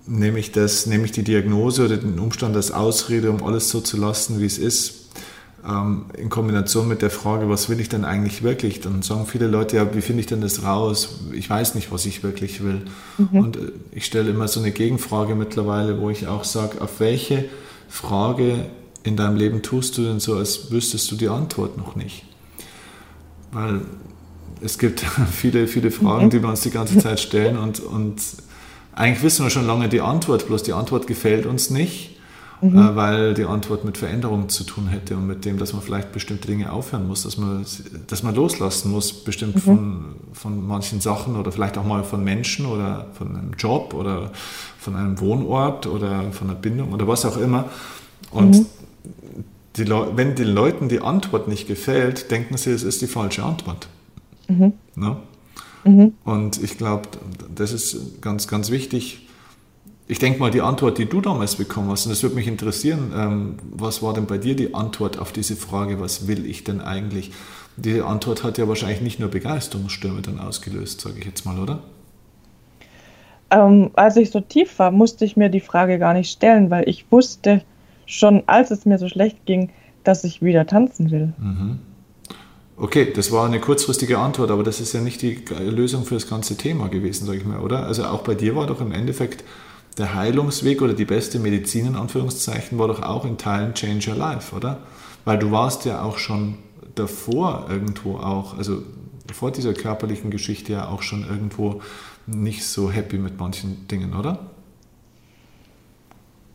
nehme 0.06 0.38
ich, 0.38 0.52
das, 0.52 0.86
nehme 0.86 1.04
ich 1.04 1.12
die 1.12 1.22
Diagnose 1.22 1.84
oder 1.84 1.96
den 1.96 2.18
Umstand 2.18 2.56
als 2.56 2.72
Ausrede, 2.72 3.30
um 3.30 3.44
alles 3.44 3.70
so 3.70 3.80
zu 3.80 3.96
lassen, 3.96 4.40
wie 4.40 4.46
es 4.46 4.58
ist. 4.58 5.03
Ähm, 5.66 6.06
in 6.16 6.28
Kombination 6.28 6.88
mit 6.88 7.00
der 7.02 7.10
Frage, 7.10 7.48
was 7.48 7.68
will 7.68 7.80
ich 7.80 7.88
denn 7.88 8.04
eigentlich 8.04 8.42
wirklich, 8.42 8.80
dann 8.80 9.02
sagen 9.02 9.26
viele 9.26 9.46
Leute, 9.46 9.76
ja, 9.76 9.94
wie 9.94 10.02
finde 10.02 10.20
ich 10.20 10.26
denn 10.26 10.40
das 10.40 10.62
raus? 10.62 11.20
Ich 11.32 11.48
weiß 11.48 11.74
nicht, 11.74 11.90
was 11.90 12.04
ich 12.06 12.22
wirklich 12.22 12.62
will. 12.62 12.82
Mhm. 13.18 13.38
Und 13.38 13.56
äh, 13.56 13.72
ich 13.92 14.04
stelle 14.04 14.30
immer 14.30 14.48
so 14.48 14.60
eine 14.60 14.72
Gegenfrage 14.72 15.34
mittlerweile, 15.34 16.00
wo 16.00 16.10
ich 16.10 16.26
auch 16.26 16.44
sage, 16.44 16.80
auf 16.80 17.00
welche 17.00 17.46
Frage 17.88 18.66
in 19.04 19.16
deinem 19.16 19.36
Leben 19.36 19.62
tust 19.62 19.96
du 19.96 20.02
denn 20.02 20.20
so, 20.20 20.36
als 20.36 20.70
wüsstest 20.70 21.10
du 21.10 21.16
die 21.16 21.28
Antwort 21.28 21.78
noch 21.78 21.96
nicht? 21.96 22.24
Weil 23.52 23.82
es 24.60 24.78
gibt 24.78 25.00
viele, 25.32 25.66
viele 25.66 25.90
Fragen, 25.90 26.26
mhm. 26.26 26.30
die 26.30 26.42
wir 26.42 26.48
uns 26.48 26.60
die 26.60 26.70
ganze 26.70 26.98
Zeit 26.98 27.20
stellen 27.20 27.56
und, 27.56 27.80
und 27.80 28.20
eigentlich 28.92 29.22
wissen 29.22 29.44
wir 29.44 29.50
schon 29.50 29.66
lange 29.66 29.88
die 29.88 30.00
Antwort, 30.00 30.46
bloß 30.46 30.62
die 30.62 30.72
Antwort 30.72 31.06
gefällt 31.06 31.46
uns 31.46 31.70
nicht 31.70 32.13
mhm. 32.70 32.78
äh, 32.78 32.96
weil 32.96 33.34
die 33.34 33.44
Antwort 33.44 33.84
mit 33.84 33.98
Veränderung 33.98 34.48
zu 34.48 34.64
tun 34.64 34.88
hätte 34.88 35.16
und 35.16 35.26
mit 35.26 35.44
dem, 35.44 35.58
dass 35.58 35.72
man 35.72 35.82
vielleicht 35.82 36.12
bestimmte 36.12 36.48
Dinge 36.48 36.72
aufhören 36.72 37.06
muss, 37.06 37.22
dass 37.22 37.36
man, 37.36 37.64
dass 38.06 38.22
man 38.22 38.34
loslassen 38.34 38.90
muss, 38.90 39.12
bestimmt 39.12 39.56
mhm. 39.56 39.60
von, 39.60 40.04
von 40.32 40.66
manchen 40.66 41.00
Sachen 41.00 41.36
oder 41.36 41.52
vielleicht 41.52 41.78
auch 41.78 41.84
mal 41.84 42.04
von 42.04 42.24
Menschen 42.24 42.66
oder 42.66 43.06
von 43.14 43.36
einem 43.36 43.52
Job 43.58 43.94
oder 43.94 44.30
von 44.78 44.96
einem 44.96 45.20
Wohnort 45.20 45.86
oder 45.86 46.32
von 46.32 46.50
einer 46.50 46.58
Bindung 46.58 46.92
oder 46.92 47.06
was 47.06 47.24
auch 47.24 47.36
immer. 47.36 47.66
Und 48.30 48.56
mhm. 48.56 48.66
die 49.76 49.88
wenn 49.88 50.34
den 50.34 50.48
Leuten 50.48 50.88
die 50.88 51.00
Antwort 51.00 51.48
nicht 51.48 51.66
gefällt, 51.66 52.30
denken 52.30 52.56
sie, 52.56 52.70
es 52.70 52.82
ist 52.82 53.02
die 53.02 53.06
falsche 53.06 53.42
Antwort. 53.42 53.88
Mhm. 54.48 54.72
Ne? 54.94 55.16
Mhm. 55.84 56.14
Und 56.24 56.62
ich 56.62 56.78
glaube, 56.78 57.08
das 57.54 57.72
ist 57.72 58.22
ganz, 58.22 58.48
ganz 58.48 58.70
wichtig, 58.70 59.26
ich 60.06 60.18
denke 60.18 60.38
mal, 60.38 60.50
die 60.50 60.60
Antwort, 60.60 60.98
die 60.98 61.06
du 61.06 61.20
damals 61.20 61.56
bekommen 61.56 61.90
hast, 61.90 62.06
und 62.06 62.10
das 62.10 62.22
würde 62.22 62.34
mich 62.34 62.46
interessieren, 62.46 63.12
ähm, 63.16 63.54
was 63.70 64.02
war 64.02 64.12
denn 64.12 64.26
bei 64.26 64.38
dir 64.38 64.54
die 64.54 64.74
Antwort 64.74 65.18
auf 65.18 65.32
diese 65.32 65.56
Frage, 65.56 66.00
was 66.00 66.28
will 66.28 66.44
ich 66.44 66.64
denn 66.64 66.80
eigentlich? 66.80 67.32
Die 67.76 68.02
Antwort 68.02 68.44
hat 68.44 68.58
ja 68.58 68.68
wahrscheinlich 68.68 69.00
nicht 69.00 69.18
nur 69.18 69.30
Begeisterungsstürme 69.30 70.20
dann 70.22 70.38
ausgelöst, 70.38 71.00
sage 71.00 71.16
ich 71.18 71.24
jetzt 71.24 71.46
mal, 71.46 71.58
oder? 71.58 71.80
Ähm, 73.50 73.90
als 73.94 74.16
ich 74.16 74.30
so 74.30 74.40
tief 74.40 74.78
war, 74.78 74.90
musste 74.90 75.24
ich 75.24 75.36
mir 75.36 75.48
die 75.48 75.60
Frage 75.60 75.98
gar 75.98 76.12
nicht 76.12 76.30
stellen, 76.30 76.70
weil 76.70 76.88
ich 76.88 77.10
wusste 77.10 77.62
schon, 78.06 78.42
als 78.46 78.70
es 78.70 78.84
mir 78.84 78.98
so 78.98 79.08
schlecht 79.08 79.46
ging, 79.46 79.70
dass 80.02 80.24
ich 80.24 80.42
wieder 80.42 80.66
tanzen 80.66 81.10
will. 81.10 81.32
Mhm. 81.38 81.78
Okay, 82.76 83.12
das 83.14 83.30
war 83.30 83.46
eine 83.46 83.60
kurzfristige 83.60 84.18
Antwort, 84.18 84.50
aber 84.50 84.64
das 84.64 84.80
ist 84.80 84.92
ja 84.92 85.00
nicht 85.00 85.22
die 85.22 85.40
Lösung 85.60 86.04
für 86.04 86.14
das 86.14 86.28
ganze 86.28 86.56
Thema 86.56 86.88
gewesen, 86.88 87.24
sage 87.24 87.38
ich 87.38 87.44
mal, 87.44 87.60
oder? 87.60 87.86
Also 87.86 88.04
auch 88.04 88.22
bei 88.22 88.34
dir 88.34 88.56
war 88.56 88.66
doch 88.66 88.80
im 88.80 88.92
Endeffekt 88.92 89.44
der 89.98 90.14
Heilungsweg 90.14 90.82
oder 90.82 90.94
die 90.94 91.04
beste 91.04 91.38
Medizin 91.38 91.86
in 91.86 91.96
Anführungszeichen 91.96 92.78
war 92.78 92.88
doch 92.88 93.02
auch 93.02 93.24
in 93.24 93.38
Teilen 93.38 93.74
Change 93.74 94.10
Your 94.10 94.16
Life, 94.16 94.54
oder? 94.54 94.78
Weil 95.24 95.38
du 95.38 95.50
warst 95.50 95.84
ja 95.84 96.02
auch 96.02 96.18
schon 96.18 96.56
davor 96.94 97.66
irgendwo 97.70 98.16
auch, 98.16 98.56
also 98.58 98.82
vor 99.32 99.50
dieser 99.50 99.72
körperlichen 99.72 100.30
Geschichte 100.30 100.72
ja 100.72 100.88
auch 100.88 101.02
schon 101.02 101.24
irgendwo 101.28 101.80
nicht 102.26 102.66
so 102.66 102.90
happy 102.90 103.18
mit 103.18 103.38
manchen 103.38 103.86
Dingen, 103.88 104.14
oder? 104.14 104.38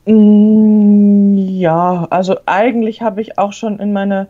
Mm, 0.05 1.37
ja, 1.37 2.07
also 2.09 2.37
eigentlich 2.45 3.01
habe 3.01 3.21
ich 3.21 3.37
auch 3.37 3.53
schon 3.53 3.79
in 3.79 3.93
meiner 3.93 4.27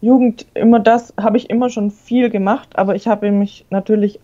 Jugend 0.00 0.46
immer 0.54 0.80
das, 0.80 1.14
habe 1.18 1.36
ich 1.36 1.48
immer 1.48 1.70
schon 1.70 1.90
viel 1.90 2.28
gemacht, 2.28 2.76
aber 2.76 2.96
ich 2.96 3.06
habe 3.06 3.30
mich 3.30 3.64
natürlich 3.70 4.20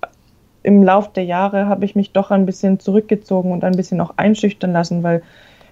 im 0.62 0.82
Lauf 0.82 1.12
der 1.12 1.24
Jahre 1.24 1.66
habe 1.66 1.84
ich 1.84 1.94
mich 1.94 2.12
doch 2.12 2.30
ein 2.30 2.46
bisschen 2.46 2.80
zurückgezogen 2.80 3.52
und 3.52 3.64
ein 3.64 3.76
bisschen 3.76 4.00
auch 4.00 4.14
einschüchtern 4.16 4.72
lassen, 4.72 5.02
weil 5.02 5.22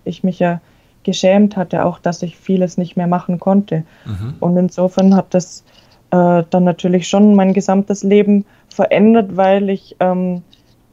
ich 0.05 0.25
mich 0.25 0.39
ja 0.39 0.61
geschämt 1.03 1.57
hatte, 1.57 1.85
auch 1.85 1.99
dass 1.99 2.23
ich 2.23 2.37
vieles 2.37 2.79
nicht 2.79 2.97
mehr 2.97 3.07
machen 3.07 3.39
konnte. 3.39 3.85
Mhm. 4.05 4.35
Und 4.41 4.57
insofern 4.57 5.15
hat 5.15 5.35
das 5.35 5.65
äh, 6.11 6.43
dann 6.51 6.65
natürlich 6.65 7.09
schon 7.09 7.35
mein 7.35 7.53
gesamtes 7.53 8.03
Leben 8.03 8.45
verändert, 8.69 9.37
weil 9.37 9.71
ich 9.71 9.97
ähm, 10.01 10.43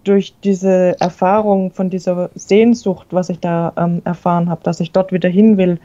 durch 0.03 0.35
diese 0.43 0.99
Erfahrung 0.99 1.71
von 1.71 1.89
dieser 1.89 2.29
Sehnsucht, 2.35 3.07
was 3.11 3.29
ich 3.29 3.39
da 3.39 3.73
ähm, 3.77 4.01
erfahren 4.03 4.49
habe, 4.49 4.61
dass 4.63 4.79
ich 4.79 4.91
dort 4.91 5.11
wieder 5.11 5.29
hin 5.29 5.57
will, 5.57 5.79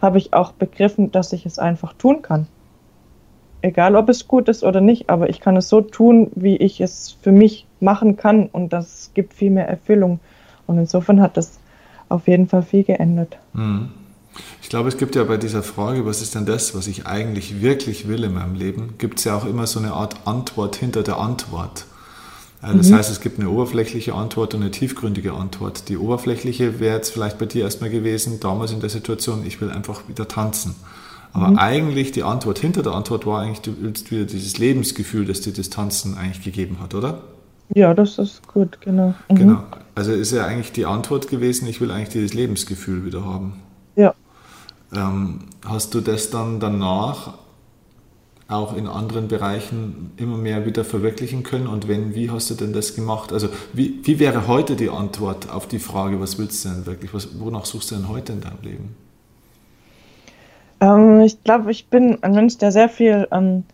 habe 0.00 0.18
ich 0.18 0.32
auch 0.32 0.52
begriffen, 0.52 1.12
dass 1.12 1.32
ich 1.32 1.44
es 1.44 1.58
einfach 1.58 1.92
tun 1.92 2.22
kann 2.22 2.46
egal 3.62 3.96
ob 3.96 4.08
es 4.08 4.28
gut 4.28 4.48
ist 4.48 4.64
oder 4.64 4.80
nicht, 4.80 5.10
aber 5.10 5.28
ich 5.28 5.40
kann 5.40 5.56
es 5.56 5.68
so 5.68 5.80
tun, 5.80 6.30
wie 6.34 6.56
ich 6.56 6.80
es 6.80 7.16
für 7.22 7.32
mich 7.32 7.66
machen 7.80 8.16
kann 8.16 8.46
und 8.46 8.72
das 8.72 9.10
gibt 9.14 9.34
viel 9.34 9.50
mehr 9.50 9.68
Erfüllung. 9.68 10.20
Und 10.66 10.78
insofern 10.78 11.20
hat 11.20 11.36
das 11.36 11.58
auf 12.08 12.28
jeden 12.28 12.48
Fall 12.48 12.62
viel 12.62 12.84
geändert. 12.84 13.38
Mhm. 13.52 13.90
Ich 14.62 14.68
glaube, 14.68 14.88
es 14.88 14.96
gibt 14.96 15.16
ja 15.16 15.24
bei 15.24 15.36
dieser 15.36 15.62
Frage, 15.62 16.06
was 16.06 16.22
ist 16.22 16.34
denn 16.34 16.46
das, 16.46 16.74
was 16.74 16.86
ich 16.86 17.06
eigentlich 17.06 17.60
wirklich 17.60 18.06
will 18.06 18.24
in 18.24 18.34
meinem 18.34 18.54
Leben, 18.54 18.94
gibt 18.98 19.18
es 19.18 19.24
ja 19.24 19.36
auch 19.36 19.46
immer 19.46 19.66
so 19.66 19.80
eine 19.80 19.92
Art 19.92 20.26
Antwort 20.26 20.76
hinter 20.76 21.02
der 21.02 21.18
Antwort. 21.18 21.86
Äh, 22.62 22.76
das 22.76 22.90
mhm. 22.90 22.94
heißt, 22.94 23.10
es 23.10 23.20
gibt 23.20 23.38
eine 23.38 23.50
oberflächliche 23.50 24.14
Antwort 24.14 24.54
und 24.54 24.62
eine 24.62 24.70
tiefgründige 24.70 25.32
Antwort. 25.32 25.88
Die 25.88 25.96
oberflächliche 25.96 26.80
wäre 26.80 26.96
jetzt 26.96 27.10
vielleicht 27.10 27.38
bei 27.38 27.46
dir 27.46 27.64
erstmal 27.64 27.90
gewesen, 27.90 28.40
damals 28.40 28.72
in 28.72 28.80
der 28.80 28.90
Situation, 28.90 29.44
ich 29.46 29.60
will 29.60 29.70
einfach 29.70 30.02
wieder 30.08 30.28
tanzen. 30.28 30.74
Aber 31.32 31.48
mhm. 31.48 31.58
eigentlich 31.58 32.12
die 32.12 32.22
Antwort 32.22 32.58
hinter 32.58 32.82
der 32.82 32.92
Antwort 32.92 33.26
war 33.26 33.42
eigentlich, 33.42 33.60
du 33.60 33.74
willst 33.80 34.10
wieder 34.10 34.24
dieses 34.24 34.58
Lebensgefühl, 34.58 35.26
das 35.26 35.40
die 35.40 35.52
Distanzen 35.52 36.16
eigentlich 36.16 36.42
gegeben 36.42 36.78
hat, 36.80 36.94
oder? 36.94 37.22
Ja, 37.74 37.92
das 37.94 38.18
ist 38.18 38.46
gut, 38.48 38.80
genau. 38.80 39.14
Mhm. 39.28 39.34
Genau. 39.34 39.62
Also 39.94 40.12
ist 40.12 40.32
ja 40.32 40.46
eigentlich 40.46 40.72
die 40.72 40.86
Antwort 40.86 41.28
gewesen, 41.28 41.68
ich 41.68 41.80
will 41.80 41.90
eigentlich 41.90 42.10
dieses 42.10 42.34
Lebensgefühl 42.34 43.04
wieder 43.04 43.24
haben. 43.24 43.54
Ja. 43.96 44.14
Ähm, 44.92 45.40
hast 45.66 45.94
du 45.94 46.00
das 46.00 46.30
dann 46.30 46.60
danach 46.60 47.34
auch 48.48 48.74
in 48.74 48.86
anderen 48.86 49.28
Bereichen 49.28 50.12
immer 50.16 50.38
mehr 50.38 50.64
wieder 50.64 50.82
verwirklichen 50.82 51.42
können? 51.42 51.66
Und 51.66 51.86
wenn, 51.86 52.14
wie 52.14 52.30
hast 52.30 52.48
du 52.48 52.54
denn 52.54 52.72
das 52.72 52.94
gemacht? 52.94 53.32
Also 53.32 53.48
wie, 53.74 54.00
wie 54.04 54.18
wäre 54.18 54.46
heute 54.46 54.74
die 54.74 54.88
Antwort 54.88 55.50
auf 55.50 55.68
die 55.68 55.78
Frage, 55.78 56.20
was 56.20 56.38
willst 56.38 56.64
du 56.64 56.70
denn 56.70 56.86
wirklich? 56.86 57.12
Was, 57.12 57.38
wonach 57.38 57.66
suchst 57.66 57.90
du 57.90 57.96
denn 57.96 58.08
heute 58.08 58.32
in 58.32 58.40
deinem 58.40 58.62
Leben? 58.62 58.96
Ähm, 60.80 61.20
ich 61.20 61.42
glaube, 61.44 61.70
ich 61.70 61.88
bin 61.88 62.22
ein 62.22 62.32
Mensch, 62.32 62.58
der 62.58 62.72
sehr 62.72 62.88
viel 62.88 63.26
ähm, 63.30 63.64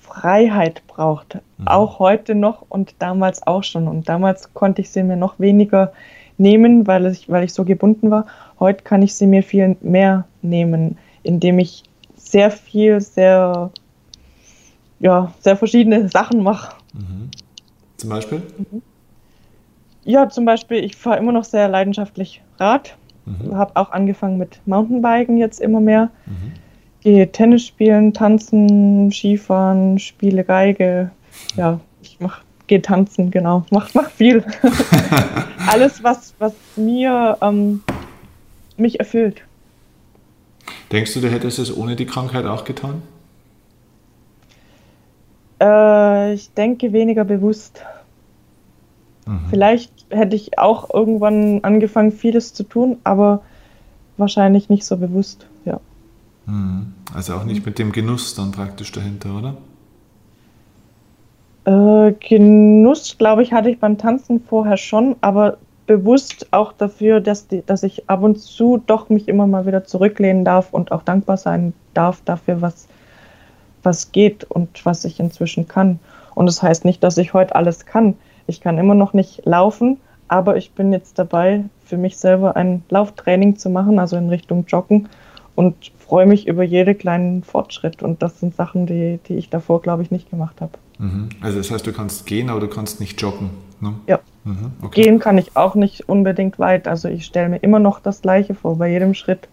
Freiheit 0.00 0.82
braucht. 0.86 1.38
Mhm. 1.58 1.68
Auch 1.68 1.98
heute 1.98 2.34
noch 2.34 2.64
und 2.68 2.94
damals 2.98 3.46
auch 3.46 3.64
schon. 3.64 3.88
Und 3.88 4.08
damals 4.08 4.54
konnte 4.54 4.82
ich 4.82 4.90
sie 4.90 5.02
mir 5.02 5.16
noch 5.16 5.38
weniger 5.38 5.92
nehmen, 6.38 6.86
weil 6.86 7.06
ich, 7.06 7.28
weil 7.28 7.44
ich 7.44 7.52
so 7.52 7.64
gebunden 7.64 8.10
war. 8.10 8.26
Heute 8.58 8.84
kann 8.84 9.02
ich 9.02 9.14
sie 9.14 9.26
mir 9.26 9.42
viel 9.42 9.76
mehr 9.80 10.24
nehmen, 10.42 10.98
indem 11.22 11.58
ich 11.58 11.84
sehr 12.16 12.50
viel, 12.50 13.00
sehr, 13.00 13.70
ja, 15.00 15.32
sehr 15.40 15.56
verschiedene 15.56 16.08
Sachen 16.08 16.42
mache. 16.42 16.74
Mhm. 16.92 17.30
Zum 17.96 18.10
Beispiel? 18.10 18.42
Mhm. 18.58 18.82
Ja, 20.04 20.28
zum 20.28 20.44
Beispiel, 20.44 20.84
ich 20.84 20.96
fahre 20.96 21.18
immer 21.18 21.32
noch 21.32 21.44
sehr 21.44 21.68
leidenschaftlich 21.68 22.42
Rad. 22.58 22.96
Mhm. 23.26 23.56
Habe 23.56 23.76
auch 23.76 23.92
angefangen 23.92 24.38
mit 24.38 24.60
Mountainbiken 24.66 25.36
jetzt 25.36 25.60
immer 25.60 25.80
mehr. 25.80 26.10
Mhm. 26.26 26.52
Gehe 27.00 27.30
Tennis 27.30 27.66
spielen, 27.66 28.12
tanzen, 28.14 29.10
Skifahren, 29.12 29.98
spiele 29.98 30.44
Geige. 30.44 31.10
Ja, 31.56 31.80
ich 32.02 32.18
mach, 32.20 32.42
gehe 32.66 32.80
tanzen, 32.80 33.30
genau. 33.30 33.64
Mach, 33.70 33.92
mach 33.94 34.10
viel. 34.10 34.44
Alles, 35.66 36.02
was, 36.02 36.34
was 36.38 36.54
mir 36.76 37.36
ähm, 37.40 37.82
mich 38.76 39.00
erfüllt. 39.00 39.42
Denkst 40.92 41.14
du, 41.14 41.20
du 41.20 41.30
hättest 41.30 41.58
es 41.58 41.76
ohne 41.76 41.96
die 41.96 42.06
Krankheit 42.06 42.46
auch 42.46 42.64
getan? 42.64 43.02
Äh, 45.60 46.34
ich 46.34 46.52
denke 46.52 46.92
weniger 46.92 47.24
bewusst. 47.24 47.82
Mhm. 49.26 49.40
Vielleicht 49.50 49.92
hätte 50.10 50.36
ich 50.36 50.58
auch 50.58 50.92
irgendwann 50.92 51.62
angefangen, 51.64 52.12
vieles 52.12 52.54
zu 52.54 52.62
tun, 52.62 52.98
aber 53.04 53.42
wahrscheinlich 54.16 54.68
nicht 54.68 54.84
so 54.84 54.96
bewusst, 54.96 55.46
ja. 55.64 55.80
Mhm. 56.46 56.92
Also 57.14 57.34
auch 57.34 57.44
nicht 57.44 57.64
mit 57.64 57.78
dem 57.78 57.92
Genuss 57.92 58.34
dann 58.34 58.52
praktisch 58.52 58.92
dahinter, 58.92 59.30
oder? 59.36 59.56
Äh, 61.64 62.12
Genuss, 62.12 63.16
glaube 63.18 63.42
ich, 63.42 63.52
hatte 63.52 63.70
ich 63.70 63.78
beim 63.78 63.96
Tanzen 63.96 64.40
vorher 64.40 64.76
schon, 64.76 65.16
aber 65.20 65.56
bewusst 65.86 66.48
auch 66.52 66.72
dafür, 66.72 67.20
dass, 67.20 67.48
die, 67.48 67.62
dass 67.64 67.82
ich 67.82 68.08
ab 68.08 68.22
und 68.22 68.38
zu 68.38 68.82
doch 68.86 69.08
mich 69.08 69.28
immer 69.28 69.46
mal 69.46 69.66
wieder 69.66 69.84
zurücklehnen 69.84 70.44
darf 70.44 70.72
und 70.72 70.92
auch 70.92 71.02
dankbar 71.02 71.36
sein 71.36 71.72
darf 71.92 72.20
dafür, 72.24 72.60
was, 72.60 72.88
was 73.82 74.12
geht 74.12 74.44
und 74.44 74.84
was 74.84 75.04
ich 75.04 75.20
inzwischen 75.20 75.68
kann. 75.68 75.98
Und 76.34 76.46
das 76.46 76.62
heißt 76.62 76.84
nicht, 76.84 77.02
dass 77.02 77.18
ich 77.18 77.32
heute 77.32 77.54
alles 77.54 77.86
kann. 77.86 78.16
Ich 78.46 78.60
kann 78.60 78.78
immer 78.78 78.94
noch 78.94 79.12
nicht 79.12 79.44
laufen, 79.44 79.98
aber 80.28 80.56
ich 80.56 80.72
bin 80.72 80.92
jetzt 80.92 81.18
dabei, 81.18 81.64
für 81.84 81.96
mich 81.96 82.16
selber 82.16 82.56
ein 82.56 82.82
Lauftraining 82.88 83.56
zu 83.56 83.70
machen, 83.70 83.98
also 83.98 84.16
in 84.16 84.28
Richtung 84.28 84.64
Joggen 84.66 85.08
und 85.54 85.92
freue 85.98 86.26
mich 86.26 86.46
über 86.46 86.62
jeden 86.62 86.96
kleinen 86.98 87.42
Fortschritt. 87.42 88.02
Und 88.02 88.22
das 88.22 88.40
sind 88.40 88.56
Sachen, 88.56 88.86
die, 88.86 89.20
die 89.28 89.36
ich 89.36 89.50
davor, 89.50 89.80
glaube 89.82 90.02
ich, 90.02 90.10
nicht 90.10 90.30
gemacht 90.30 90.60
habe. 90.60 90.72
Mhm. 90.98 91.28
Also 91.40 91.58
das 91.58 91.70
heißt, 91.70 91.86
du 91.86 91.92
kannst 91.92 92.26
gehen, 92.26 92.50
aber 92.50 92.60
du 92.60 92.68
kannst 92.68 93.00
nicht 93.00 93.20
joggen. 93.20 93.50
Ne? 93.80 93.94
Ja. 94.06 94.20
Mhm. 94.44 94.72
Okay. 94.82 95.02
Gehen 95.02 95.18
kann 95.18 95.38
ich 95.38 95.56
auch 95.56 95.74
nicht 95.74 96.08
unbedingt 96.08 96.58
weit. 96.58 96.88
Also 96.88 97.08
ich 97.08 97.24
stelle 97.24 97.48
mir 97.48 97.58
immer 97.58 97.78
noch 97.78 98.00
das 98.00 98.22
Gleiche 98.22 98.54
vor 98.54 98.76
bei 98.76 98.90
jedem 98.90 99.14
Schritt. 99.14 99.48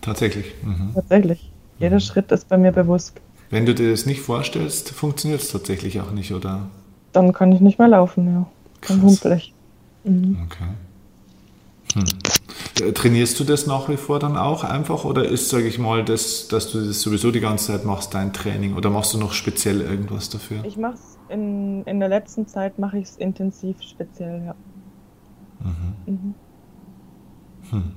Tatsächlich. 0.00 0.54
Mhm. 0.62 0.92
Tatsächlich. 0.94 1.50
Jeder 1.78 1.96
mhm. 1.96 2.00
Schritt 2.00 2.32
ist 2.32 2.48
bei 2.48 2.58
mir 2.58 2.72
bewusst. 2.72 3.20
Wenn 3.50 3.66
du 3.66 3.74
dir 3.74 3.90
das 3.90 4.06
nicht 4.06 4.20
vorstellst, 4.20 4.90
funktioniert 4.90 5.40
es 5.40 5.52
tatsächlich 5.52 6.00
auch 6.00 6.10
nicht, 6.10 6.32
oder? 6.32 6.68
Dann 7.16 7.32
kann 7.32 7.50
ich 7.50 7.62
nicht 7.62 7.78
mehr 7.78 7.88
laufen, 7.88 8.30
ja. 8.30 8.46
Dann 8.86 9.00
humpel 9.00 9.32
ich. 9.32 9.54
Mhm. 10.04 10.36
Okay. 10.44 10.68
Hm. 11.94 12.92
Trainierst 12.92 13.40
du 13.40 13.44
das 13.44 13.66
nach 13.66 13.88
wie 13.88 13.96
vor 13.96 14.18
dann 14.18 14.36
auch 14.36 14.64
einfach 14.64 15.06
oder 15.06 15.24
ist, 15.26 15.48
sage 15.48 15.66
ich 15.66 15.78
mal, 15.78 16.04
das, 16.04 16.48
dass 16.48 16.70
du 16.70 16.86
das 16.86 17.00
sowieso 17.00 17.30
die 17.30 17.40
ganze 17.40 17.68
Zeit 17.68 17.86
machst, 17.86 18.12
dein 18.12 18.34
Training 18.34 18.74
oder 18.74 18.90
machst 18.90 19.14
du 19.14 19.18
noch 19.18 19.32
speziell 19.32 19.80
irgendwas 19.80 20.28
dafür? 20.28 20.62
Ich 20.66 20.76
mache 20.76 20.96
es 20.96 21.18
in, 21.30 21.84
in 21.84 22.00
der 22.00 22.10
letzten 22.10 22.46
Zeit, 22.46 22.78
mache 22.78 22.98
ich 22.98 23.04
es 23.04 23.16
intensiv 23.16 23.80
speziell, 23.80 24.44
ja. 24.44 24.54
Mhm. 25.60 26.12
Mhm. 26.12 26.34
Hm. 27.70 27.92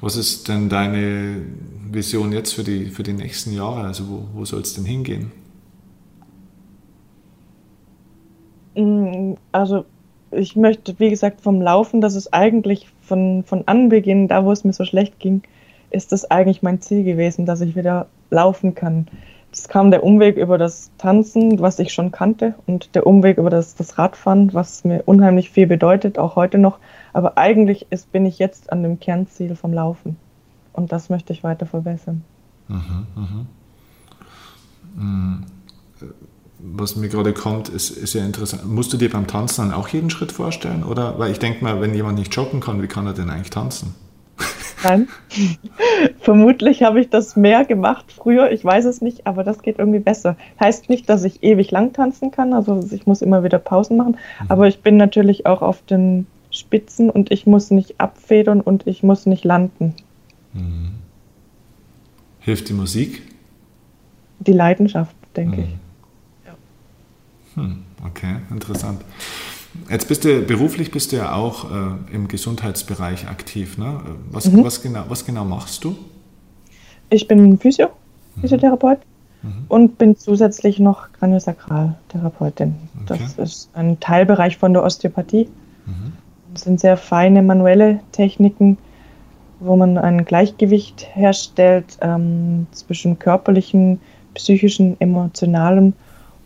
Was 0.00 0.14
ist 0.14 0.46
denn 0.46 0.68
deine 0.68 1.42
Vision 1.90 2.30
jetzt 2.30 2.52
für 2.52 2.62
die, 2.62 2.86
für 2.86 3.02
die 3.02 3.14
nächsten 3.14 3.52
Jahre? 3.52 3.80
Also 3.80 4.08
wo, 4.08 4.28
wo 4.32 4.44
soll 4.44 4.60
es 4.60 4.74
denn 4.74 4.84
hingehen? 4.84 5.32
Also 9.52 9.84
ich 10.30 10.56
möchte, 10.56 10.98
wie 10.98 11.10
gesagt, 11.10 11.40
vom 11.40 11.60
Laufen, 11.60 12.00
das 12.00 12.14
ist 12.14 12.32
eigentlich 12.34 12.88
von, 13.00 13.44
von 13.44 13.66
Anbeginn, 13.66 14.28
da 14.28 14.44
wo 14.44 14.52
es 14.52 14.64
mir 14.64 14.72
so 14.72 14.84
schlecht 14.84 15.18
ging, 15.18 15.42
ist 15.90 16.12
das 16.12 16.30
eigentlich 16.30 16.62
mein 16.62 16.80
Ziel 16.80 17.04
gewesen, 17.04 17.46
dass 17.46 17.60
ich 17.60 17.76
wieder 17.76 18.06
laufen 18.30 18.74
kann. 18.74 19.08
Es 19.50 19.68
kam 19.68 19.90
der 19.90 20.04
Umweg 20.04 20.36
über 20.36 20.58
das 20.58 20.90
Tanzen, 20.98 21.58
was 21.60 21.78
ich 21.78 21.94
schon 21.94 22.12
kannte, 22.12 22.54
und 22.66 22.94
der 22.94 23.06
Umweg 23.06 23.38
über 23.38 23.48
das, 23.48 23.74
das 23.74 23.96
Radfahren, 23.96 24.52
was 24.52 24.84
mir 24.84 25.02
unheimlich 25.06 25.50
viel 25.50 25.66
bedeutet, 25.66 26.18
auch 26.18 26.36
heute 26.36 26.58
noch. 26.58 26.78
Aber 27.14 27.38
eigentlich 27.38 27.86
ist, 27.88 28.12
bin 28.12 28.26
ich 28.26 28.38
jetzt 28.38 28.70
an 28.70 28.82
dem 28.82 29.00
Kernziel 29.00 29.56
vom 29.56 29.72
Laufen. 29.72 30.16
Und 30.74 30.92
das 30.92 31.08
möchte 31.08 31.32
ich 31.32 31.42
weiter 31.42 31.64
verbessern. 31.64 32.22
Mhm, 32.68 33.06
mhm. 33.16 33.46
Mhm 34.96 35.57
was 36.58 36.96
mir 36.96 37.08
gerade 37.08 37.32
kommt, 37.32 37.68
ist, 37.68 37.90
ist 37.90 38.14
ja 38.14 38.24
interessant. 38.24 38.66
Musst 38.66 38.92
du 38.92 38.96
dir 38.96 39.10
beim 39.10 39.26
Tanzen 39.26 39.68
dann 39.68 39.72
auch 39.72 39.88
jeden 39.88 40.10
Schritt 40.10 40.32
vorstellen? 40.32 40.82
Oder? 40.82 41.18
Weil 41.18 41.30
ich 41.30 41.38
denke 41.38 41.62
mal, 41.62 41.80
wenn 41.80 41.94
jemand 41.94 42.18
nicht 42.18 42.34
joggen 42.34 42.60
kann, 42.60 42.82
wie 42.82 42.88
kann 42.88 43.06
er 43.06 43.12
denn 43.12 43.30
eigentlich 43.30 43.50
tanzen? 43.50 43.94
Nein. 44.82 45.08
Vermutlich 46.20 46.82
habe 46.82 47.00
ich 47.00 47.10
das 47.10 47.36
mehr 47.36 47.64
gemacht 47.64 48.12
früher. 48.12 48.50
Ich 48.50 48.64
weiß 48.64 48.84
es 48.84 49.00
nicht, 49.00 49.26
aber 49.26 49.44
das 49.44 49.62
geht 49.62 49.78
irgendwie 49.78 49.98
besser. 49.98 50.36
Heißt 50.60 50.88
nicht, 50.88 51.08
dass 51.08 51.24
ich 51.24 51.42
ewig 51.42 51.70
lang 51.70 51.92
tanzen 51.92 52.30
kann. 52.30 52.52
Also 52.52 52.84
ich 52.90 53.06
muss 53.06 53.22
immer 53.22 53.44
wieder 53.44 53.58
Pausen 53.58 53.96
machen. 53.96 54.16
Mhm. 54.40 54.46
Aber 54.48 54.68
ich 54.68 54.80
bin 54.80 54.96
natürlich 54.96 55.46
auch 55.46 55.62
auf 55.62 55.82
den 55.82 56.26
Spitzen 56.50 57.10
und 57.10 57.30
ich 57.30 57.46
muss 57.46 57.70
nicht 57.70 58.00
abfedern 58.00 58.60
und 58.60 58.86
ich 58.86 59.02
muss 59.02 59.26
nicht 59.26 59.44
landen. 59.44 59.94
Mhm. 60.52 60.90
Hilft 62.40 62.68
die 62.68 62.74
Musik? 62.74 63.22
Die 64.40 64.52
Leidenschaft, 64.52 65.14
denke 65.36 65.56
mhm. 65.58 65.62
ich. 65.64 65.87
Hm, 67.58 67.78
okay, 68.06 68.36
interessant. 68.50 69.00
Jetzt 69.90 70.08
bist 70.08 70.24
du 70.24 70.42
beruflich 70.42 70.90
bist 70.90 71.12
du 71.12 71.16
ja 71.16 71.34
auch 71.34 71.70
äh, 71.70 72.14
im 72.14 72.28
Gesundheitsbereich 72.28 73.28
aktiv. 73.28 73.78
Ne? 73.78 74.00
Was, 74.30 74.50
mhm. 74.50 74.64
was, 74.64 74.82
genau, 74.82 75.04
was 75.08 75.24
genau 75.24 75.44
machst 75.44 75.84
du? 75.84 75.96
Ich 77.10 77.28
bin 77.28 77.58
Physio, 77.58 77.88
mhm. 78.36 78.40
Physiotherapeut 78.40 78.98
mhm. 79.42 79.64
und 79.68 79.98
bin 79.98 80.16
zusätzlich 80.16 80.78
noch 80.78 81.12
Kraniosakraltherapeutin. 81.12 82.74
Okay. 83.04 83.20
Das 83.36 83.38
ist 83.38 83.70
ein 83.74 83.98
Teilbereich 84.00 84.56
von 84.56 84.72
der 84.72 84.82
Osteopathie. 84.82 85.48
Mhm. 85.86 86.12
Das 86.54 86.62
sind 86.62 86.80
sehr 86.80 86.96
feine 86.96 87.42
manuelle 87.42 88.00
Techniken, 88.12 88.78
wo 89.60 89.76
man 89.76 89.98
ein 89.98 90.24
Gleichgewicht 90.24 91.06
herstellt 91.12 91.98
ähm, 92.00 92.66
zwischen 92.72 93.18
körperlichen, 93.18 94.00
psychischen, 94.34 95.00
emotionalen 95.00 95.94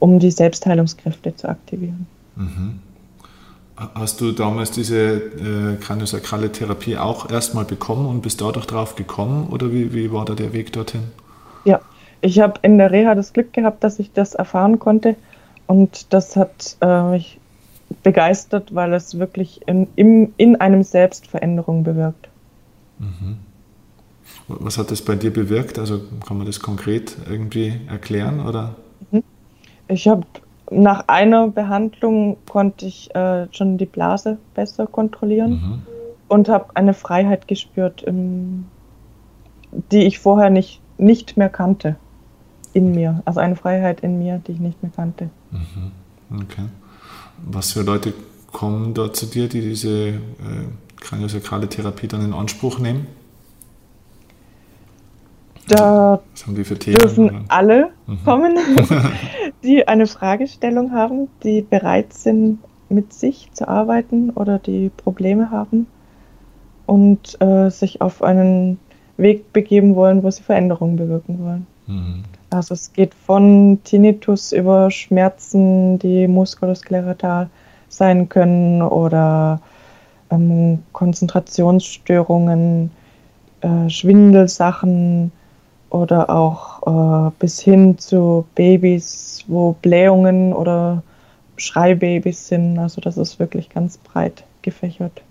um 0.03 0.19
die 0.19 0.33
Selbstheilungskräfte 0.33 1.37
zu 1.37 1.49
aktivieren. 1.49 2.09
Mhm. 2.35 2.81
Hast 3.77 4.21
du 4.21 4.33
damals 4.33 4.73
diese 4.73 4.97
äh, 4.97 5.77
kraniosakrale 5.81 6.51
Therapie 6.51 6.97
auch 6.97 7.31
erstmal 7.31 7.65
bekommen 7.65 8.07
und 8.07 8.21
bist 8.21 8.41
dadurch 8.41 8.67
drauf 8.67 8.97
gekommen 8.97 9.47
oder 9.51 9.71
wie, 9.71 9.95
wie 9.95 10.11
war 10.11 10.25
da 10.25 10.35
der 10.35 10.53
Weg 10.53 10.73
dorthin? 10.73 11.03
Ja, 11.65 11.81
ich 12.21 12.41
habe 12.41 12.55
in 12.62 12.79
der 12.79 12.91
Reha 12.91 13.15
das 13.15 13.33
Glück 13.33 13.53
gehabt, 13.53 13.85
dass 13.85 14.01
ich 14.01 14.12
das 14.12 14.35
erfahren 14.35 14.81
konnte 14.81 15.15
und 15.69 16.12
das 16.12 16.35
hat 16.35 16.77
äh, 16.81 17.03
mich 17.11 17.38
begeistert, 18.03 18.75
weil 18.75 18.93
es 18.95 19.21
wirklich 19.21 19.61
in, 19.69 19.87
in, 19.95 20.35
in 20.37 20.57
einem 20.57 20.83
selbst 20.83 21.29
Veränderung 21.29 21.85
bewirkt. 21.85 22.29
Mhm. 22.99 23.37
Was 24.49 24.79
hat 24.79 24.91
das 24.91 25.01
bei 25.01 25.15
dir 25.15 25.33
bewirkt? 25.33 25.79
Also 25.79 26.01
kann 26.27 26.38
man 26.38 26.47
das 26.47 26.59
konkret 26.59 27.17
irgendwie 27.31 27.81
erklären 27.88 28.45
oder? 28.45 28.75
Ich 29.93 30.09
habe 30.09 30.27
nach 30.71 31.09
einer 31.09 31.49
Behandlung 31.49 32.39
konnte 32.49 32.87
ich 32.87 33.15
äh, 33.15 33.47
schon 33.53 33.77
die 33.77 33.87
Blase 33.87 34.39
besser 34.55 34.87
kontrollieren 34.87 35.51
mhm. 35.51 35.83
und 36.29 36.49
habe 36.49 36.75
eine 36.75 36.95
Freiheit 36.95 37.47
gespürt, 37.47 38.03
im, 38.03 38.67
die 39.91 40.05
ich 40.05 40.19
vorher 40.19 40.51
nicht, 40.51 40.81
nicht 40.97 41.37
mehr 41.37 41.51
kannte 41.51 41.97
in 42.73 42.93
mir. 42.93 43.23
Also 43.27 43.41
eine 43.41 43.57
Freiheit 43.57 44.01
in 44.01 44.19
mir, 44.19 44.39
die 44.47 44.53
ich 44.53 44.61
nicht 44.61 44.83
mehr 44.83 44.93
kannte. 44.95 45.29
Mhm. 45.51 46.41
Okay. 46.43 46.65
Was 47.45 47.73
für 47.73 47.83
Leute 47.83 48.15
kommen 48.51 48.95
da 48.95 49.13
zu 49.13 49.27
dir, 49.27 49.49
die 49.49 49.61
diese 49.61 50.09
äh, 50.09 50.21
kraniosakrale 50.97 51.69
Therapie 51.69 52.09
dann 52.09 52.25
in 52.25 52.33
Anspruch 52.33 52.79
nehmen? 52.79 53.07
Da 55.69 56.21
dürfen 56.87 57.45
alle 57.49 57.91
mhm. 58.07 58.25
kommen, 58.25 58.59
die 59.62 59.87
eine 59.88 60.07
Fragestellung 60.07 60.92
haben, 60.92 61.29
die 61.42 61.62
bereit 61.62 62.12
sind, 62.12 62.59
mit 62.88 63.12
sich 63.12 63.51
zu 63.53 63.68
arbeiten 63.68 64.31
oder 64.31 64.59
die 64.59 64.90
Probleme 64.90 65.51
haben 65.51 65.87
und 66.87 67.40
äh, 67.40 67.70
sich 67.70 68.01
auf 68.01 68.22
einen 68.22 68.79
Weg 69.16 69.53
begeben 69.53 69.94
wollen, 69.94 70.22
wo 70.22 70.31
sie 70.31 70.42
Veränderungen 70.42 70.96
bewirken 70.96 71.38
wollen. 71.42 71.66
Mhm. 71.87 72.25
Also 72.51 72.75
es 72.75 72.92
geht 72.92 73.14
von 73.14 73.81
Tinnitus 73.85 74.53
über 74.53 74.90
Schmerzen, 74.90 75.98
die 75.98 76.29
muskuloskeletal 76.29 77.48
sein 77.88 78.29
können 78.29 78.83
oder 78.83 79.62
ähm, 80.31 80.81
Konzentrationsstörungen, 80.92 82.90
äh, 83.62 83.88
Schwindelsachen, 83.88 85.33
oder 85.92 86.31
auch 86.31 86.72
äh, 86.87 87.31
bis 87.38 87.61
hin 87.61 87.99
zu 87.99 88.45
Babys, 88.55 89.45
wo 89.47 89.73
Blähungen 89.83 90.53
oder 90.53 91.03
Schreibabys 91.57 92.49
sind. 92.49 92.79
Also 92.79 93.01
das 93.01 93.16
ist 93.16 93.38
wirklich 93.38 93.68
ganz 93.68 93.99
breit 93.99 94.45
gefächert, 94.62 95.23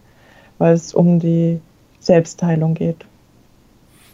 weil 0.58 0.74
es 0.74 0.94
um 0.94 1.20
die 1.20 1.60
Selbstheilung 2.00 2.74
geht, 2.74 3.06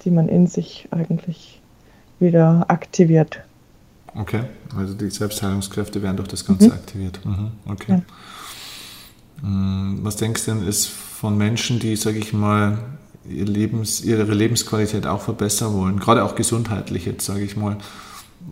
die 0.03 0.11
man 0.11 0.27
in 0.29 0.47
sich 0.47 0.87
eigentlich 0.91 1.61
wieder 2.19 2.65
aktiviert. 2.67 3.41
Okay, 4.15 4.43
also 4.75 4.93
die 4.95 5.09
Selbstheilungskräfte 5.09 6.01
werden 6.01 6.17
durch 6.17 6.29
das 6.29 6.45
Ganze 6.45 6.67
mhm. 6.67 6.73
aktiviert. 6.73 7.23
Mhm. 7.23 7.51
Okay. 7.67 7.91
Ja. 7.91 8.01
Hm, 9.41 9.99
was 10.01 10.15
denkst 10.15 10.45
du 10.45 10.51
denn, 10.51 10.67
ist 10.67 10.87
von 10.87 11.37
Menschen, 11.37 11.79
die, 11.79 11.95
sage 11.95 12.17
ich 12.17 12.33
mal, 12.33 12.79
ihr 13.29 13.45
Lebens, 13.45 14.03
ihre 14.03 14.23
Lebensqualität 14.23 15.05
auch 15.07 15.21
verbessern 15.21 15.73
wollen, 15.73 15.99
gerade 15.99 16.23
auch 16.23 16.35
gesundheitlich 16.35 17.05
jetzt, 17.05 17.25
sage 17.25 17.43
ich 17.43 17.57
mal. 17.57 17.77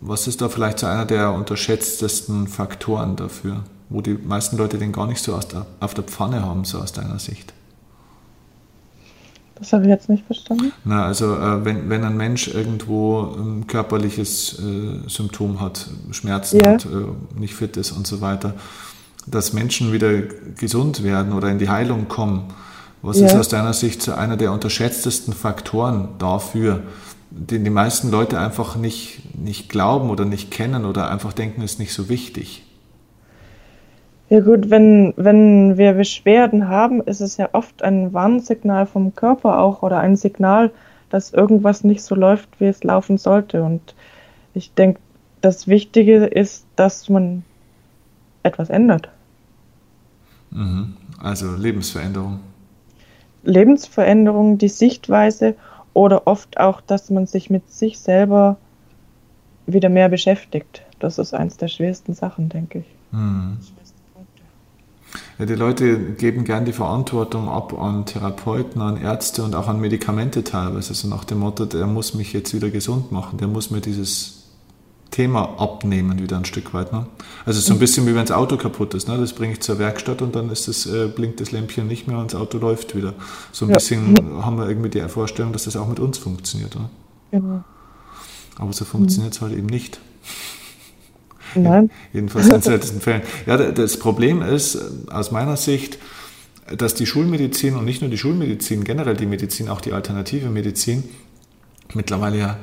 Was 0.02 0.28
ist 0.28 0.42
da 0.42 0.50
vielleicht 0.50 0.80
so 0.80 0.88
einer 0.88 1.06
der 1.06 1.32
unterschätztesten 1.32 2.48
Faktoren 2.48 3.16
dafür, 3.16 3.64
wo 3.90 4.02
die 4.02 4.14
meisten 4.14 4.58
Leute 4.58 4.78
den 4.78 4.92
gar 4.92 5.08
nicht 5.08 5.22
so 5.22 5.38
der, 5.38 5.66
auf 5.80 5.94
der 5.94 6.04
Pfanne 6.04 6.42
haben, 6.42 6.66
so 6.66 6.80
aus 6.80 6.92
deiner 6.92 7.20
Sicht? 7.20 7.54
Das 9.58 9.72
habe 9.72 9.84
ich 9.84 9.90
jetzt 9.90 10.10
nicht 10.10 10.26
verstanden. 10.26 10.74
Na, 10.84 11.06
also 11.06 11.34
äh, 11.36 11.64
wenn, 11.64 11.90
wenn 11.90 12.04
ein 12.04 12.18
Mensch 12.18 12.50
irgendwo 12.50 13.34
ein 13.38 13.68
körperliches 13.68 14.60
äh, 14.60 15.08
Symptom 15.10 15.62
hat, 15.62 15.88
Schmerzen 16.12 16.58
yeah. 16.58 16.74
hat, 16.74 16.86
äh, 16.86 17.40
nicht 17.40 17.56
fit 17.56 17.78
ist 17.78 17.92
und 17.92 18.06
so 18.06 18.20
weiter, 18.20 18.54
dass 19.28 19.54
Menschen 19.54 19.94
wieder 19.94 20.22
gesund 20.60 21.04
werden 21.04 21.32
oder 21.32 21.50
in 21.50 21.58
die 21.58 21.70
Heilung 21.70 22.10
kommen, 22.10 22.54
was 23.06 23.20
ja. 23.20 23.28
ist 23.28 23.36
aus 23.36 23.50
deiner 23.50 23.74
Sicht 23.74 24.02
so 24.02 24.14
einer 24.14 24.38
der 24.38 24.52
unterschätztesten 24.52 25.34
Faktoren 25.34 26.10
dafür, 26.18 26.84
den 27.30 27.64
die 27.64 27.70
meisten 27.70 28.12
Leute 28.12 28.40
einfach 28.40 28.76
nicht, 28.76 29.36
nicht 29.38 29.70
glauben 29.70 30.10
oder 30.10 30.26
nicht 30.26 30.52
kennen 30.52 30.86
oder 30.86 31.12
einfach 31.12 31.34
denken, 31.34 31.62
ist 31.62 31.80
nicht 31.80 31.94
so 31.94 32.10
wichtig? 32.10 32.64
Ja 34.30 34.40
gut, 34.40 34.70
wenn, 34.70 35.14
wenn 35.18 35.78
wir 35.78 35.94
Beschwerden 35.94 36.68
haben, 36.68 37.02
ist 37.02 37.22
es 37.22 37.38
ja 37.38 37.50
oft 37.52 37.84
ein 37.84 38.14
Warnsignal 38.14 38.88
vom 38.88 39.14
Körper 39.14 39.60
auch 39.60 39.84
oder 39.84 40.00
ein 40.00 40.16
Signal, 40.16 40.72
dass 41.10 41.32
irgendwas 41.32 41.84
nicht 41.84 42.02
so 42.02 42.16
läuft, 42.16 42.50
wie 42.60 42.66
es 42.66 42.84
laufen 42.84 43.18
sollte. 43.18 43.64
Und 43.64 43.94
ich 44.54 44.74
denke, 44.74 45.00
das 45.42 45.68
Wichtige 45.68 46.26
ist, 46.26 46.66
dass 46.76 47.08
man 47.08 47.44
etwas 48.42 48.70
ändert. 48.70 49.10
Mhm. 50.50 50.96
Also 51.22 51.56
Lebensveränderung. 51.56 52.40
Lebensveränderung, 53.46 54.58
die 54.58 54.70
Sichtweise 54.70 55.56
oder 55.94 56.28
oft 56.28 56.60
auch, 56.60 56.82
dass 56.82 57.10
man 57.10 57.26
sich 57.26 57.50
mit 57.50 57.72
sich 57.72 58.00
selber 58.00 58.58
wieder 59.66 59.90
mehr 59.90 60.10
beschäftigt. 60.10 60.84
Das 61.00 61.18
ist 61.18 61.34
eins 61.34 61.58
der 61.58 61.68
schwersten 61.68 62.14
Sachen, 62.14 62.50
denke 62.50 62.80
ich. 62.80 62.86
Hm. 63.12 63.58
Ja, 65.38 65.46
die 65.46 65.56
Leute 65.56 65.98
geben 66.14 66.44
gern 66.44 66.66
die 66.66 66.74
Verantwortung 66.74 67.50
ab 67.50 67.78
an 67.80 68.06
Therapeuten, 68.06 68.82
an 68.82 68.98
Ärzte 68.98 69.44
und 69.44 69.56
auch 69.56 69.68
an 69.68 69.80
Medikamente 69.80 70.44
teilweise. 70.44 70.94
So 70.94 71.08
nach 71.08 71.24
dem 71.24 71.40
Motto, 71.40 71.66
der 71.66 71.88
muss 71.88 72.14
mich 72.14 72.34
jetzt 72.34 72.54
wieder 72.54 72.70
gesund 72.70 73.12
machen, 73.12 73.38
der 73.38 73.48
muss 73.48 73.72
mir 73.72 73.82
dieses 73.82 74.45
Thema 75.12 75.60
abnehmen 75.60 76.20
wieder 76.20 76.38
ein 76.38 76.46
Stück 76.46 76.74
weit. 76.74 76.92
Ne? 76.92 77.06
Also 77.46 77.62
so 77.62 77.74
ein 77.74 77.80
bisschen 77.80 78.06
wie 78.06 78.16
wenn 78.16 78.26
das 78.26 78.32
Auto 78.32 78.58
kaputt 78.58 78.94
ist. 78.94 79.08
Ne? 79.08 79.18
Das 79.18 79.34
bringe 79.34 79.54
ich 79.54 79.62
zur 79.62 79.80
Werkstatt 79.80 80.22
und 80.22 80.36
dann 80.36 80.50
ist 80.50 80.68
das, 80.68 80.86
äh, 80.86 81.08
blinkt 81.08 81.40
das 81.40 81.52
Lämpchen 81.52 81.88
nicht 81.88 82.08
mehr 82.08 82.18
und 82.18 82.34
das 82.34 82.40
Auto 82.40 82.58
läuft 82.58 82.96
wieder. 82.96 83.14
So 83.52 83.66
ein 83.66 83.70
ja. 83.70 83.76
bisschen 83.76 84.18
haben 84.44 84.58
wir 84.58 84.68
irgendwie 84.68 84.90
die 84.90 85.02
Vorstellung, 85.08 85.54
dass 85.54 85.64
das 85.66 85.78
auch 85.78 85.88
mit 85.88 86.00
uns 86.00 86.18
funktioniert. 86.18 86.76
Ne? 86.76 86.90
Genau. 87.32 87.64
Aber 88.58 88.74
so 88.74 88.86
funktioniert 88.86 89.34
es 89.34 89.42
mhm. 89.42 89.46
halt 89.46 89.58
eben 89.58 89.68
nicht. 89.68 90.00
Nein. 91.56 91.90
Jedenfalls 92.14 92.48
in 92.48 92.62
seltensten 92.62 93.02
Fällen. 93.02 93.22
Ja, 93.46 93.58
das 93.58 93.98
Problem 93.98 94.42
ist 94.42 94.76
äh, 94.76 94.80
aus 95.12 95.32
meiner 95.32 95.58
Sicht, 95.58 95.98
dass 96.78 96.96
die 96.96 97.06
Schulmedizin 97.06 97.76
und 97.76 97.86
nicht 97.86 98.02
nur 98.02 98.10
die 98.10 98.18
Schulmedizin, 98.18 98.84
generell 98.84 99.16
die 99.16 99.28
Medizin, 99.28 99.70
auch 99.70 99.82
die 99.82 99.94
alternative 99.94 100.50
Medizin, 100.50 101.04
mittlerweile 101.94 102.38
ja 102.38 102.58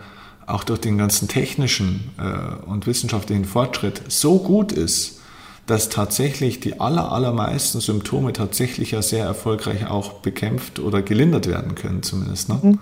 auch 0.47 0.65
durch 0.65 0.81
den 0.81 0.99
ganzen 0.99 1.29
technischen 1.29 2.11
äh, 2.19 2.67
und 2.67 2.87
wissenschaftlichen 2.87 3.45
Fortschritt 3.45 4.03
so 4.09 4.39
gut 4.39 4.73
ist, 4.73 5.21
dass 5.67 5.89
tatsächlich 5.89 6.61
die 6.61 6.81
aller, 6.81 7.13
allermeisten 7.13 7.81
Symptome 7.81 8.33
tatsächlich 8.33 8.91
ja 8.91 9.03
sehr 9.03 9.25
erfolgreich 9.25 9.87
auch 9.87 10.15
bekämpft 10.15 10.81
oder 10.81 11.03
gelindert 11.03 11.47
werden 11.47 11.75
können, 11.75 12.03
zumindest. 12.03 12.49
Ne? 12.49 12.59
Mhm. 12.63 12.79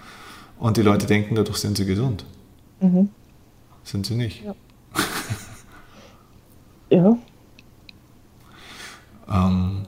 Und 0.58 0.76
die 0.76 0.82
Leute 0.82 1.06
denken, 1.06 1.34
dadurch 1.34 1.58
sind 1.58 1.76
sie 1.76 1.84
gesund. 1.84 2.24
Mhm. 2.80 3.10
Sind 3.84 4.06
sie 4.06 4.14
nicht. 4.14 4.42
Ja. 4.44 4.54
ja. 6.90 7.18
Ähm, 9.30 9.82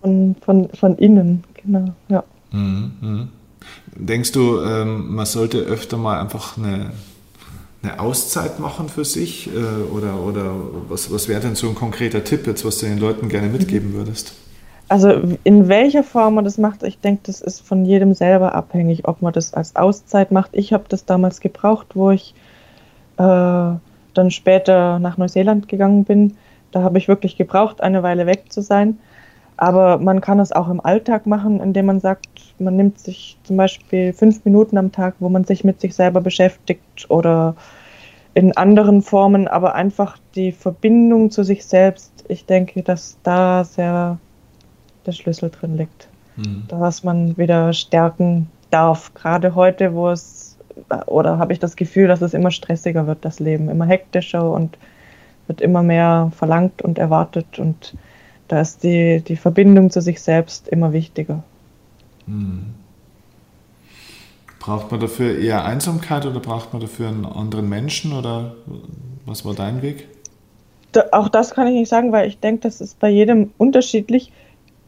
von, 0.00 0.36
von, 0.40 0.68
von 0.70 0.98
innen, 0.98 1.44
genau, 1.54 1.94
ja. 2.08 2.24
Mhm, 2.52 2.92
mh. 3.00 3.28
Denkst 3.96 4.32
du, 4.32 4.60
ähm, 4.60 5.14
man 5.14 5.26
sollte 5.26 5.58
öfter 5.58 5.96
mal 5.96 6.20
einfach 6.20 6.58
eine 6.58 6.92
eine 7.84 8.00
Auszeit 8.00 8.58
machen 8.58 8.88
für 8.88 9.04
sich? 9.04 9.48
Äh, 9.48 9.92
oder, 9.94 10.20
oder 10.20 10.54
was, 10.88 11.12
was 11.12 11.28
wäre 11.28 11.40
denn 11.40 11.54
so 11.54 11.68
ein 11.68 11.74
konkreter 11.74 12.24
Tipp 12.24 12.46
jetzt, 12.46 12.64
was 12.64 12.78
du 12.78 12.86
den 12.86 12.98
Leuten 12.98 13.28
gerne 13.28 13.48
mitgeben 13.48 13.92
würdest? 13.92 14.34
Also 14.88 15.12
in 15.44 15.68
welcher 15.68 16.02
Form 16.02 16.34
man 16.34 16.44
das 16.44 16.58
macht, 16.58 16.82
ich 16.82 16.98
denke, 16.98 17.22
das 17.24 17.40
ist 17.40 17.66
von 17.66 17.84
jedem 17.84 18.12
selber 18.12 18.54
abhängig, 18.54 19.08
ob 19.08 19.22
man 19.22 19.32
das 19.32 19.54
als 19.54 19.76
Auszeit 19.76 20.30
macht. 20.30 20.50
Ich 20.52 20.72
habe 20.72 20.84
das 20.88 21.06
damals 21.06 21.40
gebraucht, 21.40 21.88
wo 21.94 22.10
ich 22.10 22.34
äh, 23.16 23.22
dann 23.22 24.30
später 24.30 24.98
nach 24.98 25.16
Neuseeland 25.16 25.68
gegangen 25.68 26.04
bin. 26.04 26.36
Da 26.70 26.82
habe 26.82 26.98
ich 26.98 27.08
wirklich 27.08 27.36
gebraucht, 27.36 27.80
eine 27.80 28.02
Weile 28.02 28.26
weg 28.26 28.52
zu 28.52 28.60
sein. 28.60 28.98
Aber 29.56 29.98
man 29.98 30.20
kann 30.20 30.40
es 30.40 30.52
auch 30.52 30.68
im 30.68 30.84
Alltag 30.84 31.26
machen, 31.26 31.60
indem 31.60 31.86
man 31.86 32.00
sagt, 32.00 32.28
man 32.58 32.76
nimmt 32.76 32.98
sich 32.98 33.36
zum 33.44 33.56
Beispiel 33.56 34.12
fünf 34.12 34.44
Minuten 34.44 34.76
am 34.78 34.90
Tag, 34.90 35.14
wo 35.20 35.28
man 35.28 35.44
sich 35.44 35.62
mit 35.62 35.80
sich 35.80 35.94
selber 35.94 36.20
beschäftigt 36.20 37.08
oder 37.08 37.54
in 38.34 38.56
anderen 38.56 39.00
Formen, 39.02 39.46
aber 39.46 39.74
einfach 39.74 40.18
die 40.34 40.50
Verbindung 40.50 41.30
zu 41.30 41.44
sich 41.44 41.64
selbst. 41.64 42.24
Ich 42.28 42.46
denke, 42.46 42.82
dass 42.82 43.16
da 43.22 43.62
sehr 43.62 44.18
der 45.06 45.12
Schlüssel 45.12 45.50
drin 45.50 45.76
liegt, 45.76 46.08
mhm. 46.36 46.64
dass 46.66 47.04
man 47.04 47.36
wieder 47.36 47.72
stärken 47.72 48.50
darf. 48.70 49.14
Gerade 49.14 49.54
heute, 49.54 49.94
wo 49.94 50.10
es, 50.10 50.58
oder 51.06 51.38
habe 51.38 51.52
ich 51.52 51.60
das 51.60 51.76
Gefühl, 51.76 52.08
dass 52.08 52.22
es 52.22 52.34
immer 52.34 52.50
stressiger 52.50 53.06
wird, 53.06 53.24
das 53.24 53.38
Leben, 53.38 53.68
immer 53.68 53.86
hektischer 53.86 54.50
und 54.50 54.76
wird 55.46 55.60
immer 55.60 55.82
mehr 55.82 56.32
verlangt 56.34 56.82
und 56.82 56.98
erwartet 56.98 57.58
und 57.58 57.94
da 58.48 58.60
ist 58.60 58.82
die, 58.82 59.22
die 59.26 59.36
Verbindung 59.36 59.90
zu 59.90 60.00
sich 60.00 60.20
selbst 60.20 60.68
immer 60.68 60.92
wichtiger. 60.92 61.42
Hm. 62.26 62.74
Braucht 64.58 64.90
man 64.90 65.00
dafür 65.00 65.38
eher 65.38 65.64
Einsamkeit 65.64 66.24
oder 66.24 66.40
braucht 66.40 66.72
man 66.72 66.80
dafür 66.80 67.08
einen 67.08 67.26
anderen 67.26 67.68
Menschen 67.68 68.12
oder 68.12 68.54
was 69.26 69.44
war 69.44 69.54
dein 69.54 69.82
Weg? 69.82 70.08
Da, 70.92 71.04
auch 71.12 71.28
das 71.28 71.50
kann 71.50 71.66
ich 71.66 71.74
nicht 71.74 71.88
sagen, 71.88 72.12
weil 72.12 72.28
ich 72.28 72.38
denke, 72.38 72.62
das 72.62 72.80
ist 72.80 72.98
bei 72.98 73.10
jedem 73.10 73.50
unterschiedlich. 73.58 74.32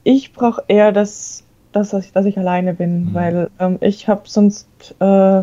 Ich 0.03 0.33
brauche 0.33 0.63
eher 0.69 0.93
das, 0.93 1.45
das 1.73 1.91
dass, 1.91 2.07
ich, 2.07 2.13
dass 2.13 2.25
ich 2.25 2.39
alleine 2.39 2.75
bin, 2.75 3.07
mhm. 3.07 3.15
weil 3.15 3.51
ähm, 3.59 3.77
ich 3.81 4.09
habe 4.09 4.23
sonst, 4.25 4.69
äh, 5.01 5.43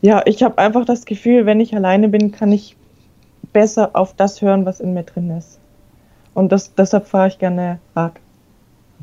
ja, 0.00 0.22
ich 0.24 0.42
habe 0.42 0.58
einfach 0.58 0.84
das 0.84 1.04
Gefühl, 1.04 1.46
wenn 1.46 1.60
ich 1.60 1.76
alleine 1.76 2.08
bin, 2.08 2.32
kann 2.32 2.50
ich 2.50 2.76
besser 3.52 3.90
auf 3.94 4.14
das 4.14 4.42
hören, 4.42 4.66
was 4.66 4.80
in 4.80 4.94
mir 4.94 5.04
drin 5.04 5.30
ist. 5.30 5.60
Und 6.34 6.50
das, 6.52 6.74
deshalb 6.74 7.06
fahre 7.06 7.28
ich 7.28 7.38
gerne 7.38 7.78
Rad. 7.94 8.14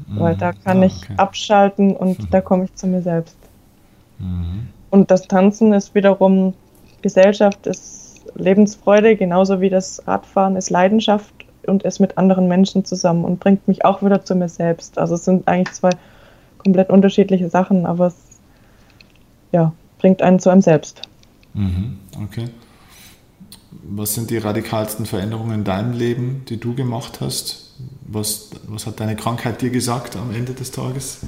Mhm. 0.07 0.19
Weil 0.19 0.35
da 0.35 0.51
kann 0.51 0.83
ah, 0.83 0.85
okay. 0.85 0.93
ich 1.09 1.19
abschalten 1.19 1.95
und 1.95 2.19
mhm. 2.19 2.27
da 2.29 2.41
komme 2.41 2.65
ich 2.65 2.75
zu 2.75 2.87
mir 2.87 3.01
selbst. 3.01 3.37
Mhm. 4.19 4.67
Und 4.89 5.09
das 5.09 5.27
Tanzen 5.27 5.73
ist 5.73 5.95
wiederum 5.95 6.53
Gesellschaft, 7.01 7.65
ist 7.65 8.21
Lebensfreude, 8.35 9.15
genauso 9.15 9.61
wie 9.61 9.69
das 9.69 10.05
Radfahren 10.07 10.55
ist 10.55 10.69
Leidenschaft 10.69 11.33
und 11.65 11.83
ist 11.83 11.99
mit 11.99 12.17
anderen 12.17 12.47
Menschen 12.47 12.85
zusammen 12.85 13.25
und 13.25 13.39
bringt 13.39 13.67
mich 13.67 13.85
auch 13.85 14.03
wieder 14.03 14.23
zu 14.23 14.35
mir 14.35 14.49
selbst. 14.49 14.97
Also 14.97 15.15
es 15.15 15.25
sind 15.25 15.47
eigentlich 15.47 15.73
zwei 15.73 15.91
komplett 16.57 16.89
unterschiedliche 16.89 17.49
Sachen, 17.49 17.85
aber 17.85 18.07
es 18.07 18.15
ja, 19.51 19.73
bringt 19.99 20.21
einen 20.21 20.39
zu 20.39 20.49
einem 20.49 20.61
selbst. 20.61 21.01
Mhm. 21.53 21.99
Okay 22.23 22.49
was 23.71 24.13
sind 24.13 24.29
die 24.29 24.37
radikalsten 24.37 25.05
Veränderungen 25.05 25.59
in 25.59 25.63
deinem 25.63 25.93
Leben, 25.93 26.43
die 26.49 26.57
du 26.57 26.75
gemacht 26.75 27.21
hast? 27.21 27.75
Was, 28.05 28.51
was 28.67 28.85
hat 28.85 28.99
deine 28.99 29.15
Krankheit 29.15 29.61
dir 29.61 29.69
gesagt 29.69 30.15
am 30.15 30.33
Ende 30.33 30.53
des 30.53 30.71
Tages? 30.71 31.21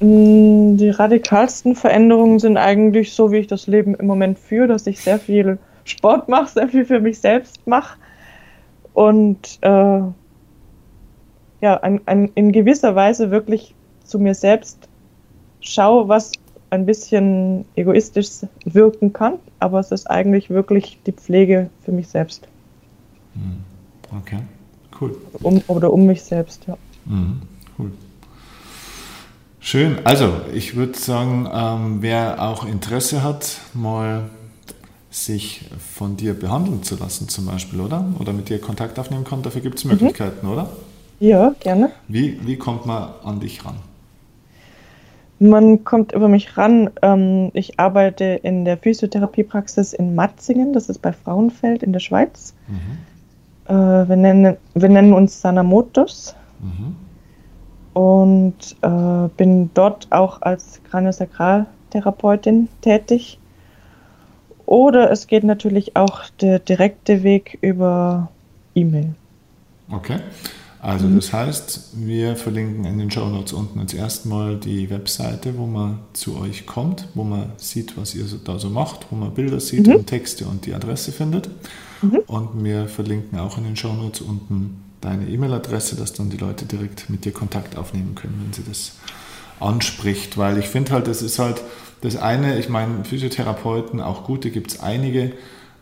Mm, 0.00 0.76
die 0.76 0.90
radikalsten 0.90 1.74
Veränderungen 1.74 2.38
sind 2.38 2.56
eigentlich 2.56 3.12
so, 3.12 3.32
wie 3.32 3.38
ich 3.38 3.46
das 3.46 3.66
Leben 3.66 3.94
im 3.94 4.06
Moment 4.06 4.38
führe, 4.38 4.68
dass 4.68 4.86
ich 4.86 5.00
sehr 5.00 5.18
viel 5.18 5.58
Sport 5.84 6.28
mache, 6.28 6.48
sehr 6.48 6.68
viel 6.68 6.84
für 6.84 7.00
mich 7.00 7.18
selbst 7.18 7.66
mache 7.66 7.98
und 8.94 9.58
äh, 9.60 10.00
ja, 11.62 11.76
ein, 11.82 12.00
ein, 12.06 12.30
in 12.34 12.52
gewisser 12.52 12.94
Weise 12.94 13.30
wirklich 13.30 13.74
zu 14.04 14.18
mir 14.18 14.34
selbst 14.34 14.88
schaue, 15.60 16.08
was 16.08 16.32
ein 16.70 16.86
bisschen 16.86 17.64
egoistisch 17.74 18.28
wirken 18.64 19.12
kann, 19.12 19.34
aber 19.58 19.80
es 19.80 19.90
ist 19.90 20.08
eigentlich 20.08 20.50
wirklich 20.50 20.98
die 21.06 21.12
Pflege 21.12 21.68
für 21.84 21.92
mich 21.92 22.08
selbst. 22.08 22.46
Hm. 23.34 24.18
Okay, 24.20 24.38
cool. 25.00 25.16
Um, 25.42 25.62
oder 25.68 25.92
um 25.92 26.06
mich 26.06 26.22
selbst, 26.22 26.66
ja. 26.66 26.76
Mhm. 27.04 27.42
Cool. 27.78 27.90
Schön. 29.60 29.98
Also, 30.04 30.32
ich 30.54 30.74
würde 30.74 30.98
sagen, 30.98 31.48
ähm, 31.52 31.98
wer 32.00 32.42
auch 32.42 32.66
Interesse 32.66 33.22
hat, 33.22 33.60
mal 33.74 34.30
sich 35.10 35.68
von 35.78 36.16
dir 36.16 36.34
behandeln 36.34 36.82
zu 36.82 36.96
lassen, 36.96 37.28
zum 37.28 37.46
Beispiel, 37.46 37.80
oder? 37.80 38.04
Oder 38.18 38.32
mit 38.32 38.48
dir 38.48 38.60
Kontakt 38.60 38.98
aufnehmen 38.98 39.24
kann, 39.24 39.42
dafür 39.42 39.60
gibt 39.60 39.78
es 39.78 39.84
mhm. 39.84 39.92
Möglichkeiten, 39.92 40.46
mhm. 40.46 40.52
oder? 40.52 40.70
Ja, 41.18 41.54
gerne. 41.60 41.90
Wie, 42.08 42.40
wie 42.46 42.56
kommt 42.56 42.86
man 42.86 43.10
an 43.22 43.40
dich 43.40 43.64
ran? 43.64 43.76
Man 45.42 45.84
kommt 45.84 46.12
über 46.12 46.28
mich 46.28 46.58
ran. 46.58 46.90
Ähm, 47.00 47.50
ich 47.54 47.80
arbeite 47.80 48.24
in 48.24 48.66
der 48.66 48.76
Physiotherapiepraxis 48.76 49.94
in 49.94 50.14
Matzingen, 50.14 50.74
das 50.74 50.90
ist 50.90 50.98
bei 51.00 51.12
Frauenfeld 51.12 51.82
in 51.82 51.94
der 51.94 52.00
Schweiz. 52.00 52.54
Mhm. 52.68 53.74
Äh, 53.74 54.08
wir, 54.08 54.16
nennen, 54.16 54.56
wir 54.74 54.88
nennen 54.90 55.14
uns 55.14 55.40
Sanamotos. 55.40 56.36
Mhm. 56.60 56.94
Und 57.94 58.76
äh, 58.82 59.28
bin 59.38 59.70
dort 59.72 60.08
auch 60.10 60.42
als 60.42 60.82
Kraniosakraltherapeutin 60.90 62.68
tätig. 62.82 63.38
Oder 64.66 65.10
es 65.10 65.26
geht 65.26 65.42
natürlich 65.42 65.96
auch 65.96 66.20
der 66.42 66.58
direkte 66.58 67.22
Weg 67.22 67.58
über 67.62 68.28
E-Mail. 68.74 69.14
Okay. 69.90 70.18
Also 70.82 71.06
mhm. 71.06 71.16
das 71.16 71.32
heißt, 71.32 71.90
wir 71.94 72.36
verlinken 72.36 72.84
in 72.86 72.98
den 72.98 73.10
Show 73.10 73.26
Notes 73.28 73.52
unten 73.52 73.80
jetzt 73.80 73.94
erstmal 73.94 74.56
die 74.56 74.88
Webseite, 74.88 75.58
wo 75.58 75.66
man 75.66 75.98
zu 76.14 76.38
euch 76.38 76.66
kommt, 76.66 77.06
wo 77.14 77.22
man 77.22 77.52
sieht, 77.58 77.98
was 77.98 78.14
ihr 78.14 78.24
da 78.44 78.58
so 78.58 78.70
macht, 78.70 79.06
wo 79.10 79.16
man 79.16 79.34
Bilder 79.34 79.60
sieht 79.60 79.86
mhm. 79.86 79.96
und 79.96 80.06
Texte 80.06 80.46
und 80.46 80.64
die 80.64 80.74
Adresse 80.74 81.12
findet. 81.12 81.50
Mhm. 82.00 82.20
Und 82.26 82.64
wir 82.64 82.88
verlinken 82.88 83.38
auch 83.38 83.58
in 83.58 83.64
den 83.64 83.76
Show 83.76 83.92
Notes 83.92 84.22
unten 84.22 84.82
deine 85.02 85.28
E-Mail-Adresse, 85.28 85.96
dass 85.96 86.14
dann 86.14 86.30
die 86.30 86.38
Leute 86.38 86.64
direkt 86.64 87.10
mit 87.10 87.24
dir 87.24 87.32
Kontakt 87.32 87.76
aufnehmen 87.76 88.14
können, 88.14 88.40
wenn 88.42 88.52
sie 88.52 88.68
das 88.68 88.92
anspricht. 89.58 90.38
Weil 90.38 90.58
ich 90.58 90.66
finde 90.66 90.92
halt, 90.92 91.06
das 91.06 91.20
ist 91.20 91.38
halt 91.38 91.62
das 92.00 92.16
eine, 92.16 92.58
ich 92.58 92.70
meine, 92.70 93.04
Physiotherapeuten, 93.04 94.00
auch 94.00 94.24
gute 94.24 94.50
gibt 94.50 94.72
es 94.72 94.80
einige, 94.80 95.32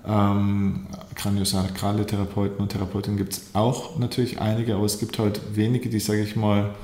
ähm, 0.08 0.86
Kraniosakrale 1.14 2.06
Therapeuten 2.06 2.58
und 2.58 2.70
Therapeutinnen 2.70 3.18
gibt 3.18 3.34
es 3.34 3.42
auch 3.52 3.98
natürlich 3.98 4.40
einige, 4.40 4.74
aber 4.74 4.84
es 4.84 4.98
gibt 4.98 5.18
halt 5.18 5.40
wenige, 5.54 5.88
die, 5.88 6.00
sage 6.00 6.22
ich 6.22 6.34
mal, 6.34 6.74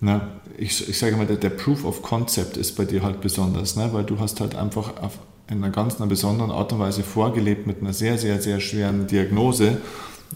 na, 0.00 0.28
ich, 0.56 0.88
ich 0.88 0.98
sage 0.98 1.16
mal, 1.16 1.26
der, 1.26 1.36
der, 1.36 1.50
Proof 1.50 1.84
of 1.84 2.02
Concept 2.02 2.56
ist 2.56 2.76
bei 2.76 2.84
dir 2.84 3.02
halt 3.02 3.20
besonders, 3.20 3.76
ne? 3.76 3.90
weil 3.92 4.04
du 4.04 4.18
hast 4.18 4.40
halt 4.40 4.54
einfach 4.54 4.96
auf, 5.02 5.18
in 5.48 5.58
einer 5.58 5.70
ganz 5.70 5.96
einer 5.96 6.06
besonderen 6.06 6.50
Art 6.50 6.72
und 6.72 6.78
Weise 6.78 7.02
vorgelebt 7.02 7.66
mit 7.66 7.80
einer 7.80 7.92
sehr, 7.92 8.16
sehr, 8.18 8.40
sehr 8.40 8.60
schweren 8.60 9.06
Diagnose, 9.06 9.78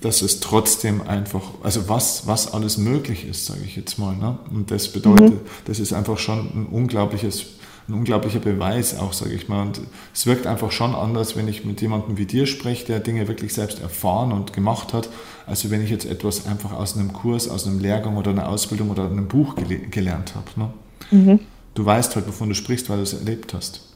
dass 0.00 0.22
es 0.22 0.40
trotzdem 0.40 1.02
einfach, 1.02 1.42
also 1.62 1.88
was, 1.88 2.26
was 2.26 2.52
alles 2.52 2.76
möglich 2.78 3.26
ist, 3.26 3.46
sage 3.46 3.60
ich 3.64 3.76
jetzt 3.76 3.98
mal. 3.98 4.14
Ne? 4.16 4.38
Und 4.50 4.70
das 4.70 4.88
bedeutet, 4.88 5.32
mhm. 5.32 5.40
das 5.64 5.80
ist 5.80 5.92
einfach 5.92 6.18
schon 6.18 6.38
ein 6.38 6.66
unglaubliches 6.70 7.46
ein 7.88 7.94
unglaublicher 7.94 8.40
Beweis 8.40 8.98
auch, 8.98 9.12
sage 9.12 9.34
ich 9.34 9.48
mal. 9.48 9.62
Und 9.62 9.80
es 10.14 10.26
wirkt 10.26 10.46
einfach 10.46 10.70
schon 10.70 10.94
anders, 10.94 11.36
wenn 11.36 11.48
ich 11.48 11.64
mit 11.64 11.80
jemandem 11.80 12.18
wie 12.18 12.26
dir 12.26 12.46
spreche, 12.46 12.86
der 12.86 13.00
Dinge 13.00 13.28
wirklich 13.28 13.54
selbst 13.54 13.80
erfahren 13.80 14.32
und 14.32 14.52
gemacht 14.52 14.92
hat, 14.92 15.08
als 15.46 15.68
wenn 15.70 15.82
ich 15.82 15.90
jetzt 15.90 16.04
etwas 16.04 16.46
einfach 16.46 16.72
aus 16.72 16.96
einem 16.96 17.12
Kurs, 17.12 17.48
aus 17.48 17.66
einem 17.66 17.80
Lehrgang 17.80 18.16
oder 18.16 18.30
einer 18.30 18.48
Ausbildung 18.48 18.90
oder 18.90 19.06
einem 19.06 19.28
Buch 19.28 19.56
gele 19.56 19.78
gelernt 19.78 20.34
habe. 20.34 20.60
Ne? 20.60 20.70
Mhm. 21.10 21.40
Du 21.74 21.84
weißt 21.84 22.14
halt, 22.16 22.28
wovon 22.28 22.50
du 22.50 22.54
sprichst, 22.54 22.90
weil 22.90 22.98
du 22.98 23.04
es 23.04 23.14
erlebt 23.14 23.54
hast. 23.54 23.88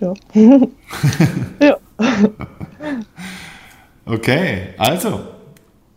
Ja. 0.00 0.14
ja. 1.60 1.76
okay, 4.06 4.68
also 4.78 5.20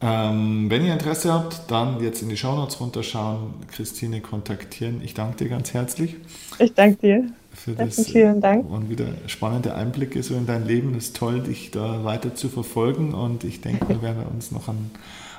ähm, 0.06 0.70
wenn 0.70 0.86
ihr 0.86 0.94
Interesse 0.94 1.34
habt, 1.34 1.72
dann 1.72 2.00
jetzt 2.04 2.22
in 2.22 2.30
die 2.30 2.38
Shownotes 2.38 2.80
runterschauen, 2.80 3.56
Christine 3.72 4.22
kontaktieren. 4.22 5.02
Ich 5.04 5.16
danke 5.16 5.38
dir 5.38 5.50
ganz 5.50 5.74
herzlich. 5.74 6.18
Ich 6.60 6.76
danke 6.76 6.98
dir. 6.98 7.24
Für 7.54 7.72
das, 7.72 8.06
vielen 8.06 8.40
Dank. 8.40 8.70
Und 8.70 8.90
wieder 8.90 9.08
spannende 9.26 9.74
Einblicke 9.74 10.22
so 10.22 10.36
in 10.36 10.46
dein 10.46 10.68
Leben. 10.68 10.94
Es 10.96 11.06
ist 11.06 11.16
toll, 11.16 11.40
dich 11.40 11.72
da 11.72 12.04
weiter 12.04 12.36
zu 12.36 12.50
verfolgen. 12.50 13.16
Und 13.16 13.44
ich 13.44 13.62
denke, 13.62 13.88
wir 13.90 14.02
werden 14.04 14.26
uns 14.32 14.52
noch 14.52 14.68
an, 14.68 14.92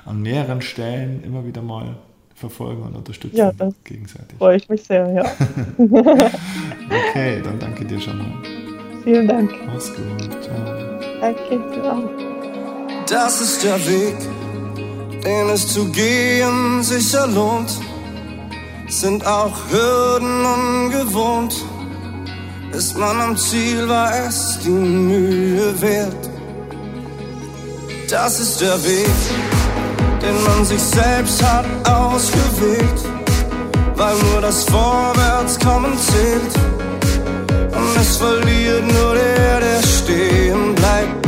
an 0.05 0.21
mehreren 0.21 0.61
Stellen 0.61 1.23
immer 1.23 1.45
wieder 1.45 1.61
mal 1.61 1.95
verfolgen 2.35 2.83
und 2.83 2.95
unterstützen 2.95 3.37
ja, 3.37 3.53
das 3.53 3.73
gegenseitig. 3.85 4.37
Freue 4.37 4.57
ich 4.57 4.67
mich 4.67 4.83
sehr, 4.83 5.09
ja. 5.09 5.25
okay, 7.09 7.41
dann 7.41 7.57
danke 7.57 7.85
dir 7.85 8.01
schon 8.01 8.17
mal. 8.17 8.43
Vielen 9.03 9.27
Dank. 9.29 9.53
Mach's 9.65 9.93
gut. 9.95 10.43
Ciao. 10.43 10.99
Danke, 11.21 11.61
ciao. 11.71 12.09
Das 13.07 13.39
ist 13.39 13.63
der 13.63 13.77
Weg 13.87 14.36
den 15.23 15.49
es 15.49 15.67
zu 15.67 15.85
gehen 15.85 16.83
sicher 16.83 17.27
lohnt, 17.27 17.71
sind 18.87 19.25
auch 19.25 19.55
Hürden 19.69 20.45
ungewohnt. 20.45 21.55
Ist 22.71 22.97
man 22.97 23.19
am 23.19 23.37
Ziel, 23.37 23.87
war 23.87 24.11
es 24.27 24.59
die 24.63 24.69
Mühe 24.69 25.81
wert. 25.81 26.29
Das 28.09 28.39
ist 28.39 28.61
der 28.61 28.81
Weg, 28.85 29.17
den 30.21 30.43
man 30.43 30.63
sich 30.65 30.81
selbst 30.81 31.43
hat 31.43 31.65
ausgewählt, 31.89 33.01
weil 33.95 34.15
nur 34.31 34.41
das 34.41 34.63
Vorwärtskommen 34.63 35.97
zählt. 35.97 36.55
Und 37.75 37.97
es 37.99 38.17
verliert 38.17 38.85
nur 38.93 39.15
der, 39.15 39.59
der 39.59 39.81
stehen 39.83 40.75
bleibt. 40.75 41.26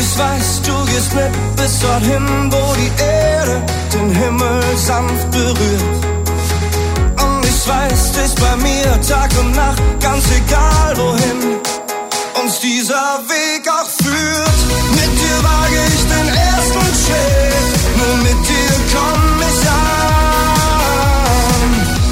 Ich 0.00 0.18
weiß, 0.18 0.62
du 0.62 0.84
gehst 0.86 1.14
mit 1.14 1.32
bis 1.56 1.80
dorthin, 1.80 2.52
wo 2.52 2.74
die 2.74 2.92
Erde 3.02 3.62
den 3.92 4.10
Himmel 4.10 4.62
sanft 4.76 5.30
berührt. 5.30 6.04
Und 7.24 7.44
ich 7.44 7.68
weiß, 7.68 8.12
dich 8.12 8.34
bei 8.36 8.56
mir 8.56 9.00
Tag 9.08 9.30
und 9.40 9.54
Nacht, 9.56 9.82
ganz 10.00 10.24
egal 10.36 10.96
wohin 10.96 11.60
uns 12.42 12.60
dieser 12.60 13.20
Weg 13.28 13.68
auch 13.68 13.90
führt. 14.02 14.58
Mit 14.92 15.12
dir 15.20 15.38
wage 15.42 15.80
ich 15.94 16.02
den 16.14 16.28
ersten 16.48 16.88
Schritt, 17.02 17.68
nur 17.98 18.16
mit 18.26 18.40
dir 18.48 18.74
komm 18.92 19.22
ich 19.50 19.62
an. 19.68 20.58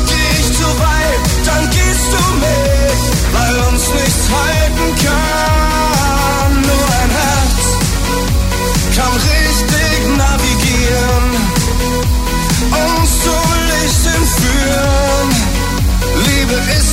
Geh 0.08 0.28
ich 0.40 0.50
zu 0.58 0.68
weit, 0.84 1.22
dann 1.46 1.64
gehst 1.70 2.08
du 2.14 2.22
mit, 2.44 3.00
weil 3.34 3.54
uns 3.68 3.84
nichts 3.94 4.24
halten 4.34 4.86
kann. 5.04 5.65